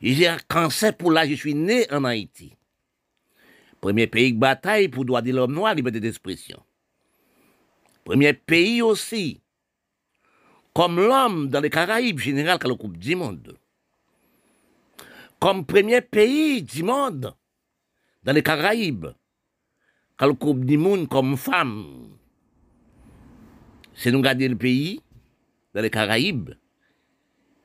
Suis 0.00 0.26
un 0.26 0.38
cancer 0.48 0.96
pour 0.96 1.10
là, 1.10 1.26
je 1.26 1.34
suis 1.34 1.54
né 1.54 1.90
en 1.92 2.04
Haïti. 2.04 2.56
Premier 3.80 4.06
pays 4.06 4.32
de 4.32 4.38
bataille 4.38 4.88
pour 4.88 5.04
droit 5.04 5.22
de 5.22 5.32
l'homme 5.32 5.54
noir, 5.54 5.74
liberté 5.74 6.00
d'expression. 6.00 6.62
Premier 8.04 8.32
pays 8.32 8.82
aussi, 8.82 9.40
comme 10.74 10.96
l'homme 10.96 11.48
dans 11.48 11.60
les 11.60 11.70
Caraïbes, 11.70 12.18
général, 12.18 12.58
quand 12.58 12.68
le 12.68 12.74
Coupe 12.74 12.96
du 12.96 13.16
Monde. 13.16 13.56
Comme 15.38 15.66
premier 15.66 16.00
pays 16.00 16.62
du 16.62 16.82
monde 16.82 17.34
dans 18.22 18.32
les 18.32 18.42
Caraïbes, 18.42 19.08
quand 20.16 20.26
le 20.26 20.34
Coupe 20.34 20.64
du 20.64 20.78
Monde 20.78 21.08
comme 21.08 21.36
femme 21.36 22.16
c'est 23.96 24.12
nous 24.12 24.20
garder 24.20 24.46
le 24.46 24.56
pays, 24.56 25.00
dans 25.74 25.80
les 25.80 25.90
Caraïbes, 25.90 26.50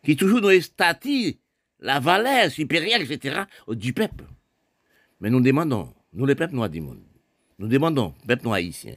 qui 0.03 0.15
toujours 0.15 0.41
nous 0.41 0.61
statues, 0.61 1.37
la 1.81 1.99
valeur 1.99 2.49
supérieure, 2.51 3.01
etc., 3.01 3.41
du 3.69 3.93
peuple. 3.93 4.25
Mais 5.19 5.29
nous 5.29 5.41
demandons, 5.41 5.93
nous 6.13 6.25
les 6.25 6.35
peuples 6.35 6.55
noirs 6.55 6.69
du 6.69 6.81
monde, 6.81 7.03
nous 7.59 7.67
demandons, 7.67 8.13
peuple 8.27 8.43
noir 8.43 8.55
haïtien, 8.55 8.95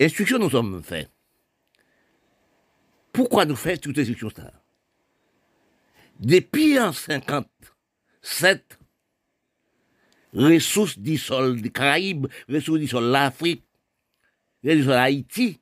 instruction 0.00 0.38
nous 0.38 0.50
sommes 0.50 0.82
faits. 0.82 1.10
Pourquoi 3.12 3.44
nous 3.44 3.56
faisons 3.56 3.80
toutes 3.80 3.96
ces 3.96 4.10
instructions-là 4.10 4.52
Depuis 6.20 6.78
en 6.78 6.92
57, 6.92 8.78
ressources 10.34 10.98
du 10.98 11.18
sol 11.18 11.60
des 11.60 11.70
Caraïbes, 11.70 12.26
ressources 12.48 12.80
du 12.80 12.88
sol 12.88 13.04
de 13.04 13.10
l'Afrique, 13.10 13.64
ressources 14.64 14.86
de 14.86 14.92
Haïti, 14.92 15.60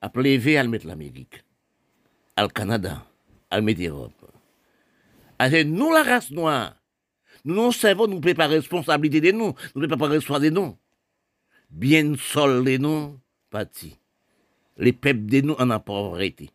a 0.00 0.10
lever 0.14 0.58
à 0.58 0.64
mettre 0.64 0.86
l'Amérique, 0.86 1.44
le 2.36 2.48
Canada, 2.48 3.04
à 3.50 3.60
l'Europe. 3.60 4.17
Alors, 5.38 5.64
nous, 5.64 5.92
la 5.92 6.02
race 6.02 6.30
noire, 6.30 6.74
nous, 7.44 7.54
non 7.54 7.70
savons, 7.70 8.08
nous 8.08 8.20
ne 8.20 8.32
pas 8.32 8.46
responsabilité 8.48 9.20
de 9.20 9.30
nous, 9.36 9.54
nous 9.74 9.82
ne 9.82 9.86
pas 9.86 10.08
responsabilité 10.08 10.54
de 10.54 10.60
nous. 10.60 10.76
Bien 11.70 12.14
sol 12.16 12.64
de 12.64 12.76
nous, 12.76 13.18
parti. 13.50 13.96
Les 14.76 14.92
peuples 14.92 15.26
de 15.26 15.40
nous 15.40 15.54
en 15.54 15.80
pauvreté. 15.80 16.50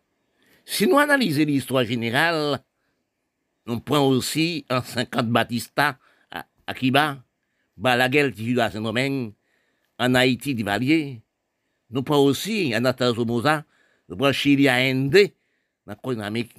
Si 0.64 0.86
nous 0.86 0.98
analysons 0.98 1.44
l'histoire 1.44 1.84
générale, 1.84 2.62
nous 3.66 3.80
prenons 3.80 4.08
aussi 4.08 4.64
en 4.70 4.82
50 4.82 5.28
Batista 5.28 5.98
à, 6.30 6.46
à 6.66 6.74
Kiba, 6.74 7.22
Balaguer 7.76 8.30
qui 8.32 8.58
à 8.60 8.70
Saint-Domingue, 8.70 9.32
en 9.98 10.14
Haïti, 10.14 10.54
Valier, 10.62 11.22
nous 11.90 12.02
prenons 12.02 12.24
aussi 12.24 12.74
Anastasio 12.74 13.24
Moza, 13.24 13.64
nous 14.08 14.16
prenons 14.16 14.32
Chili 14.32 14.68
à 14.68 14.74
Inde, 14.76 15.30
dans 15.86 15.96
l'Amérique, 16.12 16.56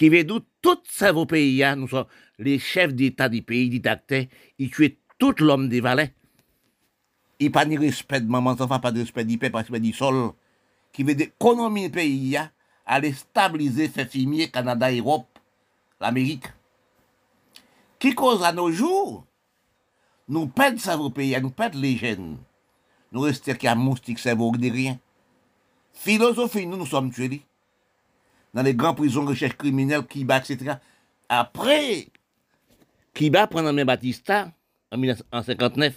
qui 0.00 0.08
veut 0.08 0.24
dire 0.24 0.40
tous 0.62 0.78
ces 0.88 1.12
pays, 1.28 1.62
nous 1.76 1.86
sommes 1.86 2.06
les 2.38 2.58
chefs 2.58 2.94
d'État 2.94 3.28
du 3.28 3.42
pays, 3.42 3.68
dictateurs, 3.68 4.24
ils 4.58 4.70
tuent 4.70 4.96
tout 5.18 5.34
l'homme 5.40 5.68
des 5.68 5.82
valets. 5.82 6.14
Il 7.38 7.52
pas 7.52 7.66
de 7.66 7.78
respect 7.78 8.22
de 8.22 8.30
maman, 8.30 8.52
enfant, 8.52 8.80
pas 8.80 8.92
de 8.92 9.00
respect 9.00 9.26
du 9.26 9.36
peuple, 9.36 9.52
pas 9.52 9.58
de 9.58 9.64
respect 9.64 9.80
du 9.80 9.92
sol, 9.92 10.32
qui 10.90 11.02
veut 11.02 11.20
économie 11.20 11.84
du 11.84 11.90
pays, 11.90 12.38
aller 12.86 13.12
stabiliser, 13.12 13.88
faire 13.88 14.08
fumier 14.08 14.48
Canada, 14.48 14.90
Europe, 14.90 15.38
l'Amérique. 16.00 16.46
Qui 17.98 18.14
cause 18.14 18.42
à 18.42 18.54
nos 18.54 18.72
jours, 18.72 19.26
nous 20.28 20.46
perdons 20.46 20.78
ça 20.78 20.98
pays, 21.14 21.38
nous 21.42 21.50
perdons 21.50 21.78
les 21.78 21.98
jeunes 21.98 22.38
nous 23.12 23.20
restons 23.20 23.52
qui 23.52 23.66
a 23.66 23.74
moustique 23.74 24.18
cerveau 24.18 24.50
de 24.56 24.70
rien. 24.70 24.98
Philosophie, 25.92 26.66
nous 26.66 26.78
nous 26.78 26.86
sommes 26.86 27.10
tués. 27.10 27.42
Dans 28.52 28.62
les 28.62 28.74
grandes 28.74 28.96
prisons 28.96 29.24
de 29.24 29.30
recherche 29.30 29.56
criminelle, 29.56 30.06
Kiba, 30.06 30.38
etc. 30.38 30.74
Après, 31.28 32.08
Kiba 33.14 33.46
prend 33.46 33.62
dans 33.62 33.84
Batista 33.84 34.52
en 34.90 34.98
1959, 34.98 35.94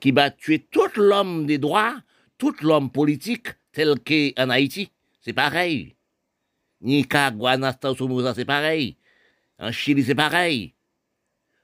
Kiba 0.00 0.30
tué 0.30 0.58
tout 0.70 0.90
l'homme 0.96 1.46
des 1.46 1.58
droits, 1.58 1.94
tout 2.36 2.54
l'homme 2.62 2.90
politique, 2.90 3.48
tel 3.72 3.98
qu'en 4.00 4.50
Haïti. 4.50 4.90
C'est 5.20 5.32
pareil. 5.32 5.96
Nicaragua, 6.80 7.52
Anastasio 7.52 8.34
c'est 8.34 8.44
pareil. 8.44 8.96
En 9.58 9.72
Chili, 9.72 10.04
c'est 10.04 10.14
pareil. 10.14 10.74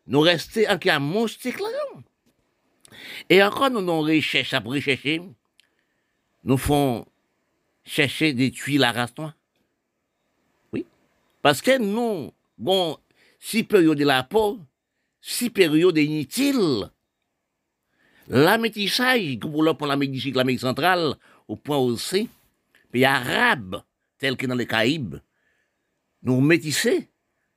Nous 0.07 0.21
restons 0.21 0.63
en 0.67 1.01
moustique 1.01 1.61
là. 1.61 1.69
Et 3.29 3.43
encore, 3.43 3.71
nous 3.71 3.83
nous 3.83 4.01
recherchons 4.01 4.57
à 4.57 4.61
rechercher, 4.61 5.23
nous 6.45 6.57
font 6.57 7.07
chercher 7.85 8.33
des 8.33 8.51
tuiles 8.51 8.81
la 8.81 8.93
race. 8.93 9.13
Que 11.43 11.79
nous, 11.79 12.33
bon, 12.59 12.99
si 13.39 13.65
période 13.65 13.99
de 13.99 14.05
la 14.05 14.23
peau, 14.23 14.61
si 15.21 15.51
période 15.51 15.97
inutile, 15.97 16.91
la 18.29 18.59
métissage, 18.59 19.39
pour 19.41 19.63
l'Amérique 19.87 20.35
l'Amérique 20.35 20.61
centrale, 20.61 21.15
au 21.49 21.57
point 21.57 21.79
aussi, 21.79 22.29
pays 22.93 23.05
arabes, 23.05 23.83
tels 24.19 24.37
que 24.37 24.47
dans 24.47 24.55
les 24.55 24.67
Caraïbes, 24.67 25.17
nous 26.23 26.41
métissons 26.41 27.05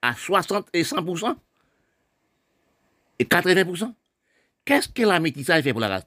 à 0.01 0.15
60 0.15 0.69
et 0.73 0.83
100%, 0.83 1.35
et 3.19 3.25
80%. 3.25 3.93
Qu'est-ce 4.65 4.89
que 4.89 5.03
la 5.03 5.19
métissage 5.19 5.63
fait 5.63 5.73
pour 5.73 5.81
la 5.81 5.89
race 5.89 6.05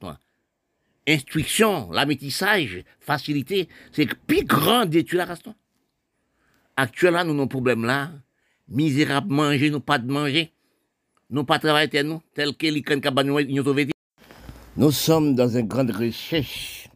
Instruction, 1.06 1.90
la 1.92 2.04
métissage, 2.04 2.82
facilité, 2.98 3.68
c'est 3.92 4.12
plus 4.14 4.44
grand 4.44 4.86
d'étudier 4.86 5.18
la 5.18 5.26
race. 5.26 5.42
Actuellement, 6.78 7.24
nous 7.24 7.32
avons 7.32 7.44
un 7.44 7.46
problème 7.46 7.84
là, 7.84 8.10
misérable 8.68 9.32
manger, 9.32 9.70
nous 9.70 9.80
pas 9.80 9.98
de 9.98 10.12
manger. 10.12 10.52
nous 11.30 11.44
pas 11.44 11.58
travailler 11.58 12.02
nous, 12.02 12.20
tel 12.34 12.54
que 12.54 12.66
l'Ukraine 12.66 13.00
l'Union 13.38 13.64
soviétique. 13.64 13.94
Nous 14.76 14.90
sommes 14.90 15.34
dans 15.34 15.48
une 15.48 15.66
grande 15.66 15.90
recherche 15.90 16.90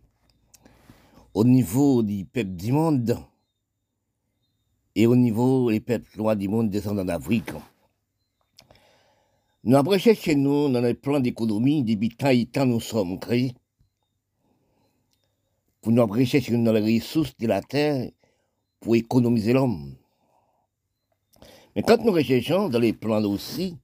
au 1.32 1.44
niveau 1.44 2.02
du 2.02 2.26
peuple 2.26 2.50
du 2.50 2.72
monde 2.72 3.16
et 4.94 5.06
au 5.06 5.16
niveau 5.16 5.70
des 5.70 5.80
peuples 5.80 6.18
noirs 6.18 6.36
du 6.36 6.48
monde 6.48 6.68
descendant 6.68 7.04
d'Afrique. 7.06 7.52
Nous 9.64 9.76
avons 9.76 9.92
recherché 9.92 10.34
nous 10.34 10.68
dans 10.70 10.82
les 10.82 10.92
plans 10.94 11.20
d'économie 11.20 11.82
depuis 11.84 12.10
tant 12.10 12.28
et 12.28 12.44
temps 12.44 12.66
nous 12.66 12.80
sommes 12.80 13.18
créés 13.18 13.54
pour 15.80 15.92
nous 15.92 16.06
rechercher 16.06 16.54
dans 16.58 16.72
les 16.72 16.98
ressources 16.98 17.34
de 17.38 17.46
la 17.46 17.62
terre 17.62 18.10
pour 18.80 18.96
économiser 18.96 19.52
l'homme. 19.52 19.94
Mais 21.76 21.82
quand 21.82 22.02
nous 22.04 22.12
recherchons 22.12 22.68
dans 22.68 22.78
les 22.78 22.92
plans 22.92 23.22
aussi, 23.24 23.78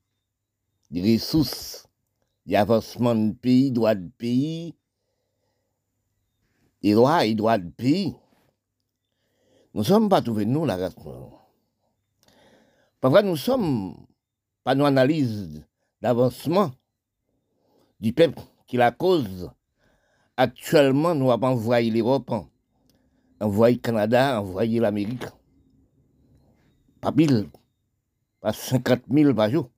des 0.91 1.15
ressources, 1.15 1.87
des 2.47 2.57
avancements 2.57 3.15
de 3.15 3.33
pays, 3.33 3.71
droits 3.71 3.95
de 3.95 4.09
pays, 4.19 4.75
des 6.83 6.95
droits 6.95 7.25
et 7.25 7.35
droits 7.35 7.59
de 7.59 7.71
pays, 7.71 8.15
nous 9.75 9.83
ne 9.83 9.87
sommes 9.87 10.09
pas 10.09 10.23
trouvés, 10.23 10.47
nous, 10.47 10.65
la 10.65 10.77
race. 10.77 10.95
Parfois, 13.01 13.23
nous 13.23 13.37
sommes 13.37 13.95
pas 14.65 14.75
nos 14.75 14.87
analyses 14.87 15.63
d'avancement 16.01 16.73
du 18.01 18.13
peuple 18.13 18.41
qui 18.67 18.77
la 18.77 18.91
cause. 18.91 19.51
Actuellement, 20.37 21.15
nous 21.15 21.31
avons 21.31 21.49
envoyé 21.49 21.91
l'Europe, 21.91 22.33
envoyé 23.41 23.77
le 23.77 23.81
Canada, 23.81 24.41
envoyé 24.41 24.81
l'Amérique. 24.81 25.27
Pas 27.01 27.13
pile, 27.13 27.49
pas 28.41 28.53
50 28.53 29.03
000 29.11 29.35
par 29.35 29.51
jour. 29.51 29.71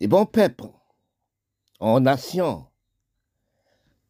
Et 0.00 0.06
bon 0.06 0.26
peuple, 0.26 0.64
en 1.80 2.00
nation, 2.00 2.66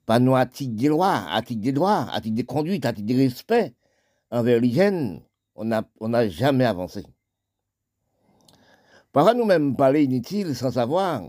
pas 0.06 0.18
nous 0.18 0.34
à 0.36 0.46
titre 0.46 0.74
des 0.74 0.88
lois, 0.88 1.24
à 1.30 1.42
titre 1.42 1.62
des 1.62 1.72
droits, 1.72 2.08
à 2.10 2.20
titre 2.20 2.36
des 2.36 2.44
conduites, 2.44 2.84
à 2.84 2.92
titre 2.92 3.06
des 3.06 3.16
respect 3.16 3.74
envers 4.30 4.60
l'hygiène, 4.60 5.22
on 5.54 5.64
n'a 5.64 6.28
jamais 6.28 6.64
avancé. 6.64 7.04
Parfois 9.12 9.34
nous-mêmes 9.34 9.76
parler 9.76 10.02
inutile 10.02 10.56
sans 10.56 10.72
savoir. 10.72 11.22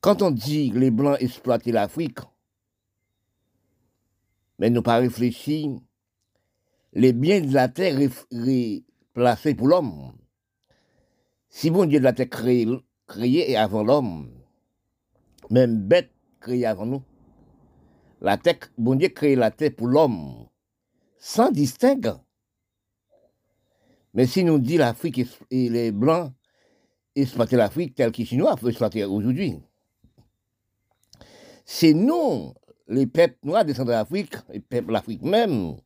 Quand 0.00 0.22
on 0.22 0.32
dit 0.32 0.72
les 0.72 0.90
Blancs 0.90 1.16
exploitaient 1.20 1.72
l'Afrique, 1.72 2.18
mais 4.58 4.70
nous 4.70 4.82
pas 4.82 4.98
réfléchi, 4.98 5.70
les 6.92 7.12
biens 7.12 7.40
de 7.40 7.52
la 7.52 7.68
terre 7.68 7.98
placés 9.12 9.54
pour 9.54 9.68
l'homme. 9.68 10.12
Si 11.48 11.70
bon 11.70 11.86
Dieu 11.86 11.98
de 11.98 12.04
la 12.04 12.12
terre 12.12 12.28
créé, 12.28 12.66
créé 13.06 13.56
avant 13.56 13.82
l'homme, 13.82 14.30
même 15.50 15.78
bête 15.80 16.10
créée 16.40 16.66
avant 16.66 16.86
nous, 16.86 17.02
la 18.20 18.36
terre, 18.36 18.58
bon 18.76 18.96
Dieu 18.96 19.08
créé 19.08 19.36
la 19.36 19.50
terre 19.50 19.74
pour 19.76 19.86
l'homme, 19.86 20.48
sans 21.18 21.50
distingue. 21.50 22.14
Mais 24.14 24.26
si 24.26 24.42
nous 24.44 24.58
dit 24.58 24.76
l'Afrique 24.76 25.20
et 25.50 25.68
les 25.68 25.92
Blancs 25.92 26.32
exploiter 27.14 27.56
l'Afrique 27.56 27.94
telle 27.94 28.12
que 28.12 28.24
Chinois 28.24 28.56
peuvent 28.56 28.70
exploiter 28.70 29.04
aujourd'hui, 29.04 29.58
c'est 31.64 31.92
nous, 31.92 32.54
les 32.88 33.06
peuples 33.06 33.38
noirs 33.44 33.64
descendants 33.64 33.92
d'Afrique, 33.92 34.34
les 34.52 34.60
peuples 34.60 34.92
d'Afrique 34.92 35.22
même, 35.22 35.76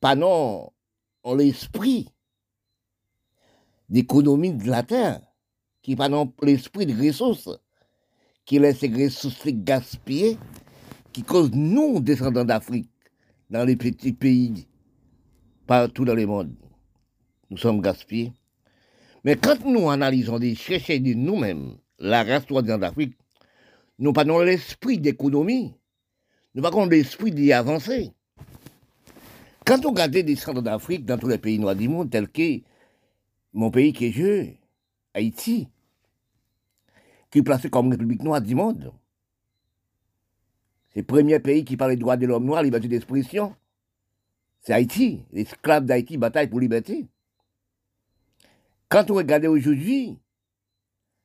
pas 0.00 0.14
non 0.14 0.72
l'esprit 1.36 2.08
d'économie 3.88 4.54
de 4.54 4.68
la 4.68 4.82
terre, 4.82 5.20
qui 5.82 5.94
pas 5.94 6.08
non 6.08 6.32
l'esprit 6.42 6.86
de 6.86 7.06
ressources, 7.06 7.50
qui 8.44 8.58
laisse 8.58 8.78
ces 8.78 8.88
ressources 8.88 9.46
gaspiller, 9.46 10.38
qui 11.12 11.22
cause 11.22 11.50
nous, 11.52 12.00
descendants 12.00 12.44
d'Afrique, 12.44 12.90
dans 13.50 13.64
les 13.64 13.76
petits 13.76 14.12
pays, 14.12 14.66
partout 15.66 16.04
dans 16.04 16.14
le 16.14 16.26
monde. 16.26 16.54
Nous 17.50 17.58
sommes 17.58 17.80
gaspillés. 17.80 18.32
Mais 19.24 19.36
quand 19.36 19.64
nous 19.64 19.90
analysons 19.90 20.38
des 20.38 20.54
chercher 20.54 21.00
de 21.00 21.14
nous-mêmes 21.14 21.76
la 21.98 22.22
race 22.24 22.46
d'Afrique, 22.46 23.14
nous 23.98 24.12
pas 24.12 24.24
l'esprit 24.24 24.98
d'économie, 24.98 25.74
nous 26.54 26.62
pas 26.62 26.86
l'esprit 26.86 27.32
d'y 27.32 27.52
avancer. 27.52 28.12
Quand 29.64 29.84
on 29.84 29.90
regarde 29.90 30.12
des 30.12 30.36
centres 30.36 30.62
d'Afrique 30.62 31.04
dans 31.04 31.18
tous 31.18 31.28
les 31.28 31.38
pays 31.38 31.58
noirs 31.58 31.76
du 31.76 31.88
monde, 31.88 32.10
tels 32.10 32.28
que 32.28 32.60
mon 33.52 33.70
pays 33.70 33.92
qui 33.92 34.06
est 34.06 34.12
je, 34.12 34.46
Haïti, 35.14 35.68
qui 37.30 37.38
est 37.40 37.42
placé 37.42 37.68
comme 37.68 37.90
République 37.90 38.22
noire 38.22 38.40
du 38.40 38.54
monde, 38.54 38.92
c'est 40.88 41.00
le 41.00 41.06
premier 41.06 41.38
pays 41.38 41.64
qui 41.64 41.76
parle 41.76 41.90
des 41.92 41.96
droits 41.98 42.16
de 42.16 42.26
l'homme 42.26 42.46
noir, 42.46 42.62
liberté 42.62 42.88
d'expression, 42.88 43.54
c'est 44.60 44.72
Haïti. 44.72 45.24
L'esclave 45.32 45.84
d'Haïti 45.84 46.16
bataille 46.16 46.48
pour 46.48 46.60
liberté. 46.60 47.06
Quand 48.88 49.10
on 49.10 49.14
regarde 49.14 49.44
aujourd'hui, 49.44 50.18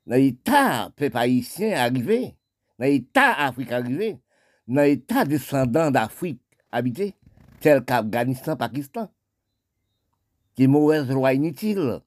dans 0.05 0.15
l'état 0.15 0.91
peuple 0.95 1.17
haïtien 1.17 1.77
arrivé, 1.77 2.35
dans 2.79 2.85
l'état 2.85 3.33
Afrique 3.33 3.71
arrivé, 3.71 4.19
dans 4.67 4.81
l'état 4.81 5.25
descendant 5.25 5.91
d'Afrique 5.91 6.41
habité, 6.71 7.15
tel 7.59 7.83
qu'Afghanistan, 7.83 8.55
Pakistan, 8.55 9.09
qui 10.55 10.63
est 10.63 10.67
mauvaise 10.67 11.09
loi 11.09 11.33
inutile. 11.33 12.01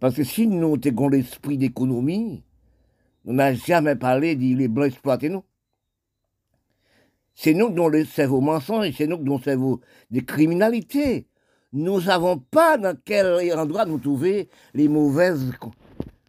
Parce 0.00 0.16
que 0.16 0.24
si 0.24 0.46
nous 0.46 0.76
avons 0.84 1.08
l'esprit 1.08 1.58
d'économie, 1.58 2.42
nous 3.24 3.34
n'avons 3.34 3.56
jamais 3.56 3.96
parlé 3.96 4.36
de 4.36 4.56
les 4.56 4.68
blancs 4.68 4.88
exploiter 4.88 5.28
nous. 5.28 5.44
C'est 7.34 7.54
nous 7.54 7.66
avons 7.66 7.88
le 7.88 8.04
cerveau 8.04 8.40
mensonge, 8.40 8.92
c'est 8.96 9.06
nous 9.06 9.16
avons 9.16 9.36
le 9.36 9.42
cerveau 9.42 9.80
de 10.10 10.20
criminalité. 10.20 11.26
Nous 11.72 11.96
ne 11.96 12.00
savons 12.00 12.38
pas 12.38 12.78
dans 12.78 12.96
quel 13.04 13.58
endroit 13.58 13.86
nous 13.86 13.98
trouver 13.98 14.48
les 14.74 14.88
mauvaises 14.88 15.52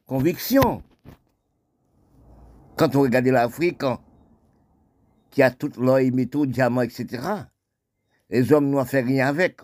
convictions. 0.07 0.81
Quand 2.77 2.93
on 2.95 3.01
regarde 3.01 3.27
l'Afrique, 3.27 3.83
qui 5.29 5.41
a 5.41 5.51
tout 5.51 5.71
l'or 5.77 5.99
et 5.99 6.11
métaux, 6.11 6.45
diamants, 6.45 6.81
etc., 6.81 7.23
les 8.29 8.51
hommes 8.51 8.69
n'ont 8.69 8.83
fait 8.85 9.01
rien 9.01 9.27
avec. 9.27 9.61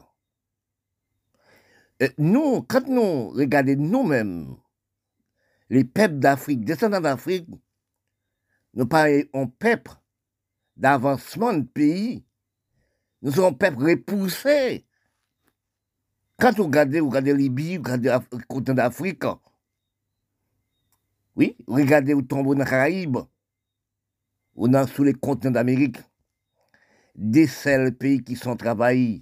nous, 2.17 2.62
quand 2.63 2.88
nous 2.88 3.30
regardons 3.30 3.76
nous-mêmes, 3.78 4.56
les 5.69 5.84
peuples 5.84 6.19
d'Afrique, 6.19 6.63
descendants 6.63 7.02
d'Afrique, 7.02 7.47
nous 8.74 8.86
parlons 8.86 9.47
peuple 9.60 9.91
d'avancement 10.78 11.54
de 11.54 11.63
pays. 11.63 12.26
Nous 13.21 13.34
sommes 13.34 13.58
peuple 13.58 13.84
repoussé. 13.84 14.86
Quand 16.39 16.56
vous 16.56 16.63
regardez, 16.63 17.02
vous 17.02 17.10
regardez 17.10 17.34
Libye, 17.34 17.78
vous 17.78 17.84
regardez 17.84 18.10
le 18.32 18.43
continent 18.47 18.76
d'Afrique, 18.76 19.24
oui, 21.35 21.55
regardez 21.67 22.13
où 22.13 22.21
tombe 22.21 22.45
dans 22.45 22.63
les 22.63 22.69
Caraïbes, 22.69 23.19
ou 24.55 24.67
dans 24.67 24.85
sous 24.87 25.03
les 25.03 25.13
continents 25.13 25.51
d'Amérique, 25.51 25.97
des 27.15 27.47
seuls 27.47 27.93
pays 27.93 28.23
qui 28.23 28.35
sont 28.35 28.55
travaillés 28.55 29.21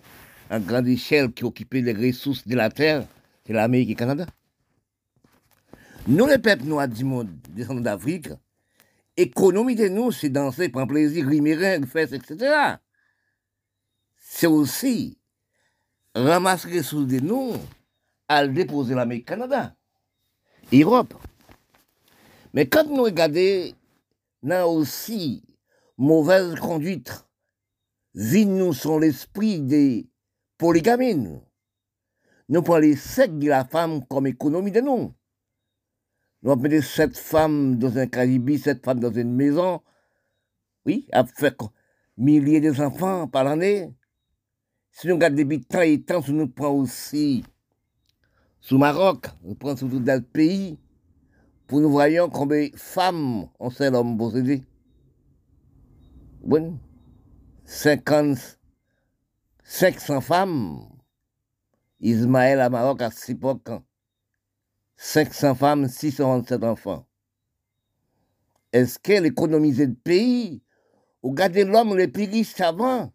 en 0.49 0.59
grande 0.59 0.87
échelle, 0.87 1.31
qui 1.31 1.43
occupent 1.43 1.73
les 1.73 1.93
ressources 1.93 2.47
de 2.47 2.55
la 2.55 2.69
terre, 2.69 3.07
c'est 3.45 3.53
l'Amérique 3.53 3.89
et 3.89 3.93
le 3.93 3.97
Canada. 3.97 4.25
Nous, 6.07 6.25
les 6.25 6.39
peuples 6.39 6.65
noirs 6.65 6.87
du 6.87 7.03
monde, 7.03 7.29
descendants 7.49 7.81
d'Afrique, 7.81 8.29
économie 9.15 9.75
de 9.75 9.87
nous, 9.87 10.11
c'est 10.11 10.29
danser, 10.29 10.69
prendre 10.69 10.87
plaisir, 10.87 11.27
rimer, 11.27 11.85
fesses, 11.85 12.13
etc. 12.13 12.77
C'est 14.17 14.47
aussi 14.47 15.17
ramasser 16.15 16.69
les 16.69 16.79
ressources 16.79 17.07
de 17.07 17.19
nous 17.19 17.53
à 18.27 18.43
le 18.43 18.53
déposer 18.53 18.95
l'Amérique 18.95 19.27
Canada, 19.27 19.75
Europe. 20.73 21.13
Mais 22.53 22.67
quand 22.67 22.85
nous 22.85 23.03
regardons, 23.03 23.73
aussi 24.65 25.43
mauvaise 25.97 26.55
conduite, 26.55 27.25
nous 28.13 28.73
sont 28.73 28.99
l'esprit 28.99 29.61
des 29.61 30.09
polygamines. 30.57 31.41
Nous 32.47 32.61
prenons 32.63 32.79
les 32.79 32.95
secs 32.95 33.37
de 33.37 33.47
la 33.47 33.65
femme 33.65 34.05
comme 34.07 34.27
économie 34.27 34.71
de 34.71 34.81
nous. 34.81 35.13
Nous 36.41 36.51
avons 36.51 36.61
mis 36.61 36.81
sept 36.81 37.17
femmes 37.17 37.77
dans 37.77 37.97
un 37.97 38.07
caribi, 38.07 38.57
sept 38.57 38.83
femmes 38.83 38.99
dans 38.99 39.11
une 39.11 39.35
maison. 39.35 39.81
Oui, 40.85 41.07
à 41.11 41.25
faire 41.25 41.55
milliers 42.17 42.61
d'enfants 42.61 43.27
par 43.27 43.43
l'année. 43.43 43.93
Si 44.91 45.07
nous 45.07 45.15
regardons 45.15 45.43
des 45.43 45.61
temps 45.61 45.81
et 45.81 46.01
temps, 46.01 46.21
si 46.21 46.33
nous 46.33 46.47
prenons 46.47 46.79
aussi 46.79 47.43
sous 48.61 48.77
Maroc, 48.77 49.27
nous 49.43 49.55
prenons 49.55 49.77
sous 49.77 49.87
tout 49.87 50.03
le 50.03 50.19
pays, 50.19 50.77
pour 51.69 51.81
nous 51.81 51.91
voyons 51.91 52.29
combien 52.29 52.67
de 52.67 52.75
femmes 52.75 53.47
ont 53.59 53.69
seul 53.69 53.93
homme 53.93 54.17
possédé. 54.17 54.63
Oui, 56.41 56.61
50, 57.63 58.59
500 59.63 60.21
femmes. 60.21 60.89
Ismaël 62.01 62.59
à 62.59 62.71
Maroc 62.71 63.03
à 63.03 63.11
époque, 63.27 63.69
500 64.95 65.53
femmes, 65.53 65.87
627 65.87 66.63
enfants. 66.63 67.05
Est-ce 68.73 68.97
qu'elle 68.97 69.27
économisait 69.27 69.85
le 69.85 69.93
pays 69.93 70.63
ou 71.21 71.33
garder 71.33 71.65
l'homme 71.65 71.95
le 71.95 72.11
plus 72.11 72.23
riche 72.23 72.59
avant, 72.61 73.13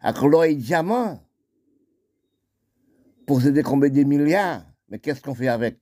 avec 0.00 0.22
l'or 0.22 0.44
et 0.44 0.54
diamant, 0.54 1.18
posséder 3.26 3.62
combien 3.62 3.88
de 3.88 4.02
milliards, 4.02 4.66
mais 4.88 4.98
qu'est-ce 4.98 5.22
qu'on 5.22 5.34
fait 5.34 5.48
avec? 5.48 5.78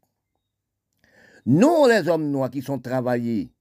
Nous, 1.46 1.86
les 1.86 2.08
hommes 2.08 2.30
noirs 2.30 2.50
qui 2.50 2.62
sont 2.62 2.78
travaillés 2.78 3.52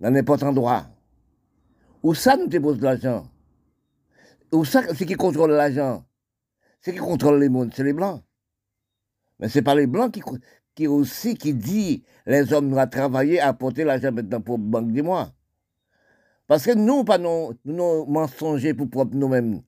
dans 0.00 0.10
n'importe 0.10 0.42
endroit, 0.42 0.86
où 2.02 2.14
ça 2.14 2.36
nous 2.36 2.48
dépose 2.48 2.78
de 2.78 2.84
l'argent? 2.84 3.28
Où 4.50 4.64
ça, 4.64 4.82
c'est 4.94 5.06
qui 5.06 5.14
contrôle 5.14 5.52
l'argent? 5.52 6.04
C'est 6.80 6.92
qui 6.92 6.98
contrôle 6.98 7.40
les 7.40 7.48
mondes, 7.48 7.72
c'est 7.74 7.84
les 7.84 7.92
blancs. 7.92 8.22
Mais 9.38 9.48
c'est 9.48 9.62
pas 9.62 9.74
les 9.74 9.86
blancs 9.86 10.12
qui, 10.12 10.22
qui 10.74 10.86
aussi 10.88 11.36
qui 11.36 11.54
dit 11.54 12.04
les 12.26 12.52
hommes 12.52 12.68
noirs 12.68 12.90
travailler, 12.90 13.40
apporter 13.40 13.84
l'argent 13.84 14.12
maintenant 14.12 14.40
pour 14.40 14.58
banque 14.58 14.92
du 14.92 15.02
mois. 15.02 15.32
Parce 16.46 16.64
que 16.66 16.74
nous, 16.74 17.04
pas 17.04 17.18
nous, 17.18 17.54
nous 17.64 18.04
mensongers 18.06 18.74
pour 18.74 18.90
propre 18.90 19.14
nous-mêmes. 19.14 19.62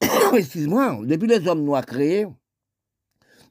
Excuse-moi, 0.34 1.00
depuis 1.04 1.26
les 1.26 1.46
hommes 1.46 1.64
noirs 1.64 1.84
créés, 1.84 2.26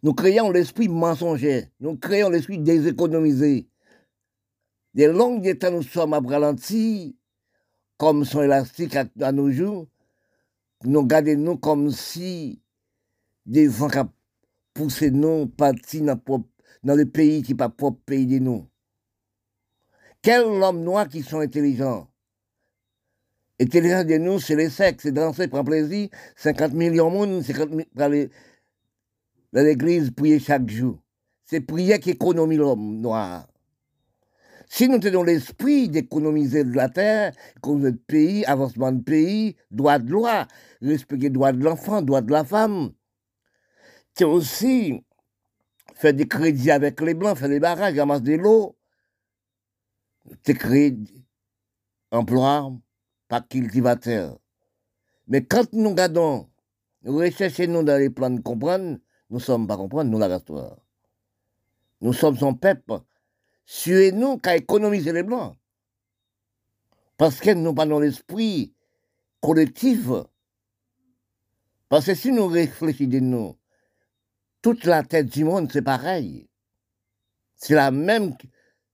nous 0.08 0.14
créons 0.14 0.52
l'esprit 0.52 0.88
mensonger, 0.88 1.66
nous 1.82 1.98
créons 1.98 2.30
l'esprit 2.30 2.60
déséconomisé. 2.60 3.68
Des 4.94 5.08
longues 5.08 5.60
temps, 5.60 5.70
nous 5.70 5.84
sommes 5.84 6.14
à 6.14 6.22
comme 7.98 8.24
sont 8.24 8.42
élastiques 8.42 8.96
à, 8.96 9.32
nos 9.34 9.52
jours. 9.52 9.86
Nous 10.86 11.06
gardons 11.06 11.38
nous 11.38 11.58
comme 11.58 11.92
si 11.92 12.62
des 13.46 13.68
vents 13.68 13.90
qui 13.90 14.00
poussent 14.74 15.02
nous 15.02 15.46
partis 15.48 16.00
dans, 16.00 16.18
dans 16.84 16.96
le 16.96 17.06
pays 17.06 17.42
qui 17.42 17.52
n'est 17.52 17.58
pas 17.58 17.68
propre 17.68 18.00
pays 18.06 18.28
de 18.28 18.40
nous. 18.40 18.66
Quels 20.22 20.46
hommes 20.46 20.84
noirs 20.84 21.10
qui 21.10 21.22
sont 21.22 21.40
intelligents 21.40 22.10
Intelligents 23.60 24.06
de 24.06 24.18
nous, 24.20 24.40
c'est 24.40 24.56
les 24.56 24.70
sexes, 24.70 25.04
c'est 25.04 25.12
danser, 25.12 25.50
prendre 25.50 25.66
plaisir. 25.66 26.08
50 26.38 26.72
millions 26.72 27.12
de 27.12 27.18
monde, 27.18 27.44
50 27.44 27.72
000, 27.98 28.30
dans 29.58 29.64
l'église, 29.64 30.12
prier 30.12 30.40
chaque 30.40 30.70
jour. 30.70 31.00
C'est 31.44 31.62
prier 31.62 32.00
qui 32.00 32.12
économise 32.12 32.60
l'homme 32.60 33.02
noir. 33.02 33.48
Si 34.68 34.88
nous 34.88 35.00
tenons 35.00 35.24
l'esprit 35.24 35.90
d'économiser 35.90 36.64
de 36.64 36.76
la 36.76 36.90
terre, 36.90 37.34
économiser 37.56 37.92
le 37.92 37.98
pays, 37.98 38.46
avancement 38.46 38.92
de 38.92 39.02
pays, 39.02 39.56
droit 39.72 39.98
de 39.98 40.12
loi, 40.12 40.48
respecter 40.80 41.32
droit 41.32 41.54
de 41.54 41.64
l'enfant, 41.64 42.04
droit 42.04 42.22
de 42.22 42.32
la 42.32 42.44
femme, 42.44 42.92
c'est 44.14 44.26
aussi 44.26 45.04
faire 45.96 46.14
des 46.14 46.28
crédits 46.28 46.70
avec 46.70 47.02
les 47.02 47.16
blancs, 47.16 47.36
faire 47.36 47.50
des 47.50 47.60
barrages, 47.60 47.98
ramasser 47.98 48.22
de 48.22 48.36
l'eau, 48.36 48.78
c'est 50.46 50.54
créer 50.54 50.96
emploi, 52.12 52.72
pas 53.28 53.42
cultivateur. 53.42 54.38
Mais 55.28 55.44
quand 55.44 55.74
nous 55.74 55.90
regardons, 55.90 56.48
nous 57.02 57.18
recherchons 57.18 57.66
nous 57.70 57.82
dans 57.82 57.98
les 57.98 58.12
plans 58.12 58.30
de 58.30 58.42
comprendre, 58.42 59.00
nous 59.30 59.40
sommes 59.40 59.68
pas 59.68 59.78
comprendre, 59.78 60.10
nous 60.10 60.20
la 60.20 60.36
histoire. 60.36 60.78
Nous 62.02 62.14
sommes 62.14 62.38
son 62.38 62.54
peuple. 62.54 63.00
Suez-nous 63.66 64.38
qu'à 64.38 64.56
économiser 64.56 65.12
les 65.12 65.24
blancs. 65.24 65.56
Parce 67.18 67.40
que 67.40 67.52
nous 67.52 67.74
pas 67.74 67.86
dans 67.86 68.00
l'esprit 68.00 68.74
collectif. 69.42 70.08
Parce 71.90 72.06
que 72.06 72.16
si 72.16 72.32
nous 72.32 72.48
réfléchissons, 72.48 73.22
nous, 73.22 73.58
toute 74.62 74.86
la 74.86 75.04
tête 75.04 75.28
du 75.28 75.44
monde, 75.44 75.72
c'est 75.72 75.82
pareil. 75.82 76.48
C'est 77.56 77.74
la 77.74 77.92
même 77.92 78.36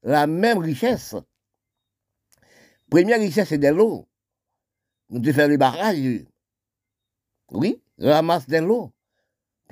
la 0.03 0.27
même 0.27 0.57
richesse. 0.57 1.15
Première 2.89 3.19
richesse, 3.19 3.49
c'est 3.49 3.57
de 3.57 3.69
l'eau. 3.69 4.07
Nous 5.09 5.19
devons 5.19 5.35
faire 5.35 5.47
les 5.47 5.57
barrages. 5.57 6.25
Oui, 7.51 7.81
ramasse 7.97 8.47
de 8.47 8.57
l'eau. 8.57 8.93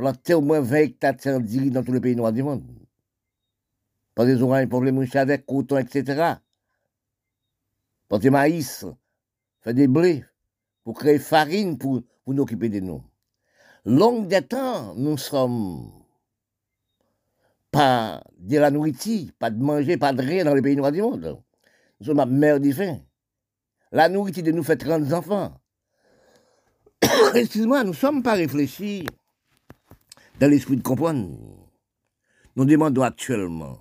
Planter 0.01 0.33
au 0.33 0.41
moins 0.41 0.61
20 0.61 0.77
hectares 0.77 1.13
de 1.13 1.69
dans 1.69 1.83
tous 1.83 1.91
les 1.91 2.01
pays 2.01 2.15
noirs 2.15 2.33
du 2.33 2.41
monde. 2.41 2.63
Des 4.17 4.41
oranges 4.41 4.67
pour 4.67 4.83
les 4.83 4.91
moucher 4.91 5.19
avec, 5.19 5.45
coton, 5.45 5.77
etc. 5.77 6.37
Planter 8.09 8.31
maïs, 8.31 8.83
faire 9.59 9.75
des 9.75 9.87
blés, 9.87 10.25
pour 10.83 10.97
créer 10.97 11.19
farine 11.19 11.77
pour, 11.77 12.01
pour 12.23 12.33
nous 12.33 12.41
occuper 12.41 12.69
de 12.69 12.79
nous. 12.79 13.03
Longue 13.85 14.27
des 14.27 14.41
temps, 14.41 14.95
nous 14.95 15.19
sommes 15.19 15.91
pas 17.69 18.23
de 18.39 18.57
la 18.57 18.71
nourriture, 18.71 19.29
pas 19.37 19.51
de 19.51 19.61
manger, 19.61 19.97
pas 19.97 20.13
de 20.13 20.23
rien 20.23 20.45
dans 20.45 20.55
les 20.55 20.63
pays 20.63 20.75
noirs 20.75 20.91
du 20.91 21.03
monde. 21.03 21.39
Nous 21.99 22.07
sommes 22.07 22.17
la 22.17 22.25
mère 22.25 22.59
du 22.59 22.73
faim. 22.73 22.97
La 23.91 24.09
nourriture 24.09 24.41
de 24.41 24.51
nous 24.51 24.63
fait 24.63 24.77
30 24.77 25.13
enfants. 25.13 25.61
Excuse-moi, 27.35 27.83
nous 27.83 27.91
ne 27.91 27.95
sommes 27.95 28.23
pas 28.23 28.33
réfléchis 28.33 29.05
dans 30.41 30.49
l'esprit 30.49 30.75
de 30.75 30.81
comprendre. 30.81 31.69
Nous 32.55 32.65
demandons 32.65 33.03
actuellement 33.03 33.79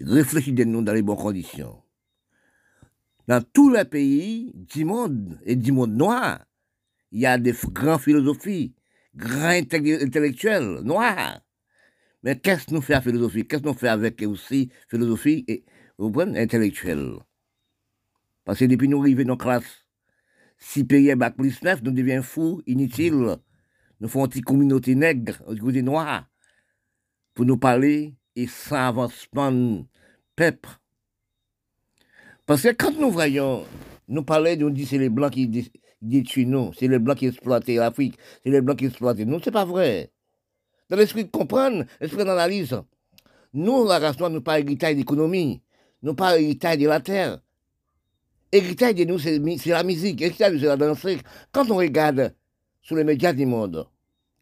de 0.00 0.12
réfléchir 0.12 0.52
de 0.52 0.64
nous 0.64 0.82
dans 0.82 0.92
les 0.92 1.02
bonnes 1.02 1.16
conditions. 1.16 1.80
Dans 3.28 3.40
tous 3.52 3.70
les 3.70 3.84
pays 3.84 4.52
du 4.54 4.84
monde 4.84 5.38
et 5.44 5.54
du 5.54 5.70
monde 5.70 5.94
noir, 5.94 6.44
il 7.12 7.20
y 7.20 7.26
a 7.26 7.38
des 7.38 7.54
grands 7.68 7.98
philosophies, 7.98 8.74
grands 9.14 9.50
intellectuels 9.50 10.80
noirs 10.82 11.40
mais 12.24 12.38
qu'est-ce 12.38 12.66
que 12.66 12.74
nous 12.74 12.80
fait 12.80 12.94
la 12.94 13.02
philosophie? 13.02 13.46
Qu'est-ce 13.46 13.60
que 13.60 13.68
nous 13.68 13.74
fait 13.74 13.88
avec 13.88 14.22
aussi 14.22 14.70
philosophie 14.88 15.44
et 15.46 15.62
vous 15.98 16.10
intellectuelle? 16.18 17.18
Parce 18.46 18.60
que 18.60 18.64
depuis 18.64 18.88
nous 18.88 18.98
arrivons 18.98 19.24
dans 19.24 19.34
la 19.34 19.36
classe, 19.36 19.84
si 20.56 20.84
pays 20.84 21.14
bac 21.16 21.36
plus 21.36 21.60
9, 21.62 21.82
nous 21.82 21.90
devenons 21.90 22.22
fous, 22.22 22.62
inutiles. 22.66 23.36
Nous 24.00 24.08
faisons 24.08 24.24
une 24.24 24.30
petite 24.30 24.44
communauté 24.44 24.94
nègre, 24.94 25.36
une 25.48 25.58
communauté 25.58 25.82
noire, 25.82 26.26
pour 27.34 27.44
nous 27.44 27.58
parler 27.58 28.14
et 28.36 28.46
sans 28.46 28.88
avancement 28.88 29.84
peuple. 30.36 30.68
Parce 32.46 32.62
que 32.62 32.72
quand 32.72 32.98
nous 32.98 33.10
voyons, 33.10 33.64
nous 34.08 34.22
parler, 34.22 34.56
nous 34.56 34.70
disons 34.70 34.90
c'est 34.90 34.98
les 34.98 35.08
blancs 35.08 35.32
qui 35.32 35.70
détruisent 36.02 36.46
nous, 36.46 36.72
c'est 36.74 36.88
les 36.88 36.98
blancs 36.98 37.18
qui 37.18 37.26
exploitent 37.26 37.68
l'Afrique, 37.68 38.18
c'est 38.42 38.50
les 38.50 38.60
blancs 38.60 38.78
qui 38.78 38.86
exploitent 38.86 39.18
nous, 39.20 39.40
c'est 39.42 39.50
pas 39.50 39.64
vrai 39.64 40.10
dans 40.90 40.96
l'esprit 40.96 41.24
de 41.24 41.30
comprendre, 41.30 41.84
l'esprit 42.00 42.24
d'analyse. 42.24 42.80
Nous, 43.52 43.86
la 43.86 43.98
race 43.98 44.18
noire, 44.18 44.30
nous 44.30 44.40
pas 44.40 44.60
héritage 44.60 44.96
d'économie, 44.96 45.62
nous 46.02 46.14
pas 46.14 46.38
héritage 46.38 46.78
de 46.78 46.88
la 46.88 47.00
terre. 47.00 47.40
Héritage 48.52 48.94
de 48.94 49.04
nous, 49.04 49.18
c'est 49.18 49.38
la 49.66 49.82
musique, 49.82 50.22
héritage, 50.22 50.58
c'est 50.60 50.66
la 50.66 50.76
danse. 50.76 51.06
Quand 51.52 51.70
on 51.70 51.76
regarde 51.76 52.34
sur 52.84 52.94
les 52.94 53.02
médias 53.02 53.32
du 53.32 53.46
monde, 53.46 53.88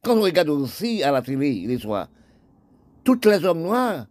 quand 0.03 0.19
on 0.19 0.21
regarde 0.21 0.51
aussi 0.51 1.03
à 1.03 1.11
la 1.11 1.23
télé 1.23 1.67
les 1.67 1.79
soirs, 1.79 2.09
tous 3.05 3.19
les 3.25 3.43
hommes 3.45 3.63
noirs 3.63 4.07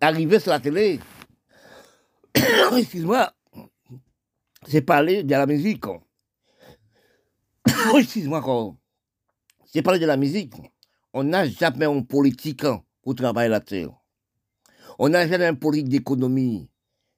arrivés 0.00 0.40
sur 0.40 0.52
la 0.52 0.60
télé, 0.60 1.00
excuse-moi, 2.76 3.30
c'est 4.66 4.80
parler 4.80 5.22
de 5.22 5.30
la 5.32 5.46
musique. 5.46 5.84
excuse-moi 7.94 8.40
j'ai 9.72 9.82
parlé 9.82 10.00
de 10.00 10.06
la 10.06 10.16
musique. 10.16 10.54
On 11.12 11.24
n'a 11.24 11.48
jamais 11.48 11.86
un 11.86 12.02
politique 12.02 12.64
pour 13.02 13.14
travailler 13.14 13.48
la 13.48 13.60
terre. 13.60 13.90
On 14.98 15.08
n'a 15.08 15.26
jamais 15.26 15.46
un 15.46 15.54
politique 15.54 15.88
d'économie, 15.88 16.68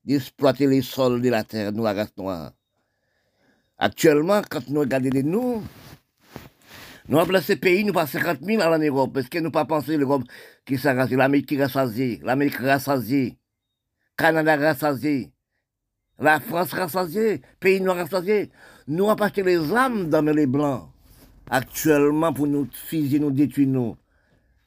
d'exploiter 0.05 0.67
les 0.67 0.83
sols 0.83 1.21
de 1.21 1.29
la 1.29 1.45
terre, 1.45 1.73
nous, 1.73 1.83
la 1.83 1.93
race 1.93 2.17
noire. 2.17 2.53
Actuellement, 3.85 4.43
quand 4.49 4.69
nous 4.69 4.79
regardons 4.79 5.11
les 5.13 5.25
nous, 5.25 5.61
nous 7.09 7.19
avons 7.19 7.27
placé 7.27 7.57
pays, 7.57 7.85
nous 7.85 7.93
pas 7.93 8.07
50 8.07 8.39
000 8.41 8.63
en 8.63 8.79
Europe, 8.79 9.13
parce 9.13 9.29
que 9.29 9.41
nous 9.41 9.51
pas 9.51 9.65
pensé 9.65 9.97
l'Europe 9.97 10.23
qui 10.65 10.77
rassasiée, 10.77 11.17
l'Amérique 11.17 11.49
qui 11.49 11.61
rassasiée, 11.61 12.21
l'Amérique 12.23 12.59
rassasiée, 12.59 13.39
Canada 14.17 14.55
rassasié, 14.55 15.33
la 16.21 16.39
France 16.39 16.73
rassasiée, 16.75 17.43
pays 17.59 17.81
noirs 17.81 17.97
rassasiés. 17.97 18.51
Nous 18.87 19.11
avons 19.11 19.25
acheté 19.25 19.43
les 19.43 19.75
âmes 19.75 20.09
dans 20.09 20.23
les 20.23 20.47
blancs 20.47 20.89
actuellement 21.51 22.33
pour 22.33 22.47
nous 22.47 22.69
fusiller, 22.73 23.19
nous 23.19 23.33
détruire 23.33 23.67
nous. 23.67 23.97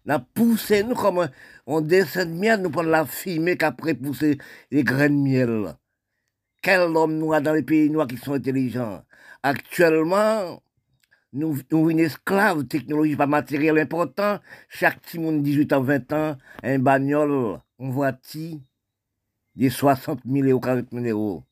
La 0.04 0.20
pousser 0.20 0.84
nous 0.84 0.94
comme 0.94 1.30
on 1.66 1.80
descend 1.80 2.34
de 2.34 2.38
miel, 2.38 2.62
nous 2.62 2.70
prenons 2.70 2.90
la 2.90 3.06
fumée 3.06 3.56
qu'après 3.56 3.94
pousser 3.94 4.40
les 4.72 4.84
graines 4.84 5.24
de 5.24 5.30
miel. 5.30 5.76
Quel 6.66 6.82
homme 6.82 7.20
noir 7.20 7.44
dans 7.44 7.54
les 7.54 7.62
pays 7.62 7.92
noirs 7.92 8.08
qui 8.08 8.18
sont 8.18 8.34
intelligents. 8.34 9.04
Actuellement, 9.44 10.64
nous, 11.32 11.60
nous 11.72 11.92
une 11.92 12.00
esclave, 12.00 12.64
technologie 12.66 13.16
pas 13.16 13.28
matériel 13.28 13.78
important. 13.78 14.40
Chaque 14.68 15.00
petit 15.02 15.20
monde 15.20 15.44
18 15.44 15.74
ans, 15.74 15.82
20 15.82 16.14
ans, 16.14 16.38
un 16.64 16.80
bagnole, 16.80 17.60
on 17.78 17.92
voiture, 17.92 18.58
des 19.56 19.70
60 19.70 20.22
000 20.26 20.48
euros, 20.48 20.60
40 20.60 20.88
000 20.92 21.06
euros. 21.06 21.44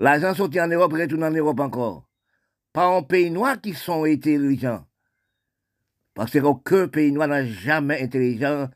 L'argent 0.00 0.34
sorti 0.34 0.60
en 0.60 0.66
Europe, 0.66 0.92
retourne 0.92 1.22
en 1.22 1.30
Europe 1.30 1.60
encore. 1.60 2.08
pas 2.72 2.88
en 2.88 3.04
pays 3.04 3.30
noir 3.30 3.60
qui 3.60 3.74
sont 3.74 4.02
intelligents. 4.02 4.84
Parce 6.14 6.32
qu'aucun 6.32 6.88
pays 6.88 7.12
noir 7.12 7.28
n'a 7.28 7.46
jamais 7.46 8.02
intelligent. 8.02 8.70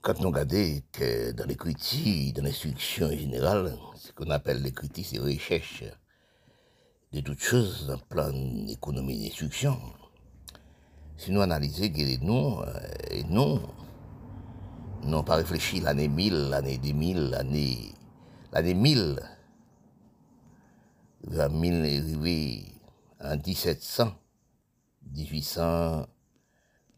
Quand 0.00 0.20
nous 0.20 0.28
regardons 0.28 0.80
que 0.92 1.32
dans 1.32 1.44
l'écriture, 1.44 2.32
dans 2.34 2.44
l'instruction 2.44 3.10
générale, 3.10 3.76
ce 3.96 4.12
qu'on 4.12 4.30
appelle 4.30 4.62
l'écriture, 4.62 5.04
c'est 5.04 5.18
recherche 5.18 5.82
de 7.12 7.20
toutes 7.20 7.40
choses 7.40 7.88
dans 7.88 7.94
le 7.94 8.06
plan 8.08 8.30
d'économie 8.32 9.18
d'instruction. 9.24 9.76
Si 11.16 11.32
nous 11.32 11.40
analysons 11.40 11.88
que 11.88 12.24
nous, 12.24 12.60
euh, 12.60 13.22
nous, 13.28 13.58
n'avons 15.02 15.24
pas 15.24 15.34
réfléchi 15.34 15.80
l'année 15.80 16.06
1000, 16.06 16.48
l'année 16.48 16.78
2000, 16.78 17.30
l'année, 17.30 17.92
l'année 18.52 18.74
1000, 18.74 19.20
vers 21.24 21.50
1000 21.50 21.74
arrivé 21.74 22.66
en 23.20 23.36
1700, 23.36 24.12
1800, 25.12 26.06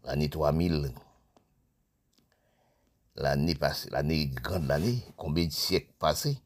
l'année 0.04 0.28
3000, 0.28 0.92
l'année 3.16 3.54
passée, 3.54 3.90
l'année 3.90 4.26
grande 4.28 4.66
l'année, 4.66 5.02
combien 5.16 5.46
de 5.46 5.52
siècles 5.52 5.92
passés, 5.98 6.38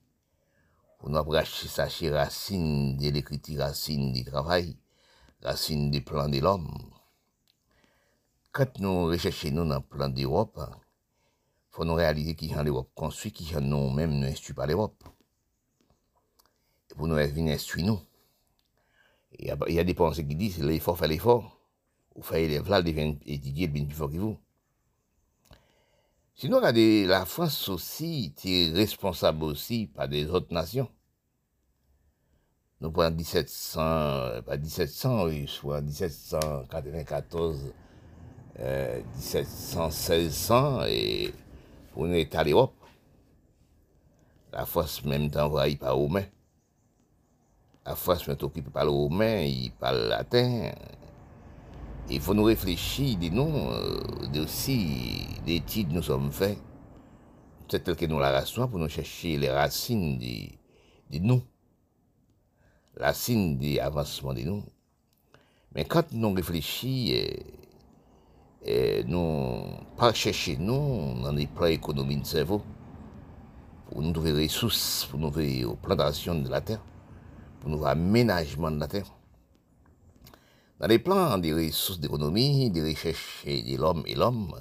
pour 0.99 1.11
nous 1.11 1.35
acheter 1.35 1.69
sa 1.69 1.87
racine 2.13 2.97
de 2.97 3.11
l'écriture, 3.11 3.61
racine 3.61 4.13
du 4.13 4.25
travail, 4.25 4.77
racine 5.43 5.91
du 5.91 6.03
plan 6.03 6.29
de 6.29 6.39
l'homme. 6.39 6.79
Quand 8.53 8.79
nous 8.79 9.07
recherchons 9.07 9.51
nous 9.51 9.69
dans 9.69 9.77
le 9.77 9.81
plan 9.81 10.09
d'Europe, 10.09 10.59
il 10.59 11.77
faut 11.77 11.85
nous 11.85 11.95
réaliser 11.95 12.35
qui 12.35 12.51
est 12.51 12.63
l'Europe 12.63 12.91
construit, 12.95 13.33
qui 13.33 13.53
est 13.53 13.61
nous-mêmes 13.61 14.19
nous 14.19 14.27
instruit 14.27 14.55
par 14.55 14.67
l'Europe 14.67 15.05
pour 16.97 17.09
nous 17.09 17.17
venir 17.17 17.55
instruire 17.55 17.87
nous. 17.87 18.01
Il 19.39 19.47
y, 19.47 19.79
a, 19.81 19.85
des 19.85 19.95
pensées 19.95 20.27
qui 20.27 20.37
disent 20.37 20.63
l'effort 20.63 20.97
fait 20.97 21.09
l'effort. 21.09 21.59
Ou 22.15 22.23
fait 22.23 22.47
l'effort, 22.47 22.83
devient 22.83 23.19
étudier 23.27 23.67
bien 23.67 23.85
plus 23.85 23.97
fort 23.97 24.11
que 24.11 24.17
vous. 24.17 24.39
Sinon, 26.35 26.61
la 26.61 27.25
France 27.27 27.69
aussi 27.69 28.35
est 28.45 28.73
responsable 28.73 29.45
aussi 29.45 29.87
par 29.87 30.09
des 30.09 30.29
autres 30.29 30.53
nations. 30.53 30.89
Nous 32.81 32.91
prenons 32.91 33.17
1700, 33.17 34.43
pas 34.45 34.57
1700, 34.57 35.27
oui, 35.27 35.47
soit 35.47 35.81
1794, 35.81 37.73
euh, 38.59 39.01
1700, 39.15 40.85
et 40.87 41.33
pour 41.93 42.07
nous 42.07 42.15
État 42.15 42.43
l'Europe. 42.43 42.75
La 44.53 44.67
France, 44.67 45.05
même 45.05 45.31
temps, 45.31 45.47
envahie 45.47 45.77
par 45.77 45.95
Romains. 45.97 46.27
La 47.87 47.95
France 47.95 48.27
maintenant 48.27 48.49
qui 48.49 48.63
parle 48.63 48.89
romain, 48.89 49.43
il 49.43 49.71
parle 49.73 50.09
latin. 50.09 50.73
Il 52.11 52.21
faut 52.21 52.35
nous 52.35 52.45
réfléchir 52.45 53.17
des 53.19 53.31
noms, 53.31 53.73
euh, 53.73 54.43
aussi 54.43 55.27
des 55.47 55.61
titres 55.61 55.93
nous 55.93 56.03
sommes 56.03 56.31
faits. 56.31 56.59
C'est 57.69 57.83
tel 57.83 57.97
que 57.97 58.05
nous 58.07 58.19
la 58.19 58.31
racine 58.31 58.69
pour 58.69 58.79
nous 58.79 58.89
chercher 58.89 59.37
les 59.39 59.51
racines 59.51 60.19
des, 60.19 60.59
des 61.11 61.21
noms. 61.21 61.43
Racines 62.99 63.59
des 63.59 63.79
avancements 63.79 64.35
des 64.35 64.45
noms. 64.45 64.65
Mais 65.75 65.85
quand 65.85 66.13
nous 66.13 66.33
réfléchissons, 66.33 67.13
et, 67.13 67.43
euh, 68.69 69.01
euh, 69.01 69.03
nous 69.07 69.65
pas 69.97 70.13
chercher 70.13 70.57
nous 70.57 71.21
dans 71.23 71.33
les 71.33 71.47
plans 71.47 71.67
économiques 71.67 72.23
de 72.23 72.27
cerveau, 72.27 72.63
pour 73.91 74.03
nous 74.03 74.13
trouver 74.13 74.33
des 74.33 74.45
ressources, 74.45 75.07
pour 75.11 75.19
nous 75.19 75.31
trouver 75.31 75.65
aux 75.65 75.77
plantations 75.77 76.35
de 76.35 76.49
la 76.49 76.61
terre 76.61 76.81
pour 77.65 77.71
nous 77.71 77.87
aménagement 77.87 78.71
de 78.71 78.79
la 78.79 78.87
terre. 78.87 79.07
Dans 80.81 80.89
les 80.89 80.99
plans 80.99 81.39
des 81.39 81.53
ressources 81.53 82.01
d'économie, 82.01 82.71
des 82.71 82.83
recherches 82.83 83.45
de 83.47 83.77
l'homme 83.77 84.03
et 84.07 84.15
l'homme, 84.15 84.61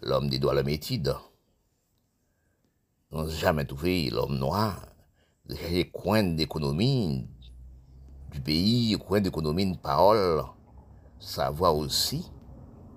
l'homme 0.00 0.28
des 0.28 0.38
doigts 0.38 0.54
la 0.54 0.62
méthode, 0.62 1.16
nous 3.10 3.18
n'avons 3.18 3.30
jamais 3.30 3.64
trouvé 3.64 4.08
l'homme 4.10 4.38
noir, 4.38 4.86
de 5.46 5.82
coin 5.90 6.22
d'économie 6.22 7.28
du 8.30 8.40
pays, 8.40 8.96
coin 8.98 9.20
d'économie 9.20 9.72
de 9.72 9.76
parole, 9.76 10.44
savoir 11.18 11.76
aussi 11.76 12.30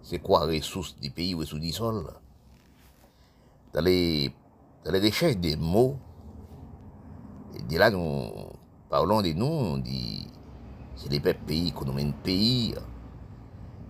c'est 0.01 0.19
quoi 0.19 0.47
les 0.47 0.59
ressources 0.59 0.95
du 0.99 1.11
pays, 1.11 1.33
ressources 1.33 1.61
du 1.61 1.73
sol. 1.73 2.07
Dans 3.73 3.81
les, 3.81 4.33
dans 4.85 4.91
les 4.91 4.99
recherches 4.99 5.37
des 5.37 5.57
mots, 5.57 5.97
et 7.57 7.61
de 7.63 7.77
là, 7.77 7.89
nous 7.89 8.31
Parlons 8.89 9.21
de 9.21 9.33
nous, 9.33 9.45
on 9.45 9.77
dit, 9.77 10.27
c'est 10.95 11.11
les 11.11 11.19
peuples 11.19 11.45
pays 11.45 11.71
qu'on 11.71 11.85
nomme 11.85 12.13
pays. 12.23 12.75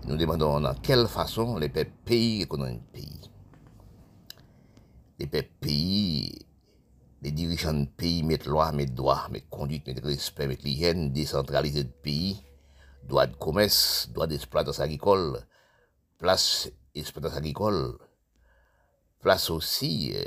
Nous 0.06 0.18
demandons 0.18 0.60
dans 0.60 0.74
quelle 0.76 1.08
façon 1.08 1.58
les 1.58 1.70
peuples 1.70 1.92
pays 2.04 2.46
qu'on 2.48 2.62
un 2.62 2.78
pays. 2.94 3.30
Les 5.20 5.28
peuples 5.28 5.52
pays, 5.60 6.46
les 7.22 7.32
dirigeants 7.32 7.74
de 7.74 7.86
pays 7.86 8.24
mettent 8.24 8.46
loi, 8.46 8.72
mettent 8.72 8.94
droit, 8.94 9.28
mettent 9.32 9.50
conduite, 9.50 9.88
mettent 9.88 10.04
respect, 10.04 10.48
mettent 10.48 10.64
l'hygiène, 10.64 11.12
décentraliser 11.12 11.84
le 11.84 11.90
pays, 11.90 12.44
droit 13.04 13.28
de 13.28 13.36
commerce, 13.36 14.10
droit 14.14 14.28
d'exploitation 14.28 14.84
agricole, 14.84 15.40
place 16.18 16.70
exploitation 16.94 17.38
agricole, 17.38 17.98
place 19.20 19.50
aussi 19.50 20.14
euh, 20.16 20.24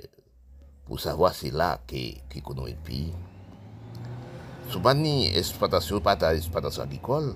pour 0.87 1.01
savoir 1.01 1.35
c'est 1.35 1.51
là 1.51 1.81
qu'est 1.87 2.23
qu'on 2.43 2.65
le 2.65 2.75
pays. 2.85 3.13
Sou 4.69 4.85
pa 4.85 4.93
ni 4.93 5.31
esploatasyon, 5.33 6.03
pa 6.05 6.13
ta 6.21 6.35
esploatasyon 6.37 6.85
agrikol, 6.85 7.31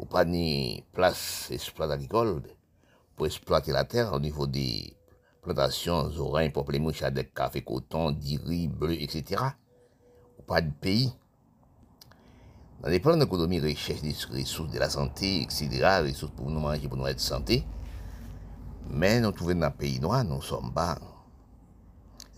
ou 0.00 0.06
pa 0.08 0.22
ni 0.24 0.80
plas 0.96 1.50
esploatasyon 1.52 1.98
agrikol, 1.98 2.30
pou 3.20 3.28
la 3.76 3.84
ter, 3.84 4.08
ou 4.08 4.16
nivou 4.16 4.48
di 4.48 4.94
plantasyon, 5.44 6.08
zoran, 6.16 6.48
poplemou, 6.56 6.96
chadek, 6.96 7.34
kafe, 7.36 7.60
koton, 7.60 8.16
diri, 8.16 8.70
bleu, 8.72 8.96
etc. 9.04 9.52
Ou 10.38 10.46
pa 10.48 10.62
di 10.64 10.72
peyi. 10.80 11.10
Nan 12.80 12.88
de 12.88 13.02
plan 13.04 13.20
ekonomi, 13.20 13.60
rechèche 13.60 14.00
di 14.00 14.16
resous 14.32 14.72
de 14.72 14.80
la 14.80 14.88
sante, 14.88 15.28
etc., 15.44 16.00
resous 16.08 16.32
pou 16.32 16.48
nou 16.48 16.64
manje, 16.64 16.88
pou 16.88 16.96
nou 16.96 17.10
ete 17.10 17.20
sante, 17.20 17.60
men 18.88 19.20
nou 19.26 19.36
touven 19.36 19.60
nan 19.60 19.76
peyi 19.76 20.00
noa, 20.00 20.24
nou 20.24 20.40
som 20.40 20.72
ba. 20.72 20.96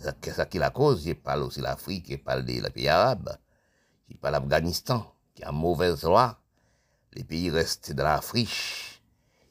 Sa 0.03 0.51
ki 0.51 0.59
la 0.59 0.75
koz, 0.75 1.07
je 1.07 1.15
pal 1.15 1.47
osi 1.47 1.63
l'Afrique, 1.63 2.11
je 2.11 2.19
pal 2.19 2.43
de 2.45 2.59
la 2.67 2.75
peyi 2.75 2.91
arabe, 2.91 3.39
qui 4.09 4.15
pas 4.15 4.31
l'Afghanistan, 4.31 5.05
qui 5.35 5.43
a 5.43 5.53
mauvaise 5.53 6.03
loi, 6.03 6.39
les 7.15 7.25
pays 7.25 7.51
restent 7.51 7.93
dans 7.93 8.05
la 8.05 8.21
friche. 8.21 9.03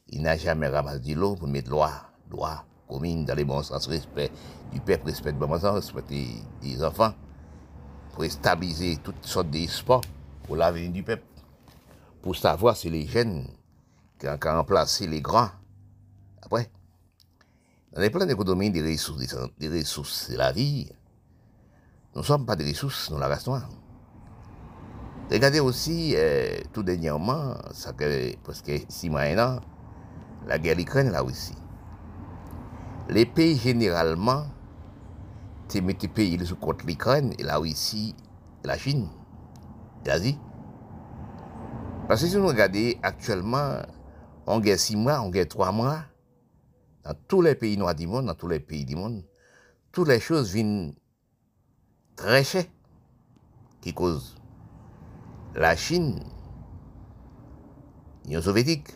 Il 0.08 0.22
n'a 0.22 0.36
jamais 0.36 0.68
ramassé 0.68 1.14
l'eau 1.14 1.34
pour 1.34 1.48
mettre 1.48 1.70
loi, 1.70 1.90
loi, 2.30 2.64
commune, 2.88 3.24
dans 3.24 3.34
les 3.34 3.44
bons 3.44 3.62
sens, 3.62 3.86
respect 3.86 4.30
du 4.72 4.80
peuple, 4.80 5.06
respect 5.06 5.32
du 5.32 5.38
bon 5.38 5.58
sens, 5.58 5.92
respect 5.92 6.26
des, 6.60 6.84
enfants, 6.84 7.14
pour 8.12 8.24
stabiliser 8.24 8.98
toutes 8.98 9.24
sortes 9.24 9.50
de 9.50 9.66
pour 10.44 10.56
l'avenir 10.56 10.92
du 10.92 11.02
peuple. 11.02 11.24
Pour 12.22 12.36
savoir 12.36 12.76
si 12.76 12.90
les 12.90 13.06
jeunes 13.06 13.48
qui 14.18 14.28
ont 14.28 14.38
remplacé 14.42 15.06
les 15.06 15.20
grands. 15.20 15.50
Après, 16.42 16.70
dans 17.92 18.00
les 18.00 18.10
plans 18.10 18.26
d'économie 18.26 18.70
des 18.70 18.82
ressources, 18.82 19.36
des 19.58 19.68
ressources 19.68 20.30
de 20.30 20.36
la 20.36 20.52
vie, 20.52 20.90
nous 22.14 22.20
ne 22.20 22.26
sommes 22.26 22.46
pas 22.46 22.56
des 22.56 22.68
ressources 22.68 23.10
dans 23.10 23.18
la 23.18 23.38
noire. 23.46 23.68
Regardez 25.30 25.60
aussi, 25.60 26.12
euh, 26.16 26.58
tout 26.72 26.82
dernièrement, 26.82 27.54
ça 27.72 27.94
fait 27.94 28.38
presque 28.42 28.70
six 28.88 29.08
mois 29.08 29.26
et 29.26 29.40
an, 29.40 29.60
la 30.46 30.58
guerre 30.58 30.76
d'Ukraine 30.76 31.10
la 31.10 31.22
Russie. 31.22 31.56
Les 33.08 33.24
pays 33.24 33.56
généralement, 33.56 34.44
te 35.68 35.78
mette 35.78 36.12
pays 36.12 36.38
sous 36.44 36.56
contre 36.56 36.84
l'Ukraine, 36.86 37.32
la 37.38 37.56
Russie, 37.56 38.14
la 38.64 38.76
Chine, 38.76 39.08
l'Asie. 40.04 40.38
Parce 42.06 42.20
que 42.20 42.28
si 42.28 42.36
nous 42.36 42.46
regardons 42.46 42.92
actuellement, 43.02 43.78
on 44.46 44.60
gagne 44.60 44.76
six 44.76 44.94
mois, 44.94 45.22
on 45.22 45.30
gagne 45.30 45.46
trois 45.46 45.72
mois, 45.72 46.04
dans 47.02 47.14
tous 47.28 47.40
les 47.40 47.54
pays 47.54 47.78
noirs 47.78 47.94
du 47.94 48.06
monde, 48.06 48.26
dans 48.26 48.34
tous 48.34 48.48
les 48.48 48.60
pays 48.60 48.84
du 48.84 48.94
monde, 48.94 49.24
toutes 49.90 50.08
les 50.08 50.20
choses 50.20 50.52
viennent 50.52 50.94
très 52.14 52.44
chères 52.44 52.64
qui 53.80 53.94
causent 53.94 54.36
la 55.54 55.76
Chine, 55.76 56.20
Union 58.24 58.42
soviétique 58.42 58.88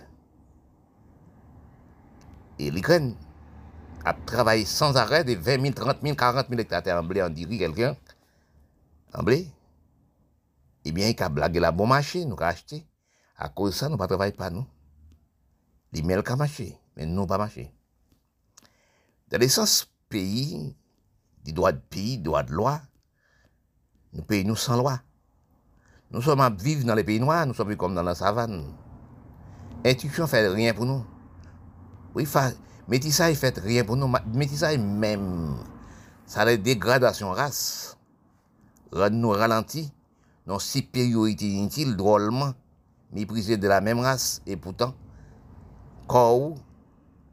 et 2.59 2.71
l'Ukraine 2.71 3.15
a 4.05 4.15
travaillé 4.15 4.65
sans 4.65 4.97
arrêt 4.97 5.25
de 5.25 5.35
20 5.35 5.61
000, 5.61 5.75
30 5.75 6.03
000, 6.03 6.17
40 6.17 6.49
000 6.49 6.61
hectares 6.61 7.01
en 7.01 7.05
blé, 7.07 7.23
on 7.23 7.29
dirait 7.29 7.59
quelqu'un, 7.59 7.97
en 9.15 9.23
blé, 9.23 9.49
eh 10.85 10.93
bien, 10.93 11.09
il 11.09 11.23
a 11.23 11.29
blagué 11.29 11.61
la 11.61 11.71
bonne 11.71 11.89
marché, 11.89 12.25
nous 12.25 12.37
a 12.39 12.47
acheté. 12.47 12.87
À 13.37 13.49
cause 13.49 13.73
de 13.73 13.77
ça, 13.77 13.89
nous 13.89 13.97
ne 13.97 14.07
travaillons 14.07 14.35
pas, 14.35 14.51
nous. 14.51 14.67
Les 15.93 16.03
miel 16.03 16.23
a 16.25 16.37
marché, 16.37 16.79
mais 16.97 17.07
nous 17.07 17.27
pas 17.27 17.39
marché. 17.39 17.73
Dans 19.29 19.39
l'essence, 19.39 19.87
pays, 20.09 20.75
des 21.45 21.53
droits 21.53 21.73
de 21.73 21.79
pays, 21.79 22.19
droits 22.19 22.43
de 22.43 22.53
loi, 22.53 22.81
nous 24.13 24.23
pays, 24.23 24.45
nous 24.45 24.57
sans 24.57 24.77
loi. 24.77 25.01
Nous 26.11 26.23
sommes 26.23 26.41
à 26.41 26.49
vivre 26.49 26.87
dans 26.87 26.95
les 26.95 27.05
pays 27.05 27.21
noirs, 27.21 27.47
nous 27.47 27.53
sommes 27.53 27.77
comme 27.77 27.95
dans 27.95 28.03
la 28.03 28.15
savane. 28.15 28.65
Institution 29.85 30.27
fait 30.27 30.49
rien 30.49 30.73
pour 30.73 30.87
nous. 30.87 31.05
Oui, 32.15 32.27
métissage 32.89 33.37
fait 33.37 33.59
rien 33.59 33.85
pour 33.85 33.97
nous. 33.97 34.11
Métissage 34.33 34.79
même, 34.79 35.57
ça 36.25 36.47
la 36.47 36.57
dégradation 36.57 37.31
race. 37.31 37.99
Nous 38.93 39.29
ralentit, 39.29 39.93
nos 40.47 40.59
supériorité 40.59 41.47
inutile, 41.47 41.95
drôlement, 41.95 42.55
méprisé 43.13 43.59
de 43.59 43.69
la 43.69 43.83
même 43.83 44.01
race, 44.01 44.41
et 44.47 44.57
pourtant, 44.57 44.95
quand 46.07 46.55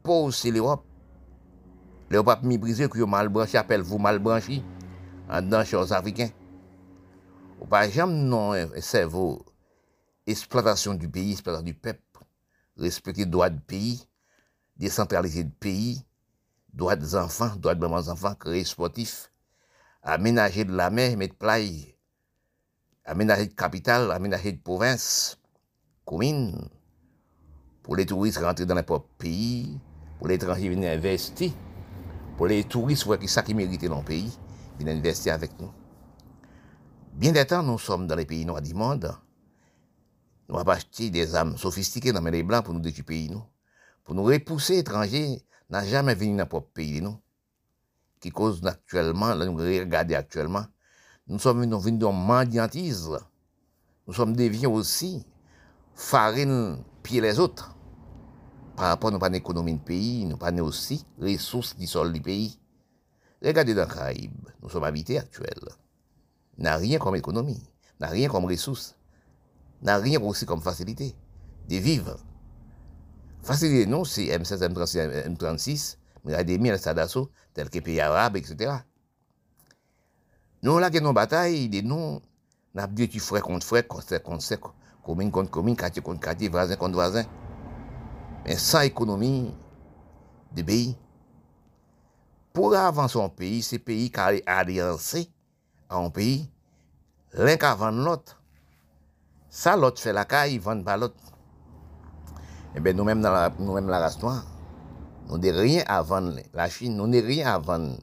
pose 0.02 0.36
c'est 0.36 0.50
l'Europe. 0.50 0.84
L'Europe 2.10 2.42
méprisé 2.42 2.88
que 2.88 3.02
mal 3.02 3.30
branché, 3.30 3.56
appelle 3.56 3.80
vous 3.80 3.98
mal 3.98 4.18
branché, 4.18 4.62
en 5.30 5.64
chez 5.64 5.80
les 5.80 5.92
Africains. 5.94 6.28
Ou 7.60 7.66
pas 7.66 7.88
jamais 7.88 8.12
non 8.12 8.52
cerveau, 8.80 9.44
exploitation 10.26 10.94
du 10.94 11.08
pays, 11.08 11.32
exploitation 11.32 11.64
du 11.64 11.74
peuple, 11.74 12.00
respecter 12.76 13.24
le 13.24 13.30
droit 13.30 13.50
du 13.50 13.60
pays, 13.60 14.06
décentraliser 14.76 15.44
le 15.44 15.50
pays, 15.50 16.04
droit 16.72 16.96
des 16.96 17.14
enfants, 17.14 17.54
droit 17.56 17.74
de 17.74 17.86
mes 17.86 18.08
enfants, 18.08 18.34
créer 18.34 18.64
sportif, 18.64 19.30
aménager 20.02 20.64
de 20.64 20.72
la 20.72 20.90
mer, 20.90 21.16
mettre 21.16 21.36
plage, 21.36 21.96
aménager 23.04 23.46
de 23.46 23.54
capitale, 23.54 24.10
aménager 24.10 24.52
de 24.52 24.60
province, 24.60 25.38
commune, 26.04 26.68
pour 27.82 27.96
les 27.96 28.04
touristes 28.04 28.38
rentrer 28.38 28.66
dans 28.66 28.74
n'importe 28.74 29.06
pays, 29.16 29.78
pour 30.18 30.28
les 30.28 30.34
étrangers 30.34 30.68
venir 30.68 30.90
investir, 30.90 31.52
pour 32.36 32.46
les 32.46 32.64
touristes 32.64 33.04
voir 33.04 33.18
qui 33.18 33.28
ça 33.28 33.42
qui 33.42 33.54
mérite 33.54 33.84
dans 33.86 33.98
le 33.98 34.04
pays, 34.04 34.36
venir 34.78 34.94
investir 34.96 35.34
avec 35.34 35.58
nous. 35.60 35.70
Bien 37.16 37.32
des 37.32 37.46
temps, 37.46 37.62
nous 37.62 37.78
sommes 37.78 38.06
dans 38.06 38.14
les 38.14 38.26
pays 38.26 38.44
noirs 38.44 38.60
du 38.60 38.74
monde, 38.74 39.10
nous 40.50 40.58
avons 40.58 40.70
acheté 40.70 41.08
des 41.08 41.34
armes 41.34 41.56
sophistiquées 41.56 42.12
dans 42.12 42.20
les 42.20 42.42
blancs 42.42 42.66
pour 42.66 42.74
nous 42.74 42.80
détruire 42.80 43.06
pays, 43.06 43.30
nous. 43.30 43.42
Pour 44.04 44.14
nous 44.14 44.22
repousser 44.22 44.76
étrangers, 44.76 45.42
n'a 45.70 45.82
jamais 45.82 46.14
venu 46.14 46.36
dans 46.36 46.44
notre 46.44 46.60
pays, 46.60 47.00
nous. 47.00 47.18
Qui 48.20 48.28
cause 48.28 48.60
actuellement, 48.66 49.32
là, 49.32 49.46
nous 49.46 49.56
regardons 49.56 50.14
actuellement, 50.14 50.66
nous 51.26 51.38
sommes 51.38 51.62
venus 51.62 51.98
dans 51.98 52.12
mendiantise. 52.12 53.08
Nous 54.06 54.12
sommes 54.12 54.36
devenus 54.36 54.68
aussi 54.68 55.24
farine 55.94 56.84
pied 57.02 57.22
les 57.22 57.38
autres. 57.38 57.74
Par 58.76 58.88
rapport 58.88 59.08
à 59.08 59.12
nous 59.12 59.18
pas 59.18 59.30
d'économie 59.30 59.72
de 59.72 59.82
pays, 59.82 60.26
nous 60.26 60.36
pas 60.36 60.52
aussi 60.52 61.06
ressources 61.18 61.76
du 61.76 61.86
sol 61.86 62.12
du 62.12 62.20
pays. 62.20 62.60
Regardez 63.42 63.72
dans 63.72 63.88
le 63.88 63.88
Caraïbe, 63.88 64.50
nous 64.62 64.68
sommes 64.68 64.84
habités 64.84 65.18
actuels. 65.18 65.70
N'a 66.58 66.76
rien 66.76 66.98
comme 66.98 67.16
économie, 67.16 67.62
n'a 68.00 68.08
rien 68.08 68.28
comme 68.28 68.46
ressources 68.46 68.96
n'a 69.82 69.98
rien 69.98 70.20
aussi 70.20 70.46
comme 70.46 70.60
facilité 70.60 71.14
de 71.68 71.76
vivre. 71.76 72.16
Facilité, 73.42 73.86
non, 73.86 74.04
c'est 74.04 74.26
M16, 74.26 74.68
M36, 74.72 75.28
M36, 75.28 75.96
mais 76.24 76.32
il 76.32 76.34
y 76.34 76.38
a 76.38 76.44
des 76.44 76.58
mille 76.58 76.76
d'assaut, 76.76 77.30
tels 77.54 77.70
que 77.70 77.78
pays 77.78 78.00
arabes, 78.00 78.36
etc. 78.36 78.72
Nous, 80.62 80.78
là, 80.78 80.90
que 80.90 80.98
nos 80.98 81.12
batailles, 81.12 81.68
des 81.68 81.82
noms, 81.82 82.20
n'a 82.74 82.88
pas 82.88 83.06
tu 83.06 83.20
frère 83.20 83.42
contre 83.42 83.64
frère, 83.64 83.86
conseil 83.86 84.20
contre 84.20 84.74
commune 85.02 85.30
contre 85.30 85.50
commune, 85.50 85.76
quartier 85.76 86.02
contre 86.02 86.20
quartier, 86.20 86.48
voisin 86.48 86.76
voisin. 86.76 87.24
Mais 88.44 88.56
sans 88.56 88.80
économie 88.80 89.54
de 90.52 90.62
pays. 90.62 90.96
Pour 92.52 92.74
avancer 92.74 93.20
un 93.20 93.28
pays, 93.28 93.62
c'est 93.62 93.78
pays 93.78 94.10
qui 94.10 94.20
à 95.88 95.96
un 95.96 96.10
pays, 96.10 96.50
l'un 97.32 97.56
qu'avant 97.56 97.90
l'autre. 97.90 98.40
Ça, 99.48 99.76
l'autre 99.76 100.00
fait 100.00 100.12
la 100.12 100.24
caille, 100.24 100.58
vend 100.58 100.82
pas 100.82 100.96
l'autre. 100.96 101.16
Eh 102.74 102.80
bien, 102.80 102.92
nous-mêmes, 102.92 103.22
dans 103.22 103.30
la, 103.30 103.50
nous-mêmes, 103.58 103.88
la 103.88 104.00
race 104.00 104.20
noire, 104.20 104.44
nous 105.28 105.38
n'avons 105.38 105.60
rien 105.60 105.82
à 105.86 106.02
vendre. 106.02 106.40
La 106.52 106.68
Chine, 106.68 106.96
nous 106.96 107.06
n'avons 107.06 107.26
rien 107.26 107.54
à 107.54 107.58
vendre. 107.58 107.98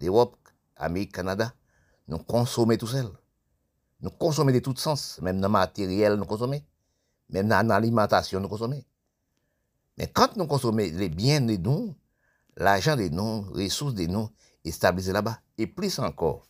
L'Europe, 0.00 0.36
l'Amérique, 0.78 1.10
le 1.12 1.16
Canada, 1.16 1.52
nous 2.08 2.18
consommons 2.18 2.76
tout 2.76 2.86
seul. 2.86 3.08
Nous 4.00 4.10
consommons 4.10 4.52
de 4.52 4.58
tous 4.58 4.76
sens. 4.76 5.18
Même 5.22 5.40
dans 5.40 5.48
le 5.48 5.52
matériel, 5.52 6.14
nous 6.14 6.24
consommons. 6.24 6.60
Même 7.30 7.48
dans 7.48 7.66
l'alimentation, 7.66 8.40
nous 8.40 8.48
consommons. 8.48 8.82
Mais 9.98 10.06
quand 10.06 10.36
nous 10.36 10.46
consommons 10.46 10.78
les 10.78 11.08
biens 11.08 11.40
de 11.40 11.56
nous, 11.56 11.94
l'argent 12.56 12.96
de 12.96 13.08
nous, 13.08 13.46
les 13.54 13.64
ressources 13.64 13.94
de 13.94 14.06
nous, 14.06 14.28
est 14.64 14.82
là-bas. 14.84 15.38
Et 15.58 15.66
plus 15.66 15.98
encore, 15.98 16.44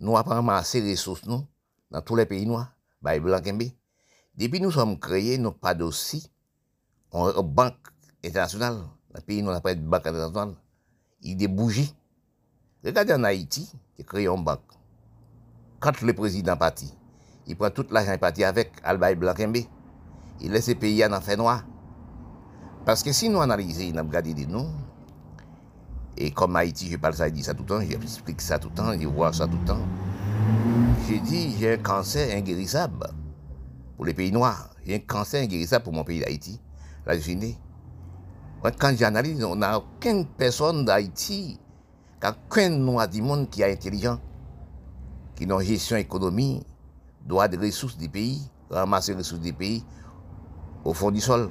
nou 0.00 0.18
ap 0.20 0.28
ramase 0.30 0.82
resous 0.84 1.24
nou 1.26 1.44
nan 1.90 2.04
tou 2.04 2.18
le 2.18 2.26
peyi 2.28 2.46
nou, 2.48 2.60
bay 3.04 3.20
blan 3.22 3.44
kembe. 3.44 3.70
Depi 4.36 4.60
nou 4.60 4.74
som 4.74 4.96
kreye 5.00 5.38
nou 5.40 5.56
pa 5.56 5.74
dosi, 5.76 6.20
on 7.14 7.30
re 7.30 7.44
bank 7.56 7.92
internasyonal, 8.20 8.82
nan 9.14 9.26
peyi 9.26 9.44
nou 9.44 9.54
la 9.54 9.62
prete 9.64 9.84
bank 9.84 10.08
internasyonal, 10.10 10.56
yi 11.24 11.36
de 11.38 11.48
bouji. 11.48 11.86
Regade 12.84 13.14
an 13.14 13.28
Haiti, 13.28 13.64
yi 13.96 14.04
kreye 14.06 14.28
yon 14.28 14.44
bank. 14.46 14.74
Kant 15.82 16.02
le 16.04 16.14
prezident 16.16 16.58
pati, 16.60 16.90
yi 17.46 17.56
pren 17.56 17.72
tout 17.74 17.92
l'ajan 17.94 18.18
e 18.18 18.22
pati 18.22 18.44
avek 18.44 18.82
al 18.84 19.00
bay 19.00 19.16
blan 19.18 19.36
kembe, 19.38 19.64
yi 20.42 20.52
lese 20.52 20.76
peyi 20.78 21.04
an 21.06 21.16
an 21.16 21.24
fè 21.24 21.38
noa. 21.38 21.62
Paske 22.86 23.14
si 23.16 23.30
nou 23.30 23.42
analize, 23.42 23.86
yi 23.86 23.94
nan 23.94 24.10
gade 24.12 24.34
di 24.36 24.46
nou, 24.50 24.68
et 26.16 26.30
comme 26.30 26.56
Haïti, 26.56 26.88
je 26.90 26.96
parle 26.96 27.14
ça, 27.14 27.28
je 27.28 27.32
dis 27.32 27.42
ça 27.42 27.54
tout 27.54 27.62
le 27.62 27.68
temps, 27.68 27.80
j'explique 27.80 28.40
ça 28.40 28.58
tout 28.58 28.68
le 28.68 28.74
temps, 28.74 28.98
je 28.98 29.06
vois 29.06 29.32
ça 29.32 29.46
tout 29.46 29.58
le 29.58 29.66
temps. 29.66 29.86
J'ai 31.06 31.20
dit, 31.20 31.56
j'ai 31.58 31.74
un 31.74 31.76
cancer 31.76 32.36
inguérissable 32.36 33.08
pour 33.96 34.06
les 34.06 34.14
pays 34.14 34.32
noirs. 34.32 34.70
A 34.88 34.92
un 34.92 34.98
cancer 34.98 35.42
inguérissable 35.42 35.84
pour 35.84 35.92
mon 35.92 36.04
pays 36.04 36.20
d'Haïti, 36.20 36.60
la 37.04 37.16
Guinée. 37.16 37.58
Quand 38.78 38.96
j'analyse, 38.96 39.44
on 39.44 39.56
n'a 39.56 39.78
aucune 39.78 40.26
personne 40.26 40.84
d'Haïti, 40.84 41.60
aucun 42.24 42.70
noir 42.70 43.06
du 43.08 43.22
monde 43.22 43.48
qui 43.50 43.62
est 43.62 43.72
intelligent, 43.72 44.18
qui 45.36 45.44
a 45.44 45.46
une 45.46 45.60
gestion 45.60 45.96
économique, 45.96 46.66
droit 47.24 47.46
des 47.46 47.58
ressources 47.58 47.96
du 47.96 48.08
pays, 48.08 48.40
ramasser 48.70 49.12
les 49.12 49.18
ressources 49.18 49.42
du 49.42 49.52
pays 49.52 49.84
au 50.84 50.92
fond 50.92 51.10
du 51.10 51.20
sol. 51.20 51.50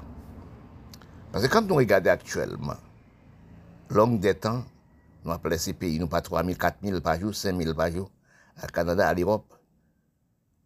Parce 1.31 1.47
que 1.47 1.51
quand 1.51 1.61
nous 1.61 1.75
regardons 1.75 2.09
actuellement, 2.09 2.75
long 3.93 4.17
detan, 4.21 4.63
nou 5.25 5.33
aple 5.35 5.57
se 5.61 5.75
peyi 5.77 5.99
nou 6.01 6.09
pa 6.11 6.21
3.000, 6.25 6.57
4.000 6.61 7.03
pa 7.05 7.17
jou, 7.21 7.33
5.000 7.35 7.75
pa 7.77 7.89
jou, 7.93 8.07
al 8.61 8.71
Kanada, 8.73 9.09
al 9.09 9.19
Europe, 9.21 9.57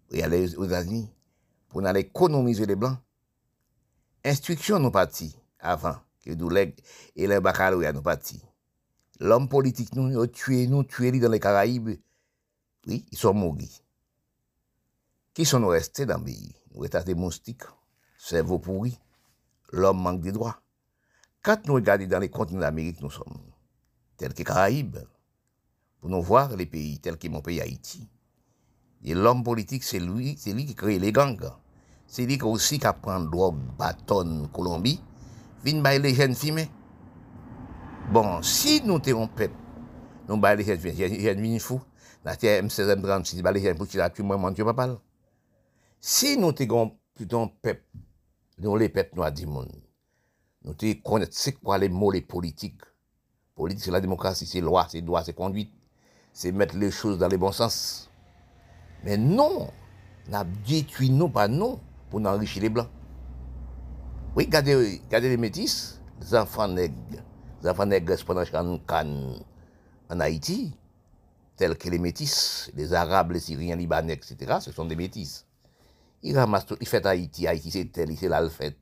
ou 0.09 0.19
yale 0.19 0.41
ou 0.57 0.67
Zazini, 0.69 1.07
pou 1.69 1.83
nan 1.85 1.99
ekonomize 1.99 2.67
le 2.69 2.77
blan. 2.79 2.97
Instruksyon 4.27 4.83
nou 4.83 4.93
pati 4.93 5.29
avan, 5.59 5.99
ki 6.23 6.35
dou 6.37 6.51
leg, 6.53 6.75
e 7.15 7.27
le 7.29 7.39
bakal 7.43 7.77
ou 7.77 7.85
ya 7.85 7.93
nou 7.95 8.05
pati. 8.05 8.39
L'om 9.19 9.49
politik 9.51 9.91
nou, 9.97 10.11
yo 10.13 10.25
tue 10.31 10.65
nou, 10.71 10.87
tue 10.87 11.11
li 11.11 11.19
dan 11.19 11.33
le 11.33 11.41
Karaib, 11.43 11.91
oui, 12.87 13.03
yi 13.03 13.19
son 13.19 13.35
mouri. 13.35 13.67
Ki 15.35 15.45
son 15.47 15.63
nou 15.63 15.75
reste 15.75 16.07
dan 16.07 16.23
beyi? 16.25 16.53
Nou 16.73 16.87
etate 16.87 17.15
moustik, 17.17 17.65
servo 18.19 18.59
pouri, 18.63 18.93
l'om 19.75 19.99
mank 20.03 20.23
de 20.23 20.33
droit. 20.35 20.57
Quand 21.41 21.65
nous 21.67 21.75
regardons 21.75 22.07
dans 22.07 22.19
les 22.19 22.29
continents 22.29 22.61
d'Amérique, 22.61 23.01
nous 23.01 23.09
sommes, 23.09 23.37
tels 24.17 24.33
que 24.33 24.43
Caraïbes, 24.43 24.99
pour 25.99 26.09
nous 26.09 26.21
voir 26.21 26.55
les 26.55 26.65
pays 26.65 26.99
tels 26.99 27.17
que 27.17 27.27
mon 27.29 27.41
pays 27.41 27.61
Haïti, 27.61 28.09
et 29.03 29.13
l'homme 29.13 29.43
politique, 29.43 29.83
c'est 29.83 29.99
lui, 29.99 30.35
c'est 30.37 30.51
lui 30.51 30.65
qui 30.65 30.75
crée 30.75 30.99
les 30.99 31.11
gangs. 31.11 31.49
C'est 32.05 32.25
lui 32.25 32.37
qui 32.37 32.43
aussi 32.43 32.79
qui 32.79 32.87
apprend 32.87 33.19
drogue, 33.21 33.59
bâton, 33.77 34.49
Colombie, 34.51 35.01
vient 35.63 35.81
bailler 35.81 35.99
les 35.99 36.13
jeunes 36.13 36.35
filles. 36.35 36.67
Bon, 38.11 38.41
si 38.41 38.81
nous 38.83 38.99
t'es 38.99 39.13
un 39.13 39.27
peuple, 39.27 39.55
nous 40.27 40.37
baillons 40.37 40.57
les 40.57 40.65
jeunes 40.65 40.79
filles, 40.79 41.21
jeunes 41.21 41.39
filles 41.39 41.59
fous, 41.59 41.81
la 42.25 42.35
terre 42.35 42.63
M16, 42.63 42.95
M36, 42.99 43.41
bailler 43.41 43.59
les 43.59 43.65
jeunes 43.67 43.77
pour 43.77 43.87
tu 43.87 43.97
la 43.97 44.09
tues, 44.09 44.23
moi, 44.23 44.37
mon 44.37 44.51
Dieu, 44.51 44.65
papa. 44.65 44.99
Si 46.01 46.37
nous 46.37 46.51
t'es 46.51 46.67
un 46.69 46.91
peuple, 47.61 47.85
nous 48.57 48.75
les 48.75 48.89
peuples 48.89 49.15
noirs 49.15 49.31
du 49.31 49.45
monde, 49.45 49.71
nous 50.63 50.73
devons 50.73 50.93
connaître 51.03 51.37
ce 51.37 51.51
quoi 51.51 51.77
les 51.77 51.89
mots, 51.89 52.11
les 52.11 52.21
politiques. 52.21 52.81
Politique, 53.55 53.83
c'est 53.83 53.91
la 53.91 54.01
démocratie, 54.01 54.45
c'est 54.45 54.61
loi, 54.61 54.87
c'est 54.89 55.01
droit, 55.01 55.23
c'est 55.23 55.33
conduite, 55.33 55.71
c'est 56.33 56.51
mettre 56.51 56.77
les 56.77 56.91
choses 56.91 57.17
dans 57.17 57.27
le 57.27 57.37
bon 57.37 57.51
sens. 57.51 58.09
Mais 59.03 59.17
non, 59.17 59.69
n'a 60.27 60.43
détruit 60.43 61.09
non 61.09 61.29
pas 61.29 61.47
non 61.47 61.79
pour 62.09 62.25
enrichir 62.25 62.61
les 62.61 62.69
blancs. 62.69 62.89
Oui, 64.35 64.45
regardez, 64.45 65.01
regardez 65.05 65.29
les 65.29 65.37
métis, 65.37 65.99
les 66.21 66.35
enfants 66.35 66.67
nègres, 66.67 66.95
les 67.61 67.69
enfants 67.69 67.85
nègres 67.85 68.15
pendant 68.25 68.43
en 70.11 70.19
Haïti, 70.19 70.73
tels 71.55 71.77
que 71.77 71.89
les 71.89 71.99
métis, 71.99 72.71
les 72.75 72.93
Arabes, 72.93 73.31
les 73.31 73.39
Syriens, 73.39 73.75
les 73.75 73.83
Libanais, 73.83 74.13
etc., 74.13 74.57
ce 74.61 74.71
sont 74.71 74.85
des 74.85 74.95
métis. 74.95 75.45
Ils 76.23 76.37
ramassent 76.37 76.65
tout, 76.65 76.77
ils 76.81 76.87
font 76.87 77.05
Haïti, 77.05 77.47
Haïti 77.47 77.71
c'est 77.71 77.85
tel, 77.85 78.15
c'est 78.17 78.27
là 78.27 78.41
le 78.41 78.49
fait. 78.49 78.75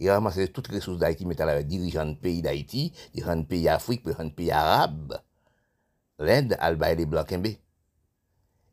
Ils 0.00 0.10
ramassent 0.10 0.40
toutes 0.52 0.70
les 0.70 0.76
ressources 0.76 0.98
d'Haïti, 0.98 1.26
mettent 1.26 1.42
à 1.42 1.46
la 1.46 1.62
dirigeants 1.62 2.06
de 2.06 2.14
pays 2.14 2.40
d'Haïti, 2.40 2.90
dirigeants 3.12 3.36
de 3.36 3.44
pays 3.44 3.64
d'Afrique, 3.64 4.02
dirigeants 4.02 4.24
de 4.24 4.30
pays 4.30 4.50
arabes. 4.50 5.20
L'Inde, 6.18 6.56
Alba 6.58 6.92
et 6.92 6.96
les 6.96 7.06
Blancs 7.06 7.30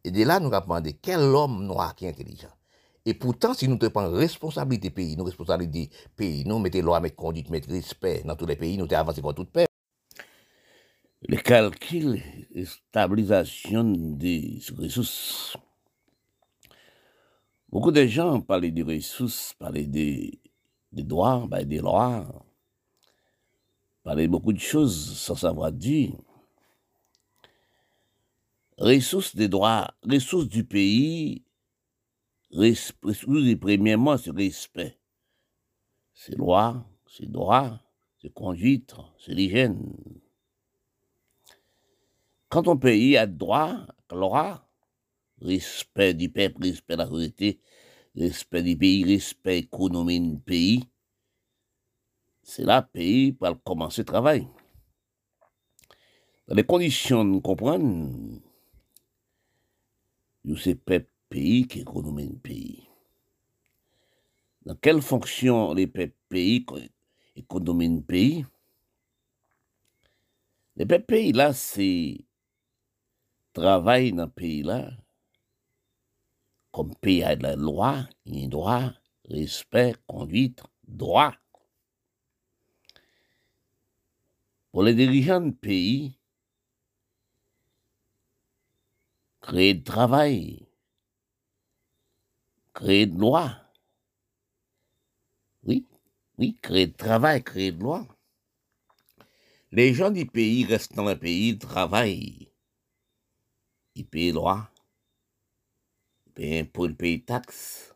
Et 0.03 0.11
de 0.11 0.23
là, 0.23 0.39
nous 0.39 0.53
avons 0.53 0.65
demandé 0.65 0.93
quel 0.93 1.19
homme 1.19 1.65
noir 1.65 1.95
qui 1.95 2.05
est 2.05 2.09
intelligent, 2.09 2.51
Et 3.05 3.13
pourtant, 3.13 3.53
si 3.53 3.67
nous 3.67 3.77
ne 3.77 3.87
prenons 3.89 4.11
responsabilité 4.11 4.89
pays, 4.89 5.17
nous 5.17 5.25
responsabilité 5.25 5.89
pays, 6.15 6.45
nous 6.45 6.59
mettons 6.59 6.81
loi, 6.81 7.01
mettons 7.01 7.23
conduite, 7.23 7.49
mettons 7.49 7.73
respect 7.73 8.23
dans 8.25 8.35
tous 8.35 8.45
les 8.45 8.55
pays, 8.55 8.77
nous 8.77 8.85
avons 8.85 8.95
avancé 8.95 9.21
pour 9.21 9.35
toute 9.35 9.51
paix. 9.51 9.65
Le 11.27 11.37
calcul 11.37 12.21
et 12.53 12.65
stabilisation 12.65 13.83
des 13.83 14.61
ressources. 14.77 15.57
Beaucoup 17.69 17.91
de 17.91 18.05
gens 18.05 18.39
parlent 18.39 18.71
des 18.71 18.83
ressources, 18.83 19.53
parlent 19.59 19.87
des, 19.87 20.39
ben, 21.03 21.63
des 21.63 21.79
lois, 21.79 22.27
parlent 24.03 24.27
beaucoup 24.27 24.53
de 24.53 24.59
choses 24.59 25.17
sans 25.17 25.35
savoir 25.35 25.71
dire. 25.71 26.13
Ressources 28.77 29.35
des 29.35 29.47
droits, 29.47 29.93
ressources 30.03 30.47
du 30.47 30.63
pays, 30.63 31.43
premièrement, 33.59 34.17
c'est 34.17 34.31
respect. 34.31 34.97
C'est 36.13 36.35
loi, 36.35 36.87
c'est 37.05 37.29
droit, 37.29 37.79
c'est 38.21 38.33
conduite, 38.33 38.95
c'est 39.19 39.33
l'hygiène. 39.33 39.93
Quand 42.49 42.67
un 42.67 42.77
pays 42.77 43.17
a 43.17 43.27
droit, 43.27 43.85
loi, 44.11 44.67
respect 45.41 46.13
du 46.13 46.29
peuple, 46.29 46.63
respect 46.63 46.95
de 46.95 47.01
la 47.01 47.07
société, 47.07 47.59
respect 48.17 48.63
du 48.63 48.75
pays, 48.75 49.03
respect 49.03 49.59
économique 49.59 50.33
du 50.33 50.39
pays, 50.39 50.83
c'est 52.43 52.63
là 52.63 52.81
le 52.81 52.87
pays 52.91 53.31
pour 53.31 53.63
commencer 53.63 54.01
le 54.01 54.05
travail. 54.05 54.47
Dans 56.47 56.55
les 56.55 56.65
conditions 56.65 57.25
de 57.25 57.39
comprendre, 57.39 58.41
c'est 60.57 60.75
peuple 60.75 61.11
pays 61.29 61.67
qui 61.67 61.81
économise 61.81 62.29
le 62.29 62.37
pays. 62.37 62.87
Dans 64.65 64.75
quelle 64.75 65.01
fonction 65.01 65.73
les 65.73 65.87
pays 65.87 66.65
économisent 67.35 67.97
le 67.97 68.01
pays? 68.01 68.45
Les 70.77 70.85
pays 70.85 71.33
là, 71.33 71.53
c'est 71.53 72.23
travail 73.53 74.13
dans 74.13 74.25
le 74.25 74.29
pays 74.31 74.63
là, 74.63 74.91
comme 76.77 76.93
pays 76.93 77.23
de 77.37 77.41
la 77.41 77.55
loi, 77.55 78.07
a 78.27 78.47
droit, 78.47 78.93
respect, 79.31 79.95
conduite, 80.05 80.61
droit. 80.87 81.33
Pour 84.71 84.83
les 84.83 84.93
dirigeants 84.93 85.41
du 85.41 85.53
pays, 85.53 86.19
créer 89.41 89.73
de 89.73 89.83
travail, 89.83 90.69
créer 92.75 93.07
de 93.07 93.19
loi. 93.19 93.57
Oui, 95.63 95.87
oui, 96.37 96.59
créer 96.61 96.85
de 96.85 96.95
travail, 96.95 97.43
créer 97.43 97.71
de 97.71 97.81
loi. 97.81 98.05
Les 99.71 99.95
gens 99.95 100.11
du 100.11 100.27
pays 100.27 100.63
restent 100.63 100.93
dans 100.93 101.05
le 101.05 101.17
pays, 101.17 101.57
travaillent. 101.57 102.51
Ils 103.95 104.05
payent 104.05 104.31
loi. 104.31 104.69
Ils 106.37 106.43
payent 106.43 106.59
impôts, 106.59 106.93
payent 106.93 107.23
taxes. 107.23 107.95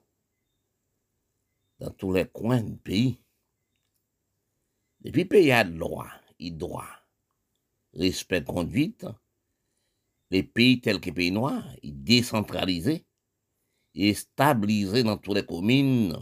Dans 1.80 1.92
tous 1.92 2.14
les 2.14 2.26
coins 2.26 2.64
du 2.64 2.76
pays. 2.78 3.20
Depuis 5.02 5.26
pays 5.26 5.52
a 5.52 5.64
de 5.64 5.78
loi, 5.78 6.08
il 6.39 6.58
doit. 6.58 6.89
Respect 7.94 8.44
conduite. 8.44 9.06
Les 10.32 10.44
pays 10.44 10.82
tels 10.82 11.00
que 11.00 11.12
pays 11.12 11.32
noirs, 11.32 11.68
ils 11.84 12.04
décentralisés 12.04 13.06
et 13.94 14.14
stabiliser 14.14 15.04
dans 15.04 15.18
toutes 15.18 15.36
les 15.36 15.46
communes, 15.46 16.18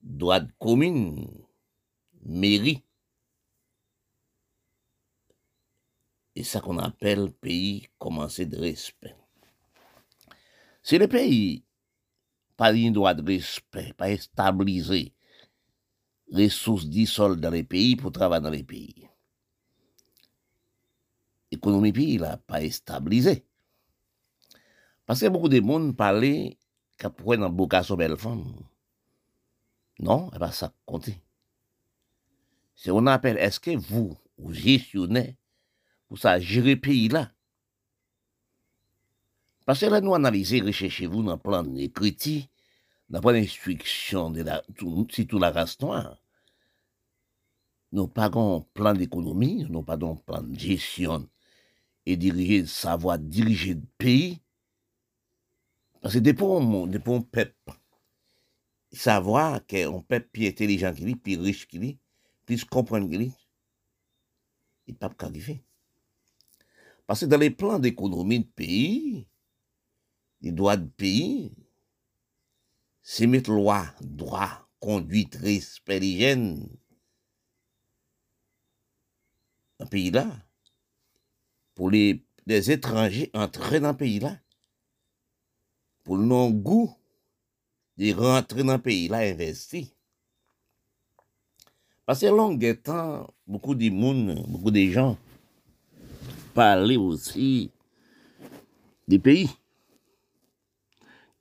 droit 0.00 0.40
de 0.40 0.52
commune, 0.58 1.26
mairie. 2.22 2.84
Et 6.36 6.44
ça 6.44 6.60
qu'on 6.60 6.78
appelle 6.78 7.32
pays 7.32 7.88
commencer 7.98 8.46
de 8.46 8.56
respect. 8.56 9.19
Si 10.82 10.98
le 10.98 11.08
pays 11.08 11.64
pas 12.56 12.72
un 12.72 12.90
droit 12.90 13.14
de 13.14 13.22
respect, 13.22 13.92
pas 13.96 14.16
stabiliser 14.16 15.14
ressources 16.32 16.86
dans 16.86 17.50
les 17.50 17.64
pays 17.64 17.96
pour 17.96 18.12
travailler 18.12 18.42
dans 18.42 18.50
les 18.50 18.62
pays. 18.62 19.08
L'économie 21.50 21.92
pays 21.92 22.18
là 22.18 22.36
pas 22.36 22.68
stabilisé. 22.70 23.44
Parce 25.06 25.20
que 25.20 25.26
beaucoup 25.26 25.48
de 25.48 25.60
monde 25.60 25.96
parlaient 25.96 26.56
qu'après 26.96 27.36
dans 27.36 27.50
Bocasso 27.50 27.96
belle 27.96 28.16
femme. 28.16 28.44
Non, 29.98 30.30
et 30.32 30.38
pas 30.38 30.52
ça 30.52 30.72
compte. 30.86 31.10
C'est 32.74 32.90
on 32.90 33.06
appelle, 33.06 33.36
est-ce 33.36 33.58
que 33.58 33.76
vous, 33.76 34.16
vous 34.38 34.52
gestionnez 34.52 35.36
pour 36.08 36.18
ça 36.18 36.38
gérer 36.38 36.74
le 36.74 36.80
pays 36.80 37.08
là? 37.08 37.32
Parce 39.70 39.82
que 39.82 39.86
là, 39.86 40.00
nous 40.00 40.16
analysons, 40.16 40.64
recherchez-vous 40.64 41.22
dans 41.22 41.34
le 41.34 41.38
plan 41.38 41.62
d'écriture, 41.62 42.42
dans 43.08 43.18
le 43.18 43.22
plan 43.22 43.32
d'instruction 43.34 44.28
de 44.28 44.42
la, 44.42 44.64
surtout 45.10 45.38
la 45.38 45.52
race 45.52 45.78
noire. 45.78 46.20
Nous 47.92 48.08
pas 48.08 48.32
un 48.34 48.66
plan 48.74 48.94
d'économie, 48.94 49.64
nous 49.70 49.84
pas 49.84 49.94
un 49.94 50.16
plan 50.16 50.42
de 50.42 50.58
gestion 50.58 51.28
et 52.04 52.16
diriger, 52.16 52.66
savoir 52.66 53.16
diriger 53.20 53.74
le 53.74 53.82
pays 53.96 54.40
parce 56.02 56.14
que 56.14 56.18
depuis 56.18 57.12
un, 57.12 57.20
peuple, 57.20 57.54
savoir 58.90 59.64
qu'un 59.66 60.00
peuple 60.00 60.30
plus 60.32 60.48
intelligent 60.48 60.92
qu'il 60.92 61.10
est, 61.10 61.14
plus 61.14 61.38
riche 61.38 61.68
qu'il 61.68 61.84
est, 61.84 61.98
plus 62.44 62.64
comprendre 62.64 63.08
qu'il 63.08 63.22
est, 63.22 63.32
il 64.88 64.94
ne 64.94 64.98
pas 64.98 65.12
arriver. 65.20 65.62
Parce 67.06 67.20
que 67.20 67.26
dans 67.26 67.38
les 67.38 67.50
plans 67.50 67.78
d'économie 67.78 68.40
de 68.40 68.46
pays, 68.46 69.28
les 70.42 70.52
droits 70.52 70.76
de 70.76 70.88
pays, 70.88 71.52
c'est 73.02 73.26
mettre 73.26 73.50
loi, 73.50 73.86
droit, 74.00 74.68
conduite, 74.78 75.36
respect, 75.36 76.00
l'hygiène. 76.00 76.68
Un 79.78 79.86
pays-là, 79.86 80.30
pour 81.74 81.90
les, 81.90 82.24
étrangers 82.46 83.30
entrer 83.32 83.80
dans 83.80 83.92
le 83.92 83.96
pays-là, 83.96 84.38
pour 86.04 86.16
le 86.16 86.50
goût 86.50 86.94
de 87.96 88.12
rentrer 88.12 88.64
dans 88.64 88.74
le 88.74 88.82
pays 88.82 89.08
là 89.08 89.18
investi. 89.18 89.94
Parce 92.06 92.20
que 92.20 92.26
long 92.26 92.58
temps, 92.74 93.32
beaucoup 93.46 93.74
de 93.74 93.88
monde, 93.90 94.44
beaucoup 94.48 94.70
de 94.70 94.84
gens 94.90 95.16
parlaient 96.54 96.96
aussi 96.96 97.70
des 99.06 99.18
pays 99.18 99.48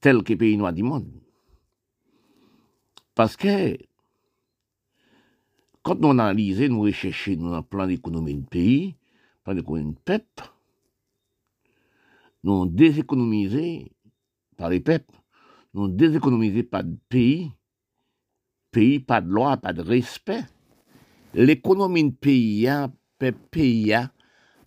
tels 0.01 0.23
que 0.23 0.33
pays 0.33 0.57
noirs 0.57 0.73
du 0.73 0.83
monde. 0.83 1.09
Parce 3.15 3.35
que 3.35 3.77
quand 5.83 6.03
on 6.03 6.19
analyse, 6.19 6.61
nous 6.61 6.81
recherchons 6.81 7.35
dans 7.35 7.57
le 7.57 7.63
plan 7.63 7.87
d'économie 7.87 8.35
du 8.35 8.45
pays, 8.45 8.95
plan 9.43 9.53
d'économie 9.55 9.91
du 9.91 9.99
peuple, 10.03 10.51
nous 12.43 12.65
déséconomisé 12.65 13.91
par 14.57 14.69
les 14.69 14.79
peuples, 14.79 15.15
nous 15.73 15.87
déséconomisons 15.87 16.63
pas 16.63 16.83
de 16.83 16.97
pays, 17.09 17.51
pays 18.71 18.99
pas 18.99 19.21
de 19.21 19.29
loi, 19.29 19.57
pas 19.57 19.73
de 19.73 19.81
respect. 19.81 20.43
L'économie 21.33 22.11
de 22.11 22.15
pays, 22.15 22.67
peuple 23.17 23.39
pays, 23.51 23.93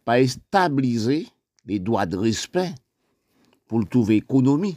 pas 0.04 0.26
stabiliser 0.26 1.28
les 1.64 1.78
droits 1.78 2.06
de 2.06 2.16
respect 2.16 2.74
pour 3.66 3.78
le 3.80 3.86
trouver 3.86 4.16
économie. 4.16 4.76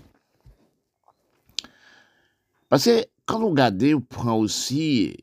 Pase, 2.76 3.05
kan 3.23 3.39
nou 3.39 3.55
gade, 3.55 3.93
ou 3.95 4.03
pran 4.03 4.34
osi 4.36 5.15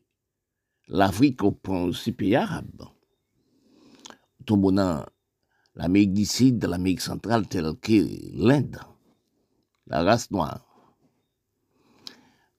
l'Afrique, 0.88 1.44
ou 1.44 1.52
pran 1.52 1.90
osi 1.90 2.14
peyi 2.16 2.38
Arab. 2.40 2.86
Tombo 4.48 4.70
nan 4.72 5.02
l'Amerik 5.76 6.14
disi, 6.16 6.46
de 6.56 6.70
l'Amerik 6.72 7.04
sentral, 7.04 7.44
tel 7.52 7.68
ke 7.76 7.98
l'Inde, 8.00 8.80
la 9.92 10.00
rase 10.08 10.32
noire. 10.32 10.64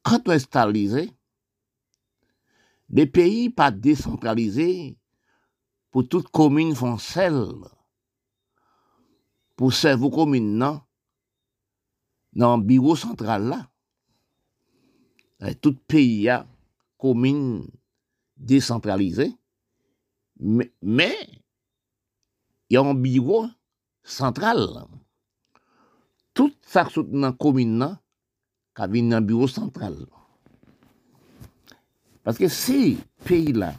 Kan 0.06 0.22
tou 0.22 0.38
estalize, 0.38 1.08
de 2.86 3.10
peyi 3.10 3.50
pa 3.50 3.72
desentralize, 3.74 4.70
pou 5.90 6.06
tout 6.06 6.30
komine 6.30 6.78
fon 6.78 7.02
sel, 7.02 7.42
pou 9.58 9.74
servou 9.74 10.14
komine 10.14 10.54
nan, 10.54 10.84
non. 12.38 12.60
nan 12.62 12.70
biro 12.70 12.94
sentral 12.94 13.50
la. 13.56 13.64
Eh, 15.44 15.56
tout 15.60 15.76
peyi 15.92 16.24
ya 16.30 16.46
komine 17.02 17.68
desentralize, 18.40 19.28
me 20.40 21.10
yon 22.72 22.94
biro 23.04 23.44
sentral. 24.08 24.88
Tout 26.34 26.56
sa 26.64 26.86
sot 26.88 27.12
nan 27.12 27.36
komine 27.36 27.76
nan, 27.82 27.98
ka 28.72 28.88
vin 28.88 29.12
nan 29.12 29.28
biro 29.28 29.50
sentral. 29.52 30.06
Paske 32.24 32.48
si 32.48 32.96
peyi 33.28 33.52
la 33.58 33.74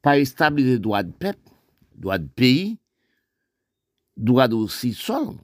pa 0.00 0.16
establize 0.16 0.78
doa 0.80 1.02
de 1.04 1.12
pep, 1.12 1.36
doa 1.92 2.16
de 2.16 2.32
peyi, 2.40 2.78
doa 4.16 4.48
de 4.48 4.56
osi 4.56 4.94
sol, 4.96 5.34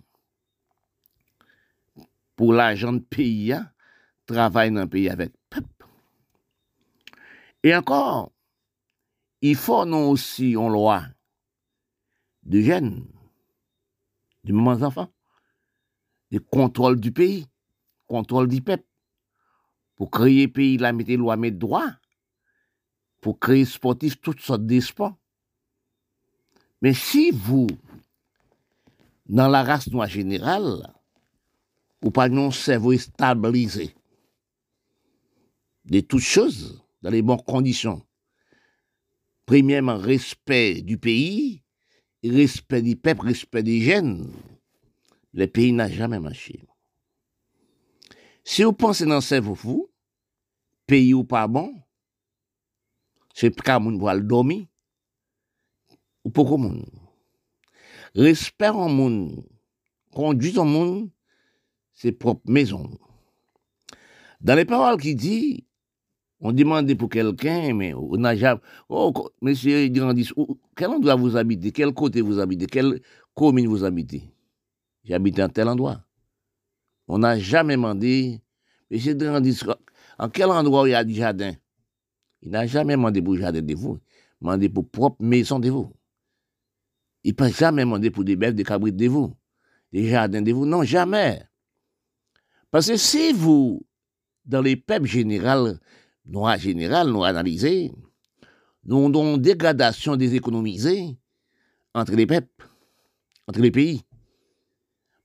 pou 2.32 2.56
la 2.56 2.72
jan 2.72 3.02
peyi 3.12 3.50
ya, 3.52 3.60
travaille 4.26 4.70
dans 4.70 4.82
le 4.82 4.88
pays 4.88 5.08
avec 5.08 5.32
peuple. 5.50 5.86
Et 7.62 7.74
encore, 7.74 8.32
il 9.40 9.56
faut 9.56 9.84
nous 9.84 9.96
aussi 9.96 10.52
une 10.52 10.72
loi 10.72 11.04
de 12.42 12.60
jeunes, 12.60 13.06
du 14.42 14.52
moment 14.52 14.72
enfants, 14.82 15.08
de 16.30 16.38
contrôle 16.38 17.00
du 17.00 17.12
pays, 17.12 17.46
contrôle 18.06 18.48
du 18.48 18.60
peuple, 18.60 18.84
pour 19.96 20.10
créer 20.10 20.48
pays, 20.48 20.76
la 20.76 20.92
mettre 20.92 21.12
loi, 21.14 21.36
mettre 21.36 21.58
droit, 21.58 21.90
pour 23.20 23.38
créer 23.38 23.64
sportifs, 23.64 24.20
toutes 24.20 24.40
sortes 24.40 24.66
de 24.66 24.80
sports. 24.80 25.16
Mais 26.82 26.92
si 26.92 27.30
vous, 27.30 27.66
dans 29.26 29.48
la 29.48 29.62
race 29.62 29.88
noire 29.88 30.08
générale, 30.08 30.92
ou 32.02 32.10
pas 32.10 32.28
non 32.28 32.50
cerveau 32.50 32.96
stabilisé 32.98 33.94
de 35.84 36.00
toutes 36.00 36.20
choses, 36.20 36.82
dans 37.02 37.10
les 37.10 37.22
bonnes 37.22 37.42
conditions, 37.42 38.02
premièrement, 39.46 39.98
respect 39.98 40.82
du 40.82 40.98
pays, 40.98 41.62
respect 42.24 42.82
du 42.82 42.96
peuple, 42.96 43.26
respect 43.26 43.62
des 43.62 43.80
jeunes, 43.80 44.32
le 45.32 45.46
pays 45.46 45.72
n'a 45.72 45.90
jamais 45.90 46.20
marché. 46.20 46.64
Si 48.44 48.62
vous 48.62 48.72
pensez 48.72 49.04
dans 49.04 49.20
ce 49.20 49.36
vous, 49.36 49.90
pays 50.86 51.14
ou 51.14 51.24
pas 51.24 51.48
bon, 51.48 51.74
c'est 53.34 53.50
pas 53.50 53.78
moun 53.78 53.98
pour 53.98 54.12
le 54.12 54.22
dormir, 54.22 54.66
ou 56.24 56.30
pour 56.30 56.58
moun. 56.58 56.84
Respect 58.14 58.68
en 58.68 58.88
moun, 58.88 59.44
conduit 60.12 60.58
en 60.58 60.64
moun, 60.64 61.10
c'est 61.92 62.12
propre 62.12 62.48
maison. 62.48 62.98
Dans 64.40 64.54
les 64.54 64.64
paroles 64.64 65.00
qui 65.00 65.14
dit, 65.14 65.66
on 66.40 66.52
demande 66.52 66.92
pour 66.94 67.08
quelqu'un, 67.08 67.74
mais 67.74 67.94
on 67.94 68.16
n'a 68.16 68.36
jamais. 68.36 68.60
Oh, 68.88 69.12
monsieur 69.40 69.88
Grandis, 69.88 70.30
quel 70.76 70.90
endroit 70.90 71.14
vous 71.14 71.36
habitez? 71.36 71.72
Quel 71.72 71.92
côté 71.92 72.20
vous 72.20 72.38
habitez? 72.38 72.66
Quelle 72.66 73.00
commune 73.34 73.66
vous 73.66 73.84
habitez? 73.84 74.30
J'habite 75.04 75.40
en 75.40 75.48
tel 75.48 75.68
endroit. 75.68 76.04
On 77.08 77.18
n'a 77.18 77.38
jamais 77.38 77.76
demandé, 77.76 78.40
monsieur 78.90 79.14
Grandis, 79.14 79.60
en 80.18 80.28
quel 80.28 80.50
endroit 80.50 80.88
il 80.88 80.92
y 80.92 80.94
a 80.94 81.04
du 81.04 81.14
jardin? 81.14 81.52
Il 82.42 82.50
n'a 82.50 82.66
jamais 82.66 82.94
demandé 82.94 83.22
pour 83.22 83.34
le 83.34 83.40
jardin 83.40 83.62
de 83.62 83.74
vous, 83.74 83.98
il 84.40 84.44
demandé 84.44 84.68
pour 84.68 84.88
propre 84.88 85.22
maison 85.22 85.58
de 85.58 85.70
vous. 85.70 85.92
Il 87.22 87.34
n'a 87.38 87.50
jamais 87.50 87.82
demandé 87.82 88.10
pour 88.10 88.24
des 88.24 88.36
bêtes, 88.36 88.54
des 88.54 88.64
cabrites 88.64 88.96
de 88.96 89.08
vous, 89.08 89.34
des 89.92 90.08
jardins 90.08 90.42
de 90.42 90.52
vous. 90.52 90.66
Non, 90.66 90.82
jamais. 90.82 91.42
Parce 92.70 92.88
que 92.88 92.96
si 92.96 93.32
vous, 93.32 93.86
dans 94.44 94.60
les 94.60 94.76
peuples 94.76 95.06
généraux, 95.06 95.74
nous 96.26 96.44
général, 96.58 97.08
nous 97.08 97.24
analysé, 97.24 97.92
nous 98.84 99.06
avons 99.06 99.34
une 99.34 99.42
dégradation 99.42 100.16
déséconomisée 100.16 101.16
entre 101.94 102.12
les 102.12 102.26
peuples, 102.26 102.66
entre 103.46 103.60
les 103.60 103.70
pays. 103.70 104.02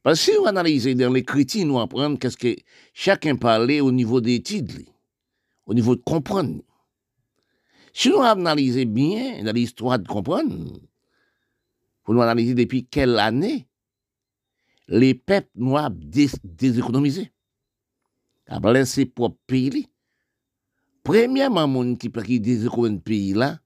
Parce 0.04 0.20
que 0.20 0.32
si 0.32 0.38
vous 0.38 0.46
analysez 0.46 0.96
dans 0.96 1.12
les 1.12 1.24
critiques, 1.24 1.66
nous 1.66 1.80
apprenons 1.80 2.16
qu'est-ce 2.16 2.38
que 2.38 2.56
chacun 2.94 3.36
parlait 3.36 3.82
au 3.82 3.92
niveau 3.92 4.22
des 4.22 4.42
titres, 4.42 4.76
au 5.66 5.74
niveau 5.74 5.96
de 5.96 6.02
comprendre. 6.02 6.62
Si 7.94 8.10
nous 8.10 8.22
analysons 8.22 8.86
bien 8.86 9.44
dans 9.44 9.54
l'histoire 9.54 10.00
de 10.00 10.08
comprendre, 10.08 10.80
pour 12.04 12.14
nous 12.14 12.22
analyser 12.22 12.54
depuis 12.54 12.86
quelle 12.86 13.20
année 13.20 13.68
les 14.88 15.14
peuples 15.14 15.50
noirs 15.56 15.92
déséconomisés, 15.92 17.32
après 18.48 18.86
ses 18.86 19.06
propres 19.06 19.38
pays, 19.46 19.88
Premièrement, 21.04 21.68
moun 21.68 21.98
qui 21.98 22.12
qui 22.12 22.42
un 22.86 22.98
pays 22.98 23.34
là, 23.34 23.60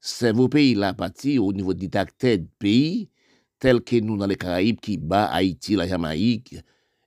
c'est 0.00 0.32
vos 0.32 0.48
pays 0.48 0.74
là 0.74 0.94
parti 0.94 1.38
au 1.38 1.52
niveau 1.52 1.74
des 1.74 1.88
de 1.88 2.46
pays, 2.58 3.10
tels 3.58 3.82
que 3.82 3.96
nous 3.96 4.16
dans 4.16 4.26
les 4.26 4.36
Caraïbes, 4.36 4.80
qui 4.80 4.96
bat 4.96 5.26
Haïti, 5.26 5.74
la 5.74 5.86
Jamaïque, 5.86 6.56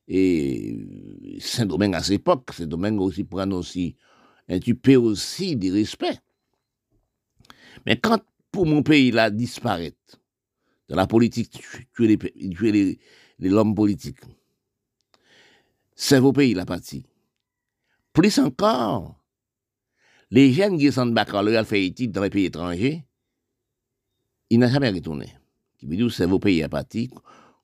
et 0.07 0.77
Saint-Domingue 1.39 1.95
à 1.95 2.03
cette 2.03 2.15
époque. 2.15 2.51
Saint-Domingue 2.53 3.01
aussi 3.01 3.23
prend 3.23 3.49
aussi 3.51 3.95
un 4.49 4.59
petit 4.59 4.95
aussi 4.97 5.55
de 5.55 5.71
respect. 5.71 6.19
Mais 7.85 7.97
quand 7.97 8.19
pour 8.51 8.65
mon 8.65 8.83
pays 8.83 9.11
là 9.11 9.29
disparaît, 9.29 9.95
dans 10.89 10.97
la 10.97 11.07
politique, 11.07 11.63
tuer 11.95 12.17
les, 12.71 12.99
l'homme 13.39 13.73
politique, 13.73 14.19
c'est 15.95 16.19
vos 16.19 16.33
pays 16.33 16.53
là. 16.53 16.65
Plus 18.11 18.39
encore, 18.39 19.20
les 20.31 20.53
jeunes 20.53 20.77
qui 20.77 20.91
sont 20.91 21.07
baccalauréat 21.07 21.65
fait 21.65 21.85
études 21.85 22.11
dans 22.11 22.23
les 22.23 22.29
pays 22.29 22.45
étrangers, 22.45 23.05
ils 24.49 24.57
n'ont 24.57 24.69
jamais 24.69 24.89
retourné. 24.89 25.33
Qui 25.77 25.85
veut 25.85 25.97
dire 25.97 26.11
c'est 26.11 26.25
vos 26.25 26.39
pays 26.39 26.63
à 26.63 26.69
partir, 26.69 27.09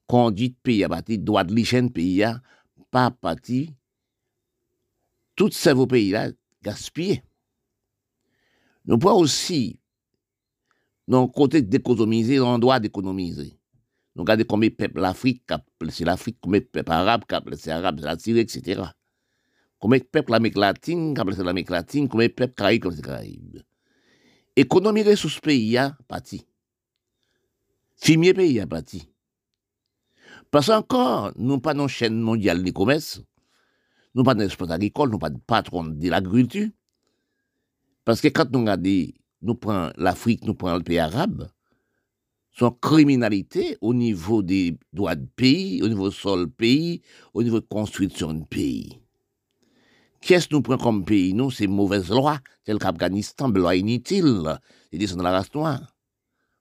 conduite 0.05 0.57
pays 0.61 0.83
à 0.83 0.89
partir, 0.89 1.17
droit 1.19 1.45
de 1.45 1.53
l'hygiène 1.53 1.91
pays 1.91 2.23
à 2.23 2.41
pas 2.91 3.09
partir. 3.09 3.69
Tous 5.35 5.51
ces 5.51 5.73
vos 5.73 5.87
pays-là 5.87 6.31
gaspillés. 6.61 7.23
Nous 8.85 8.97
pouvons 8.97 9.19
aussi, 9.19 9.79
dans 11.07 11.21
le 11.21 11.27
côté 11.27 11.61
d'économiser, 11.61 12.39
on 12.39 12.57
doit 12.57 12.79
d'économiser. 12.79 13.57
Nous 14.15 14.23
regardons 14.23 14.45
combien 14.47 14.69
de 14.69 14.99
l'Afrique, 14.99 15.43
c'est 15.89 16.05
l'Afrique, 16.05 16.37
combien 16.41 16.61
de 16.61 16.89
arabes, 16.89 17.23
c'est 17.55 17.69
l'Arabe, 17.69 17.99
c'est 17.99 18.05
la 18.05 18.17
Syrie, 18.17 18.39
etc. 18.39 18.81
Combien 19.79 19.99
de 19.99 20.03
peuples 20.03 20.31
l'Amérique 20.31 20.57
latine, 20.57 21.13
comme 21.13 21.31
c'est 21.31 21.43
l'Amérique 21.43 21.69
latine, 21.69 22.07
combien 22.07 22.27
de 22.27 22.33
peuples 22.33 22.53
Caraïbes, 22.53 22.83
comme 22.83 22.99
Caraïbes. 22.99 23.61
Économie 24.55 25.03
ressources 25.03 25.39
pays 25.39 25.77
a 25.77 25.95
parti. 26.07 26.45
Fumier 27.95 28.33
pays 28.33 28.59
a 28.59 28.65
parti. 28.65 29.07
Parce 30.49 30.67
qu'encore, 30.67 31.31
nous 31.35 31.59
pas 31.59 31.75
une 31.75 31.87
chaîne 31.87 32.19
mondiale 32.19 32.63
de 32.63 32.71
commerce, 32.71 33.21
nous 34.15 34.23
pas 34.23 34.33
d'export 34.33 34.71
agricole, 34.71 35.11
nous 35.11 35.19
pas 35.19 35.29
de 35.29 35.37
patron 35.37 35.83
de 35.83 36.09
l'agriculture. 36.09 36.69
Parce 38.03 38.21
que 38.21 38.29
quand 38.29 38.49
nous 38.51 38.59
regardons, 38.59 39.11
nous 39.41 39.55
prenons 39.55 39.91
l'Afrique, 39.97 40.43
nous 40.45 40.55
prenons 40.55 40.77
le 40.77 40.83
pays 40.83 40.97
arabe, 40.97 41.49
son 42.51 42.71
criminalité 42.71 43.77
au 43.81 43.93
niveau 43.93 44.41
des 44.41 44.79
droits 44.91 45.15
de 45.15 45.27
pays, 45.35 45.83
au 45.83 45.87
niveau 45.87 46.09
du 46.09 46.15
sol 46.15 46.49
pays, 46.49 47.01
au 47.33 47.43
niveau 47.43 47.59
de 47.59 47.67
construction 47.67 48.33
de 48.33 48.45
pays. 48.45 48.99
Qu'est-ce 50.21 50.47
que 50.47 50.55
nous 50.55 50.61
prenons 50.61 50.83
comme 50.83 51.05
pays? 51.05 51.33
Nous, 51.33 51.51
c'est 51.51 51.67
mauvaise 51.67 52.09
loi, 52.09 52.39
tel 52.63 52.79
qu'Afghanistan, 52.79 53.49
loi 53.49 53.75
inutile, 53.75 54.59
c'est 54.91 54.97
descendre 54.97 55.23
dans 55.23 55.29
la 55.29 55.37
race 55.37 55.53
noire. 55.53 55.95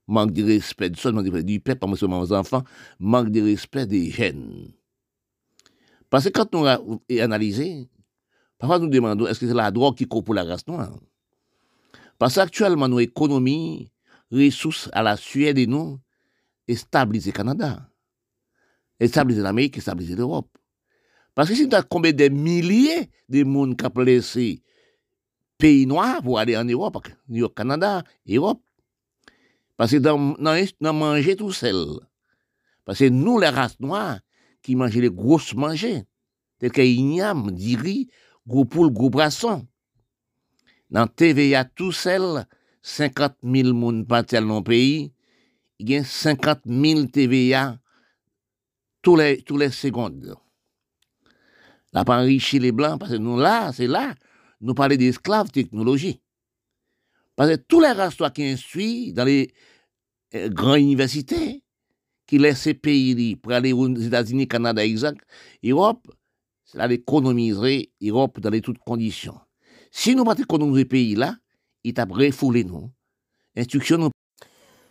Manque 0.06 0.32
de 0.32 0.44
respect 0.44 0.90
du 0.90 1.00
sol, 1.00 1.14
manque 1.14 1.24
de 1.24 1.30
respect 1.30 1.44
du 1.44 1.60
peuple, 1.60 1.80
pas 1.80 1.96
seulement 1.96 2.20
aux 2.20 2.32
enfants, 2.32 2.62
manque 3.00 3.30
de 3.30 3.42
respect 3.42 3.86
des 3.86 4.10
jeunes. 4.10 4.72
Parce 6.10 6.24
que 6.24 6.28
quand 6.30 6.52
nous 6.52 6.66
analysons, 7.20 7.88
parfois 8.58 8.78
nous 8.78 8.88
demandons 8.88 9.26
est-ce 9.26 9.40
que 9.40 9.48
c'est 9.48 9.54
la 9.54 9.70
drogue 9.70 9.96
qui 9.96 10.06
coupe 10.06 10.26
pour 10.26 10.34
la 10.34 10.44
race 10.44 10.66
noire? 10.66 10.96
Parce 12.18 12.36
qu'actuellement, 12.36 12.88
nos 12.88 13.00
économies, 13.00 13.90
ressources 14.30 14.88
à 14.92 15.02
la 15.02 15.16
Suède 15.16 15.58
et 15.58 15.66
nous, 15.66 15.98
stabilisent 16.72 17.26
le 17.26 17.32
Canada, 17.32 17.90
stabilisent 19.04 19.42
l'Amérique, 19.42 19.80
stabilisent 19.80 20.16
l'Europe. 20.16 20.56
Parce 21.36 21.50
que 21.50 21.54
si 21.54 21.68
tu 21.68 21.76
as 21.76 21.82
combien 21.82 22.14
de 22.14 22.28
milliers 22.28 23.10
de 23.28 23.44
monde 23.44 23.76
qui 23.76 23.84
ont 23.84 24.00
laissé 24.00 24.62
pays 25.58 25.86
noirs 25.86 26.22
pour 26.22 26.38
aller 26.38 26.56
en 26.56 26.64
Europe, 26.64 27.06
New 27.28 27.40
York, 27.40 27.54
Canada, 27.54 28.02
Europe. 28.26 28.62
Parce 29.76 29.90
que 29.90 29.98
dans, 29.98 30.34
dans, 30.38 30.94
manger 30.94 31.36
tout 31.36 31.52
seul. 31.52 32.00
Parce 32.86 33.00
que 33.00 33.10
nous, 33.10 33.38
les 33.38 33.50
races 33.50 33.78
noires, 33.80 34.18
qui 34.62 34.76
mangeons 34.76 35.00
les 35.00 35.10
grosses 35.10 35.54
mangées, 35.54 36.04
tels 36.58 36.72
que 36.72 36.80
igname, 36.80 37.50
diri, 37.50 38.08
gros 38.46 38.64
poule, 38.64 38.90
gros 38.90 39.10
brasson. 39.10 39.68
Dans 40.88 41.06
TVA 41.06 41.66
tout 41.66 41.92
seul, 41.92 42.46
50 42.80 43.34
000 43.42 43.74
personnes 43.74 44.06
partent 44.06 44.34
dans 44.36 44.56
le 44.56 44.62
pays, 44.62 45.12
il 45.80 45.90
y 45.90 45.96
a 45.96 46.02
50 46.04 46.60
000 46.64 47.06
TVA 47.08 47.78
tous 49.02 49.16
les, 49.16 49.42
tous 49.42 49.58
les 49.58 49.70
secondes 49.70 50.34
n'a 51.96 52.04
pas 52.04 52.20
enrichi 52.20 52.58
les 52.58 52.72
Blancs, 52.72 53.00
parce 53.00 53.12
que 53.12 53.16
nous, 53.16 53.38
là, 53.38 53.72
c'est 53.72 53.86
là, 53.86 54.14
nous 54.60 54.74
parlons 54.74 54.96
d'esclaves 54.96 55.50
technologie. 55.50 56.20
Parce 57.34 57.50
que 57.50 57.56
tous 57.56 57.80
les 57.80 57.92
races 57.92 58.16
qui 58.34 58.44
instruisent 58.44 59.14
dans 59.14 59.24
les 59.24 59.52
euh, 60.34 60.48
grandes 60.48 60.80
universités, 60.80 61.62
qui 62.26 62.38
laissent 62.38 62.62
ces 62.62 62.74
pays 62.74 63.36
pour 63.36 63.52
aller 63.52 63.72
aux 63.72 63.94
États-Unis, 63.94 64.48
Canada, 64.48 64.84
exact, 64.84 65.20
Europe, 65.64 66.06
cela 66.64 66.90
économiserait 66.92 67.90
l'Europe 68.00 68.40
dans 68.40 68.50
les 68.50 68.60
toutes 68.60 68.78
conditions. 68.78 69.38
Si 69.90 70.14
nous 70.14 70.24
pas 70.24 70.36
économiser 70.38 70.84
pays 70.84 71.14
là, 71.14 71.36
il 71.84 71.94
t'a 71.94 72.04
refoulé 72.04 72.64
nous. 72.64 72.90
Instruction. 73.56 74.10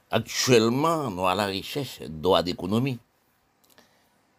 Actuellement, 0.10 1.12
nous 1.12 1.26
avons 1.26 1.38
la 1.38 1.48
recherche 1.48 2.02
droit 2.04 2.42
d'économie, 2.42 2.98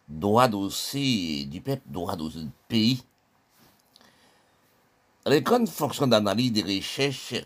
droit 0.09 0.49
aussi 0.51 1.47
du 1.47 1.61
peuple, 1.61 1.83
droit 1.87 2.17
aussi 2.17 2.45
du 2.45 2.53
pays. 2.69 3.03
Les 5.27 5.43
grandes 5.43 5.69
fonctions 5.69 6.07
d'analyse 6.07 6.53
des 6.53 6.63
recherches 6.63 7.45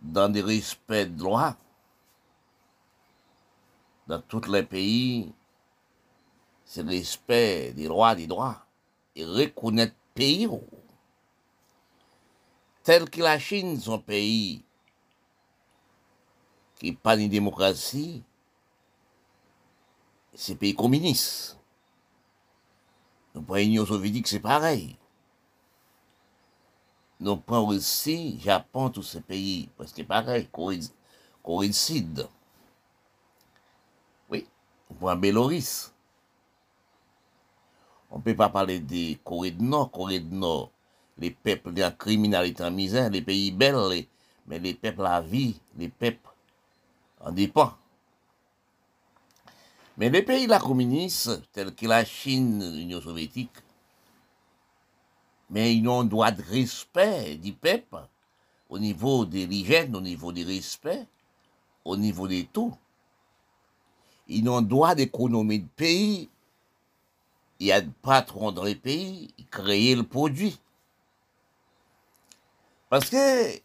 dans 0.00 0.28
des 0.28 0.42
respects 0.42 1.08
de 1.14 1.22
loi 1.22 1.56
dans 4.06 4.20
tous 4.20 4.46
les 4.50 4.62
pays, 4.62 5.32
c'est 6.64 6.82
le 6.82 6.90
respect 6.90 7.72
des 7.72 7.86
droits 7.86 8.14
des 8.14 8.26
droits 8.26 8.64
et 9.14 9.24
reconnaître 9.24 9.94
pays. 10.14 10.48
Tel 12.82 13.10
que 13.10 13.20
la 13.20 13.38
Chine, 13.38 13.80
son 13.80 13.98
pays, 13.98 14.62
qui 16.76 16.90
n'est 16.90 16.96
pas 16.96 17.16
une 17.16 17.28
démocratie, 17.28 18.22
c'est 20.36 20.52
un 20.52 20.56
pays 20.56 20.74
communiste. 20.74 21.58
Nous 23.34 23.42
prenons 23.42 23.60
l'Union 23.60 23.86
soviétique, 23.86 24.28
c'est 24.28 24.40
pareil. 24.40 24.96
Nous 27.18 27.36
prenons 27.38 27.68
aussi 27.68 28.38
Japon, 28.40 28.90
tous 28.90 29.02
ces 29.02 29.22
pays, 29.22 29.70
parce 29.76 29.90
que 29.90 29.96
c'est 29.96 30.04
pareil, 30.04 30.48
Sud. 31.72 32.28
Oui, 34.28 34.46
on 34.90 34.94
prend 34.94 35.16
Bélorusse. 35.16 35.94
On 38.10 38.18
ne 38.18 38.22
peut 38.22 38.36
pas 38.36 38.50
parler 38.50 38.80
de 38.80 39.14
Corée 39.24 39.50
du 39.50 39.64
Nord. 39.64 39.90
Corée 39.90 40.20
du 40.20 40.34
Nord, 40.34 40.70
les 41.18 41.30
peuples 41.30 41.72
de 41.72 41.80
la 41.80 41.90
criminalité 41.90 42.62
en 42.62 42.70
misère, 42.70 43.10
les 43.10 43.22
pays 43.22 43.50
belles, 43.50 44.06
mais 44.46 44.58
les 44.58 44.74
peuples 44.74 45.02
la 45.02 45.20
vie, 45.22 45.60
les 45.76 45.88
peuples 45.88 46.28
en 47.20 47.32
dépend. 47.32 47.72
Mais 49.96 50.10
les 50.10 50.22
pays 50.22 50.46
la 50.46 50.58
communistes, 50.58 51.50
tels 51.52 51.74
que 51.74 51.86
la 51.86 52.04
Chine, 52.04 52.76
l'Union 52.76 53.00
soviétique, 53.00 53.56
mais 55.48 55.74
ils 55.74 55.88
ont 55.88 56.00
un 56.00 56.04
droit 56.04 56.30
de 56.30 56.42
respect 56.42 57.36
du 57.36 57.52
peuple 57.52 57.96
au 58.68 58.78
niveau 58.78 59.24
de 59.24 59.44
l'hygiène, 59.44 59.96
au 59.96 60.00
niveau 60.00 60.32
du 60.32 60.44
respect, 60.44 61.06
au 61.84 61.96
niveau 61.96 62.28
des 62.28 62.44
tout. 62.44 62.76
Ils 64.28 64.46
ont 64.48 64.58
un 64.58 64.62
droit 64.62 64.94
d'économie 64.94 65.60
de 65.60 65.68
pays. 65.68 66.28
Il 67.58 67.68
y 67.68 67.72
a 67.72 67.80
des 67.80 67.92
patrons 68.02 68.52
dans 68.52 68.64
les 68.64 68.74
pays, 68.74 69.32
ils 69.38 69.46
créent 69.46 69.94
le 69.94 70.02
produit. 70.02 70.58
Parce 72.90 73.08
que, 73.08 73.58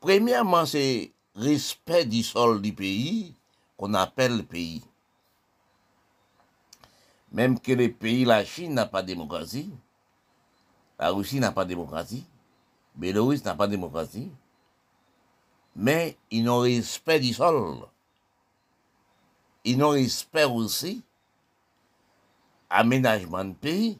premièrement, 0.00 0.66
c'est 0.66 1.12
respect 1.36 2.04
du 2.04 2.24
sol 2.24 2.60
du 2.60 2.72
pays 2.72 3.34
qu'on 3.76 3.94
appelle 3.94 4.38
le 4.38 4.42
pays. 4.42 4.82
Même 7.32 7.60
que 7.60 7.72
les 7.72 7.88
pays, 7.88 8.24
la 8.24 8.44
Chine 8.44 8.74
n'a 8.74 8.86
pas 8.86 9.02
de 9.02 9.08
démocratie, 9.08 9.70
la 10.98 11.10
Russie 11.10 11.40
n'a 11.40 11.52
pas 11.52 11.64
de 11.64 11.70
démocratie, 11.70 12.26
Bélarus 12.94 13.44
n'a 13.44 13.54
pas 13.54 13.66
de 13.66 13.72
démocratie, 13.72 14.30
mais 15.76 16.16
ils 16.30 16.48
ont 16.48 16.60
respect 16.60 17.20
du 17.20 17.32
sol. 17.32 17.86
Ils 19.64 19.82
ont 19.82 19.90
respect 19.90 20.44
aussi 20.44 21.02
aménagement 22.70 23.44
de 23.44 23.52
pays. 23.52 23.98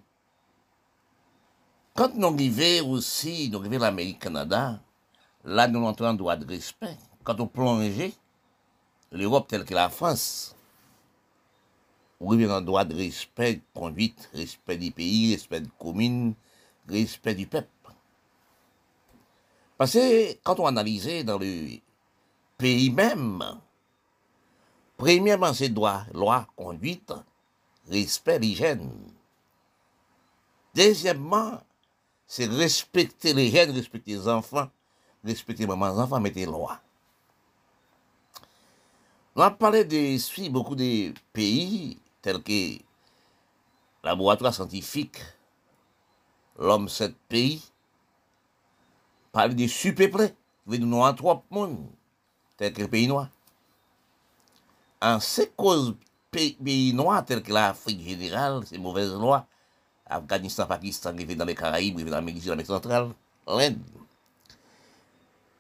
Quand 1.95 2.15
nous 2.15 2.29
arrivons 2.29 2.91
aussi, 2.91 3.49
nous 3.51 3.59
arrivons 3.61 3.79
l'Amérique, 3.79 4.21
Canada, 4.21 4.81
là 5.45 5.69
nous 5.69 5.85
entrons 5.85 6.07
en 6.07 6.15
droit 6.15 6.37
de 6.37 6.47
respect. 6.47 6.97
Quand 7.23 7.39
on 7.41 7.47
plonge 7.47 8.13
l'Europe 9.13 9.47
telle 9.49 9.65
que 9.65 9.75
la 9.75 9.89
France, 9.89 10.57
on 12.21 12.33
arrive 12.33 12.51
en 12.51 12.61
droit 12.61 12.85
de 12.85 12.97
respect, 12.97 13.61
conduite, 13.75 14.29
respect 14.35 14.77
du 14.77 14.91
pays, 14.91 15.35
respect 15.35 15.61
de 15.61 15.71
commune, 15.79 16.35
respect 16.89 17.35
du 17.35 17.47
peuple. 17.47 17.69
Parce 19.77 19.93
que 19.93 20.33
quand 20.43 20.59
on 20.59 20.67
analyse 20.67 21.25
dans 21.25 21.39
le 21.39 21.79
pays 22.57 22.91
même, 22.91 23.43
premièrement, 24.97 25.55
c'est 25.55 25.69
droit, 25.69 26.03
loi, 26.13 26.47
conduite, 26.57 27.13
respect, 27.89 28.41
l'hygiène. 28.41 28.91
Deuxièmement, 30.75 31.61
c'est 32.27 32.47
respecter 32.47 33.33
les 33.33 33.51
jeunes, 33.51 33.71
respecter 33.71 34.13
les 34.13 34.29
enfants, 34.29 34.69
respecter 35.25 35.63
les 35.63 35.69
mamans, 35.69 35.97
enfants, 35.97 36.21
mettre 36.21 36.37
les 36.37 36.47
lois. 36.47 36.81
On 39.37 39.43
a 39.43 39.53
parlé 39.53 39.85
de 39.85 40.51
beaucoup 40.51 40.75
de 40.75 41.15
pays 41.33 41.97
tels 42.29 42.43
que 42.43 42.85
laboratoire 44.05 44.53
scientifique, 44.53 45.17
l'homme 46.59 46.89
sept 46.89 47.17
pays, 47.29 47.63
parler 49.33 49.55
de 49.55 49.67
super-peuplés, 49.67 50.35
nous 50.67 50.87
noirs 50.87 51.15
trois 51.15 51.43
monde, 51.51 51.87
tels 52.59 52.75
que 52.75 52.83
le 52.83 52.89
pays 52.89 53.09
noir. 53.09 53.29
En 55.01 55.21
ces 55.21 55.49
causes 55.57 55.97
pays 56.31 56.93
noirs 56.93 57.25
tels 57.25 57.43
que 57.43 57.53
l'Afrique 57.53 58.03
générale, 58.07 58.67
ces 58.67 58.77
mauvaises 58.77 59.15
lois, 59.15 59.47
Afghanistan, 60.05 60.67
Pakistan, 60.67 61.15
dans 61.15 61.45
les 61.47 61.55
Caraïbes, 61.55 61.99
dans 62.05 62.17
l'Amérique 62.17 62.67
centrale, 62.67 63.15
l'Inde. 63.47 63.79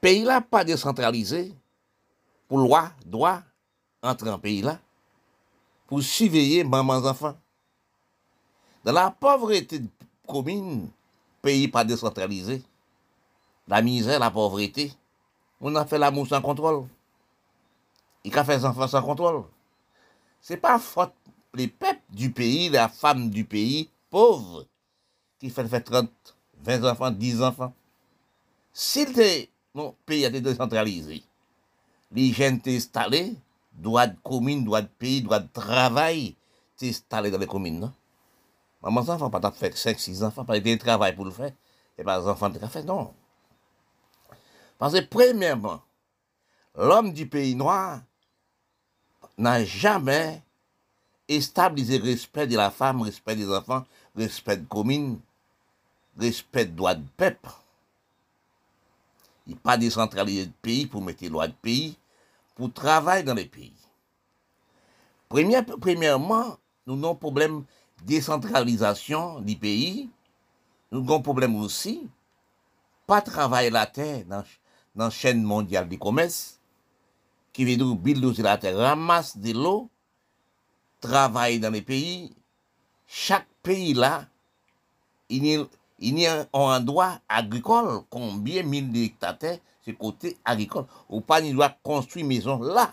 Pays 0.02 0.22
là 0.22 0.42
pas 0.42 0.64
décentralisé, 0.64 1.54
pour 2.46 2.58
loi, 2.58 2.92
droit, 3.06 3.40
entrer 4.02 4.30
en 4.30 4.38
pays 4.38 4.62
là, 4.62 4.78
pour 5.88 6.02
surveiller 6.02 6.62
maman 6.62 7.04
enfants. 7.04 7.36
Dans 8.84 8.92
la 8.92 9.10
pauvreté 9.10 9.80
commune, 10.26 10.88
pays 11.42 11.66
pas 11.66 11.84
décentralisé, 11.84 12.62
la 13.66 13.82
misère, 13.82 14.20
la 14.20 14.30
pauvreté, 14.30 14.92
on 15.60 15.74
a 15.74 15.84
fait 15.84 15.98
l'amour 15.98 16.28
sans 16.28 16.40
contrôle. 16.40 16.86
Il 18.22 18.38
a 18.38 18.44
fait 18.44 18.58
les 18.58 18.64
enfants 18.64 18.86
sans 18.86 19.02
contrôle. 19.02 19.44
C'est 20.40 20.58
pas 20.58 20.78
faute 20.78 21.12
les 21.54 21.68
peuples 21.68 22.00
du 22.10 22.30
pays, 22.30 22.68
la 22.68 22.88
femme 22.88 23.30
du 23.30 23.44
pays, 23.44 23.88
pauvre, 24.10 24.66
qui 25.38 25.50
fait, 25.50 25.66
fait 25.66 25.80
30, 25.80 26.08
20 26.62 26.84
enfants, 26.84 27.10
10 27.10 27.42
enfants. 27.42 27.72
Si 28.72 29.06
mon 29.74 29.94
pays 30.04 30.24
a 30.24 30.28
été 30.28 30.40
décentralisé, 30.40 31.22
l'hygiène 32.12 32.60
est 32.64 32.76
installée, 32.76 33.34
droit 33.78 34.06
de 34.06 34.16
commune, 34.22 34.64
droit 34.64 34.82
de 34.82 34.88
pays, 34.88 35.22
droit 35.22 35.40
de 35.40 35.48
travail, 35.52 36.36
est 36.80 36.88
installé 36.88 37.30
dans 37.30 37.38
les 37.38 37.46
communes. 37.46 37.80
Non? 37.80 37.92
Maman, 38.82 39.00
enfants, 39.00 39.30
pas 39.30 39.50
faire 39.50 39.76
5, 39.76 39.98
6 39.98 40.22
enfants, 40.22 40.44
pas 40.44 40.60
de 40.60 40.74
travail 40.76 41.14
pour 41.14 41.24
le 41.24 41.30
faire, 41.30 41.52
et 41.96 42.04
pas 42.04 42.20
les 42.20 42.26
enfants 42.26 42.48
de 42.48 42.58
faire, 42.58 42.84
non? 42.84 43.12
Parce 44.78 44.94
que, 44.94 45.00
premièrement, 45.00 45.82
l'homme 46.76 47.12
du 47.12 47.26
pays 47.26 47.56
noir 47.56 48.00
n'a 49.36 49.64
jamais 49.64 50.42
stabilisé 51.40 51.98
le 51.98 52.04
respect 52.04 52.46
de 52.46 52.56
la 52.56 52.70
femme, 52.70 53.02
respect 53.02 53.36
des 53.36 53.52
enfants, 53.52 53.84
respect 54.16 54.58
de 54.58 54.66
commune, 54.66 55.18
respect 56.16 56.66
de 56.66 56.76
droit 56.76 56.94
de 56.94 57.04
peuple. 57.16 57.50
Il 59.46 59.56
pas 59.56 59.76
décentralisé 59.76 60.46
de 60.46 60.52
pays 60.62 60.86
pour 60.86 61.02
mettre 61.02 61.22
les 61.22 61.28
lois 61.28 61.48
de 61.48 61.54
pays, 61.54 61.96
pour 62.58 62.72
travailler 62.72 63.22
dans 63.22 63.34
les 63.34 63.46
pays. 63.46 63.72
premièrement, 65.28 66.58
nous 66.86 66.94
avons 66.94 67.12
un 67.12 67.14
problème 67.14 67.64
de 68.00 68.06
décentralisation 68.06 69.40
du 69.40 69.54
pays. 69.54 70.10
Nous 70.90 70.98
avons 70.98 71.18
un 71.18 71.20
problème 71.20 71.54
aussi, 71.54 72.08
pas 73.06 73.22
travailler 73.22 73.70
la 73.70 73.86
terre 73.86 74.24
dans, 74.26 74.42
la 74.96 75.08
chaîne 75.08 75.44
mondiale 75.44 75.88
du 75.88 76.00
commerce, 76.00 76.58
qui 77.52 77.64
veut 77.64 77.76
dire 77.76 77.94
bulldozer 77.94 78.42
la 78.42 78.58
terre, 78.58 78.76
ramasse 78.76 79.36
de 79.36 79.52
l'eau, 79.52 79.88
travaille 81.00 81.60
dans 81.60 81.70
les 81.70 81.82
pays. 81.82 82.34
Chaque 83.06 83.46
pays 83.62 83.94
là, 83.94 84.26
il 85.28 85.46
y 86.00 86.26
a, 86.26 86.48
un 86.52 86.80
droit 86.80 87.20
agricole, 87.28 88.00
combien 88.10 88.64
mille 88.64 88.96
hectares, 88.96 89.60
se 89.88 89.96
kote 89.96 90.34
agrikol, 90.44 90.84
ou 91.08 91.24
pa 91.24 91.40
ni 91.40 91.54
lwa 91.56 91.70
konstruy 91.86 92.26
mezon 92.28 92.60
la. 92.76 92.90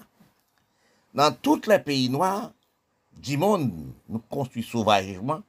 Nan 1.16 1.36
tout 1.44 1.68
le 1.68 1.78
peyi 1.84 2.08
noy, 2.12 2.48
di 3.16 3.36
moun 3.40 3.68
nou 4.08 4.24
konstruy 4.32 4.64
sauvajman, 4.64 5.44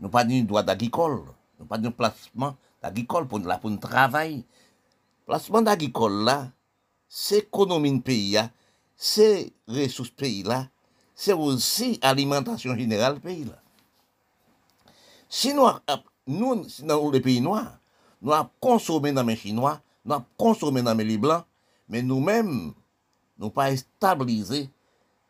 nou 0.00 0.12
pa 0.12 0.22
ni 0.26 0.42
lwa 0.46 0.62
d'agrikol, 0.66 1.20
nou 1.58 1.70
pa 1.70 1.78
ni 1.80 1.90
plasman 1.94 2.54
d'agrikol 2.80 3.26
pou 3.30 3.42
nou 3.42 3.50
la 3.50 3.58
pou 3.62 3.72
nou 3.72 3.82
travay. 3.82 4.40
Plasman 5.28 5.66
d'agrikol 5.66 6.22
la, 6.26 6.38
se 7.10 7.42
ekonomi 7.42 7.90
n'peyi 7.96 8.36
ya, 8.36 8.46
se 8.94 9.50
resous 9.70 10.12
peyi 10.14 10.44
la, 10.46 10.64
se 11.18 11.34
osi 11.34 11.96
alimentasyon 12.06 12.78
general 12.78 13.18
peyi 13.22 13.48
la. 13.48 13.58
Si 15.30 15.52
nou, 15.54 15.70
nou, 16.26 16.62
si 16.66 16.86
nou 16.86 17.10
le 17.14 17.22
peyi 17.22 17.42
noy, 17.44 17.62
nous 18.22 18.32
avons 18.32 18.50
consommé 18.60 19.12
dans 19.12 19.22
les 19.22 19.36
Chinois, 19.36 19.80
nous 20.04 20.14
avons 20.14 20.24
consommé 20.36 20.82
dans 20.82 20.94
les 20.94 21.18
Blancs, 21.18 21.44
mais 21.88 22.02
nous-mêmes, 22.02 22.72
nous 23.38 23.50
pas 23.50 23.74
stabilisé 23.76 24.68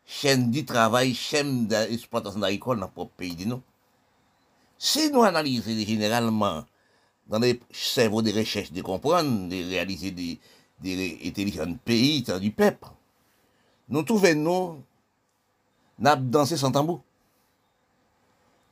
chaîne 0.05 0.51
du 0.51 0.65
travail, 0.65 1.13
chaîne 1.13 1.67
d'exploitation 1.67 2.41
agricole 2.43 2.79
dans 2.79 2.91
notre 2.95 3.11
pays. 3.11 3.45
Nous. 3.45 3.61
Si 4.77 5.09
nous 5.11 5.23
analysons 5.23 5.71
généralement 5.85 6.65
dans 7.27 7.39
les 7.39 7.59
cerveaux 7.71 8.21
de 8.21 8.31
recherche, 8.31 8.71
de 8.71 8.81
comprendre, 8.81 9.47
de 9.47 9.69
réaliser 9.69 10.11
des, 10.11 10.39
intelligents 11.25 11.73
pays, 11.85 12.23
du 12.41 12.51
peuple, 12.51 12.87
nous 13.87 14.03
trouvons 14.03 14.35
nous, 14.35 14.83
nous 15.99 16.15
dansé 16.29 16.57
sans 16.57 16.71
tambour. 16.71 17.01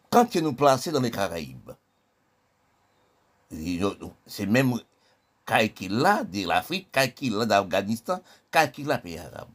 Quand 0.09 0.35
nous 0.35 0.53
plaçons 0.53 0.91
dans 0.91 1.01
les 1.01 1.11
Caraïbes, 1.11 1.58
c'est 3.51 4.45
même 4.45 4.79
là 5.89 6.23
de 6.23 6.47
l'Afrique, 6.47 6.89
là 6.95 7.45
d'Afghanistan, 7.45 8.21
là 8.53 8.97
pays 8.97 9.17
arabe. 9.17 9.47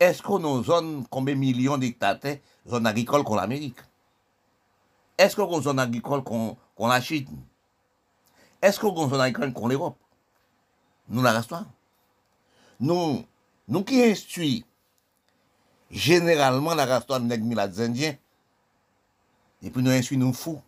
Est-ce 0.00 0.22
qu'on 0.22 0.42
a 0.44 0.56
une 0.56 0.64
zone, 0.64 1.06
combien 1.10 1.34
de 1.34 1.40
millions 1.40 1.76
d'hectares, 1.76 2.18
zone 2.66 2.86
agricole 2.86 3.24
qu'on 3.24 3.34
l'Amérique? 3.34 3.78
Est-ce 5.18 5.34
qu'on 5.34 5.52
a 5.52 5.56
une 5.56 5.62
zone 5.62 5.80
agricole 5.80 6.22
qu'on 6.22 6.56
la 6.78 7.00
Chine? 7.00 7.26
Est-ce 8.62 8.78
qu'on 8.78 8.96
a 8.96 9.04
une 9.04 9.10
zone 9.10 9.20
agricole 9.20 9.52
qu'on 9.52 9.68
l'Europe? 9.68 9.98
Nous 11.08 11.22
la 11.22 11.32
restons. 11.32 11.66
Nous, 12.80 13.24
nous 13.66 13.82
qui 13.82 14.02
instruisons 14.02 14.64
généralement 15.90 16.74
la 16.74 16.84
restons 16.84 17.14
avec 17.14 17.40
les 17.42 17.80
Indiens, 17.80 18.14
et 19.62 19.70
puis 19.70 19.82
nous 19.82 19.90
instruisons 19.90 20.26
nous 20.26 20.32
fous. 20.32 20.62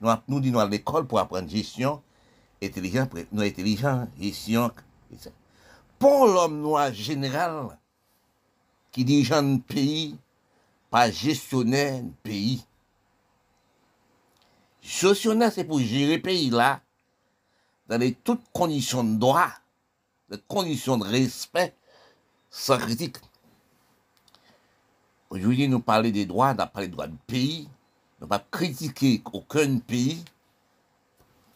Nous, 0.00 0.10
nous 0.28 0.40
disons 0.40 0.58
à 0.58 0.66
l'école 0.66 1.06
pour 1.06 1.18
apprendre 1.18 1.48
gestion, 1.48 2.02
intelligent, 2.62 3.08
nous 3.32 3.42
intelligents, 3.42 4.08
gestion. 4.18 4.72
Pour 5.98 6.26
l'homme 6.26 6.60
noir 6.60 6.92
général, 6.92 7.78
qui 8.90 9.04
dirige 9.04 9.32
un 9.32 9.58
pays, 9.58 10.16
pas 10.90 11.10
gestionnaire 11.10 12.02
un 12.02 12.10
pays. 12.22 12.64
Gestionnaire, 14.82 15.52
c'est 15.52 15.64
pour 15.64 15.78
gérer 15.78 16.16
le 16.16 16.22
pays 16.22 16.50
là, 16.50 16.80
dans 17.88 17.98
les 17.98 18.14
toutes 18.14 18.44
conditions 18.52 19.04
de 19.04 19.18
droit, 19.18 19.50
les 20.30 20.38
conditions 20.48 20.96
de 20.96 21.04
respect, 21.04 21.74
sans 22.48 22.78
critique. 22.78 23.18
Aujourd'hui, 25.28 25.68
nous 25.68 25.80
parlons 25.80 26.10
des 26.10 26.26
droits, 26.26 26.54
nous 26.54 26.66
parlons 26.66 26.80
des 26.80 26.88
droits 26.88 27.06
du 27.06 27.18
pays, 27.26 27.68
nous 28.20 28.26
pas 28.26 28.44
critiquer 28.50 29.22
aucun 29.32 29.78
pays 29.78 30.24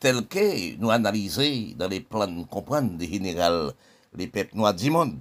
tel 0.01 0.27
que 0.27 0.77
nous 0.77 0.91
analysons 0.91 1.75
dans 1.77 1.89
les 1.89 2.01
plans 2.01 2.27
de 2.27 2.45
comprendre 2.45 2.97
des 2.97 3.09
général 3.09 3.73
les 4.15 4.27
peuples 4.27 4.57
noirs 4.57 4.75
du 4.75 4.91
monde. 4.91 5.19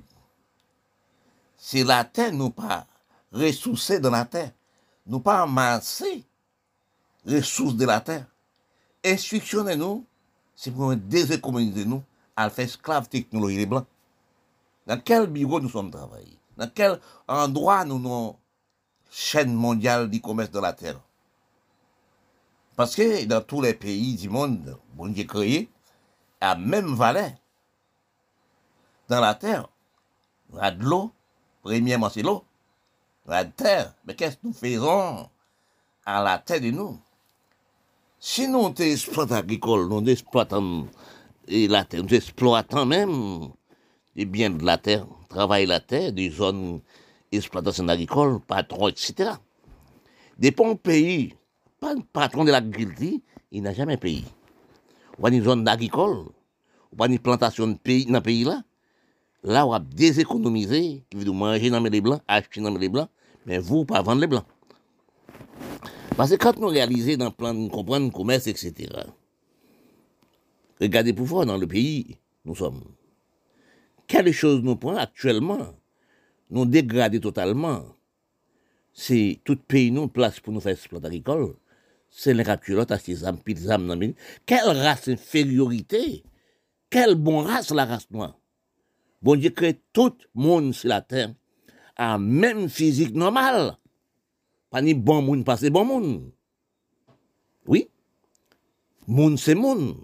C'est 1.57 1.83
la 1.83 2.03
terre, 2.03 2.33
nous 2.33 2.49
pas 2.49 2.85
ressourcer 3.31 3.99
dans 3.99 4.11
la 4.11 4.25
terre, 4.25 4.51
nous 5.05 5.19
pas 5.19 5.43
amasser 5.43 6.23
ressources 7.25 7.75
de 7.75 7.85
la 7.85 7.99
terre. 8.01 8.25
Instructionner 9.05 9.75
nous, 9.75 10.05
c'est 10.55 10.71
pour 10.71 10.95
déséconomiser 10.95 11.85
nous 11.85 12.03
à 12.35 12.49
faire 12.49 12.65
esclave 12.65 13.07
technologie 13.09 13.57
des 13.57 13.65
blancs. 13.65 13.85
Dans 14.85 14.99
quel 14.99 15.27
bureau 15.27 15.59
nous 15.59 15.69
sommes 15.69 15.91
travaillés? 15.91 16.37
Dans 16.57 16.69
quel 16.73 16.99
endroit 17.27 17.85
nous 17.85 17.95
avons 17.95 18.35
chaîne 19.09 19.53
mondiale 19.53 20.09
du 20.09 20.21
commerce 20.21 20.51
de 20.51 20.59
la 20.59 20.73
terre? 20.73 20.99
Parce 22.76 22.95
que 22.95 23.26
dans 23.26 23.41
tous 23.41 23.61
les 23.61 23.74
pays 23.74 24.15
du 24.15 24.30
monde, 24.30 24.78
bon 24.95 25.07
Dieu 25.07 25.26
créé, 25.26 25.69
à 26.41 26.55
même 26.55 26.95
valeur 26.95 27.32
dans 29.07 29.19
la 29.21 29.36
terre, 29.36 29.69
il 30.51 30.57
y 30.57 30.59
a 30.59 30.71
de 30.71 30.84
l'eau, 30.84 31.11
Premièrement, 31.63 32.09
c'est 32.09 32.21
l'eau, 32.21 32.43
la 33.26 33.45
terre. 33.45 33.95
Mais 34.05 34.15
qu'est-ce 34.15 34.36
que 34.36 34.47
nous 34.47 34.53
faisons 34.53 35.30
à 36.05 36.21
la 36.21 36.38
terre 36.38 36.59
de 36.59 36.71
nous? 36.71 36.99
Si 38.19 38.47
nous 38.49 38.63
sommes 38.63 38.76
exploitants 38.80 39.36
agricoles, 39.36 39.88
nous 39.88 40.05
exploitons 40.09 40.89
la 41.47 41.86
terre, 41.86 42.03
nous 42.03 42.13
exploitons 42.13 42.86
même 42.86 43.47
les 44.15 44.26
biens 44.26 44.49
de 44.49 44.65
la 44.65 44.78
terre, 44.78 45.05
travail 45.30 45.65
la 45.65 45.80
terre, 45.80 46.11
des 46.11 46.30
zones 46.30 46.82
d'exploitation 47.32 47.88
agricole, 47.88 48.41
patron, 48.41 48.89
etc. 48.89 49.32
Dépend 50.38 50.76
pays, 50.76 51.34
patron 52.11 52.43
de 52.45 52.51
l'agriculture, 52.51 53.19
il 53.51 53.61
n'a 53.61 53.73
jamais 53.73 53.97
pays. 53.97 54.25
Ou 55.19 55.27
une 55.27 55.43
zone 55.43 55.67
agricole, 55.67 56.25
ou 56.97 57.05
une 57.05 57.19
plantation 57.19 57.67
de 57.67 57.75
pays 57.75 58.05
dans 58.05 58.13
le 58.13 58.21
pays 58.21 58.43
là, 58.43 58.63
Là, 59.43 59.67
on 59.67 59.73
a 59.73 59.79
déséconomisé, 59.79 61.03
qui 61.09 61.17
veut 61.17 61.31
manger 61.31 61.69
dans 61.69 61.81
les 61.81 62.01
blancs, 62.01 62.21
acheter 62.27 62.61
dans 62.61 62.73
les 62.77 62.88
blancs, 62.88 63.09
mais 63.45 63.59
vous, 63.59 63.84
pas 63.84 64.01
vendre 64.01 64.21
les 64.21 64.27
blancs. 64.27 64.45
Parce 66.15 66.31
que 66.31 66.36
quand 66.36 66.57
nous 66.57 66.67
réalisons 66.67 67.17
dans 67.17 67.25
le 67.25 67.31
plan 67.31 67.53
de 67.53 67.67
comprendre 67.67 68.05
le 68.05 68.11
commerce, 68.11 68.47
etc., 68.47 68.89
regardez 70.79 71.11
pour 71.11 71.25
voir 71.25 71.45
dans 71.45 71.57
le 71.57 71.67
pays, 71.67 72.17
nous 72.45 72.55
sommes. 72.55 72.84
Quelle 74.07 74.31
chose 74.31 74.61
nous 74.63 74.77
prend 74.77 74.95
actuellement 74.95 75.73
Nous 76.49 76.65
dégrader 76.65 77.19
totalement. 77.19 77.84
C'est 78.93 79.41
tout 79.43 79.57
pays 79.57 79.91
nous 79.91 80.07
place 80.07 80.39
pour 80.39 80.53
nous 80.53 80.61
faire 80.61 80.73
exploiter 80.73 81.07
agricole. 81.07 81.55
C'est 82.16 82.36
les 82.36 82.43
capturotes 82.43 82.91
à 82.91 82.99
ces 82.99 83.26
âmes, 83.26 83.39
âmes 83.70 84.14
Quelle 84.45 84.68
race 84.68 85.07
infériorité 85.07 86.24
Quelle 86.88 87.16
bonne 87.16 87.47
race 87.47 87.72
la 87.72 87.86
race 87.86 88.09
noire 88.11 88.38
Bon 89.24 89.36
Dieu 89.36 89.49
crée 89.49 89.82
tout 89.93 90.16
le 90.36 90.41
monde 90.41 90.74
sur 90.76 90.89
la 90.89 91.01
terre 91.01 91.34
à 91.95 92.20
même 92.20 92.70
physique 92.70 93.16
normale. 93.16 93.78
Pas 94.70 94.84
ni 94.84 94.93
bon 94.93 95.24
monde, 95.24 95.43
pas 95.43 95.57
c'est 95.57 95.72
bon 95.72 95.86
monde. 95.86 96.32
Oui, 97.66 97.89
monde 99.07 99.39
c'est 99.39 99.55
monde. 99.55 99.97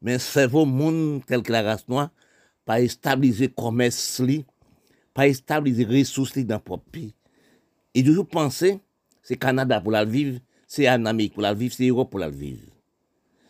Mais 0.00 0.18
cerveau 0.18 0.64
monde 0.64 1.22
tel 1.26 1.42
que 1.42 1.52
la 1.52 1.60
race 1.60 1.86
noire, 1.88 2.08
pas 2.64 2.86
stabiliser 2.88 3.48
commerce 3.48 4.22
pas 5.12 5.32
stabiliser 5.34 5.84
ressources 5.84 6.38
dans 6.38 6.62
le 6.66 6.76
pays. 6.90 7.14
Et 7.92 8.02
toujours 8.02 8.26
penser, 8.26 8.80
c'est 9.22 9.36
Canada 9.36 9.78
pour 9.80 9.92
la 9.92 10.06
vivre, 10.06 10.40
c'est 10.68 10.88
en 10.88 11.04
Amérique 11.06 11.34
pour 11.34 11.42
la 11.42 11.54
vivre, 11.54 11.74
c'est 11.74 11.88
Europe 11.88 12.10
pour 12.10 12.20
la 12.20 12.30
vivre. 12.30 12.62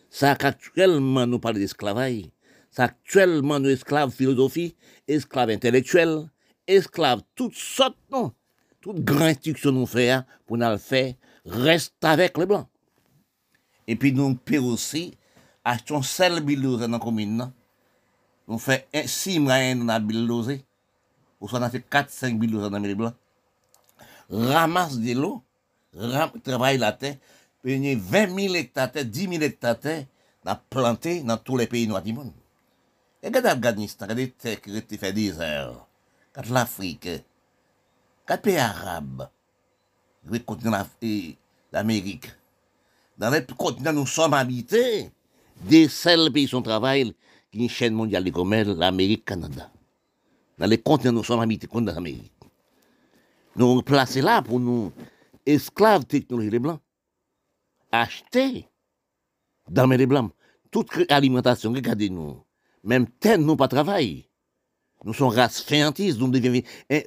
Ça, 0.09 0.31
actuellement, 0.31 1.27
nous 1.27 1.39
parlons 1.39 1.59
d'esclavage 1.59 2.31
actuellement 2.79 3.59
nos 3.59 3.69
esclaves 3.69 4.11
philosophie, 4.11 4.75
esclaves 5.07 5.51
intellectuels, 5.51 6.31
esclaves 6.67 7.23
toutes 7.35 7.55
sortes, 7.55 7.99
non? 8.11 8.33
Toute 8.81 9.05
grande 9.05 9.31
instruction 9.31 9.73
nous 9.73 9.87
fait 9.87 10.11
hein, 10.11 10.25
pour 10.47 10.57
nous 10.57 10.69
le 10.69 10.79
faire, 10.79 11.15
reste 11.45 11.97
avec 12.03 12.39
les 12.39 12.47
blancs. 12.47 12.69
Et 13.87 13.97
puis 13.97 14.13
nous 14.13 14.35
pouvons 14.35 14.73
aussi 14.73 15.15
achetons 15.65 16.03
seul 16.03 16.41
billose 16.41 16.81
dans 16.81 16.89
la 16.89 16.99
commune. 16.99 17.51
On 18.47 18.59
fait 18.59 18.87
6 18.95 19.41
mois 19.41 19.75
dans 19.75 19.85
la 19.85 19.99
billose. 19.99 20.59
Ou 21.41 21.49
soit 21.49 21.61
on 21.61 21.69
fait 21.69 21.85
4-5 21.91 22.39
billoses 22.39 22.71
dans 22.71 22.79
les 22.79 22.95
blancs. 22.95 23.15
Ramasse 24.31 24.99
de 24.99 25.13
l'eau, 25.15 25.43
travaille 26.43 26.79
la 26.79 26.93
terre, 26.93 27.17
puis 27.63 27.95
20 27.95 28.41
000 28.41 28.55
hectares, 28.55 28.91
10 29.05 29.29
000 29.29 29.43
hectares, 29.43 29.77
on 30.45 30.51
a 30.51 30.57
planté 30.57 31.23
dans 31.23 31.37
tous 31.37 31.57
les 31.57 31.67
pays 31.67 31.87
noirs 31.87 32.03
du 32.03 32.13
monde. 32.13 32.33
Et 33.23 33.27
regardez 33.27 33.49
l'Afghanistan, 33.49 34.07
regardez 34.07 34.33
qui 34.87 34.99
fait 34.99 35.13
désert. 35.13 35.87
Regardez 36.33 36.53
l'Afrique. 36.53 37.09
Regardez 38.25 38.51
les 38.51 38.53
pays 38.53 38.57
arabes. 38.57 39.29
Le 40.31 40.39
continent 40.41 40.87
d'Amérique. 41.73 42.31
Dans 43.17 43.31
les 43.31 43.45
continents 43.45 43.93
nous 43.93 44.07
sommes 44.07 44.35
habités, 44.35 45.11
des 45.63 45.89
seuls 45.89 46.31
pays 46.31 46.47
sont 46.47 46.63
travail 46.63 47.13
qui 47.51 47.59
une 47.59 47.69
chaîne 47.69 47.95
mondiale 47.95 48.25
de 48.25 48.31
commerce, 48.31 48.69
l'Amérique, 48.69 49.25
Canada. 49.25 49.71
Dans 50.59 50.67
les 50.67 50.79
continents 50.79 51.13
nous 51.13 51.25
sommes 51.25 51.41
habités 51.41 51.67
contre 51.67 51.93
l'Amérique. 51.93 52.33
Nous 53.57 53.83
placés 53.83 54.21
là 54.21 54.43
pour 54.43 54.61
nous 54.61 54.93
esclaves 55.49 56.05
technologie 56.05 56.51
des 56.51 56.59
Blancs. 56.59 56.81
Acheter 57.91 58.69
dans 59.71 59.87
les 59.87 60.07
Blancs. 60.07 60.33
Toute 60.71 60.91
alimentation, 61.09 61.73
regardez-nous. 61.73 62.43
Même 62.85 63.09
tel 63.21 63.41
nous 63.41 63.57
pas 63.57 63.69
travail. 63.69 64.29
Nous 65.05 65.15
sommes 65.15 65.29
race 65.29 65.61
féantise, 65.61 66.19
nous 66.19 66.29
devons 66.29 66.61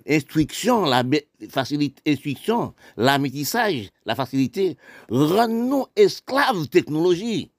instruction, 0.07 0.85
la 0.85 1.03
facilité, 1.49 2.01
instruction, 2.09 2.73
la 2.95 3.19
métissage, 3.19 3.89
la 4.05 4.15
facilité, 4.15 4.77
rend-nous 5.09 5.85
esclaves 5.95 6.69
technologie. 6.69 7.51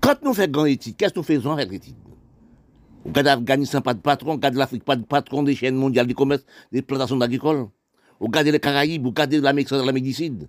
Quand 0.00 0.22
nous 0.22 0.34
faisons 0.34 0.50
grand 0.50 0.64
étude, 0.66 0.96
qu'est-ce 0.96 1.14
que 1.14 1.20
nous 1.20 1.24
faisons 1.24 1.52
avec 1.52 1.70
l'étude? 1.70 1.96
Au 3.04 3.10
d'Afghanistan, 3.10 3.80
pas 3.80 3.94
de 3.94 4.00
patron, 4.00 4.34
au 4.34 4.36
de 4.36 4.58
l'Afrique, 4.58 4.84
pas 4.84 4.96
de 4.96 5.04
patron 5.04 5.42
des 5.42 5.56
chaînes 5.56 5.74
mondiales 5.74 6.06
du 6.06 6.14
commerce, 6.14 6.44
des 6.70 6.82
plantations 6.82 7.20
agricoles. 7.20 7.68
Au 8.22 8.28
de 8.28 8.50
les 8.52 8.60
Caraïbes, 8.60 9.04
de 9.04 9.40
l'Amérique 9.40 9.68
centrale, 9.68 9.86
l'Amérique 9.86 10.04
du 10.04 10.12
Sud. 10.12 10.48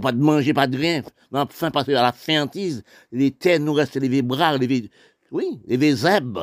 Pas 0.00 0.12
de 0.12 0.18
manger, 0.18 0.54
pas 0.54 0.66
de 0.66 0.78
rien. 0.78 1.02
Faim 1.50 1.70
parce 1.70 1.86
que 1.86 1.92
à 1.92 2.00
la 2.00 2.12
faintise, 2.12 2.82
les 3.12 3.30
terres 3.32 3.60
nous 3.60 3.74
restent 3.74 3.96
les 3.96 4.22
bras, 4.22 4.56
les 4.56 4.88
oui, 5.30 5.60
les 5.66 5.94
zèbres. 5.94 6.40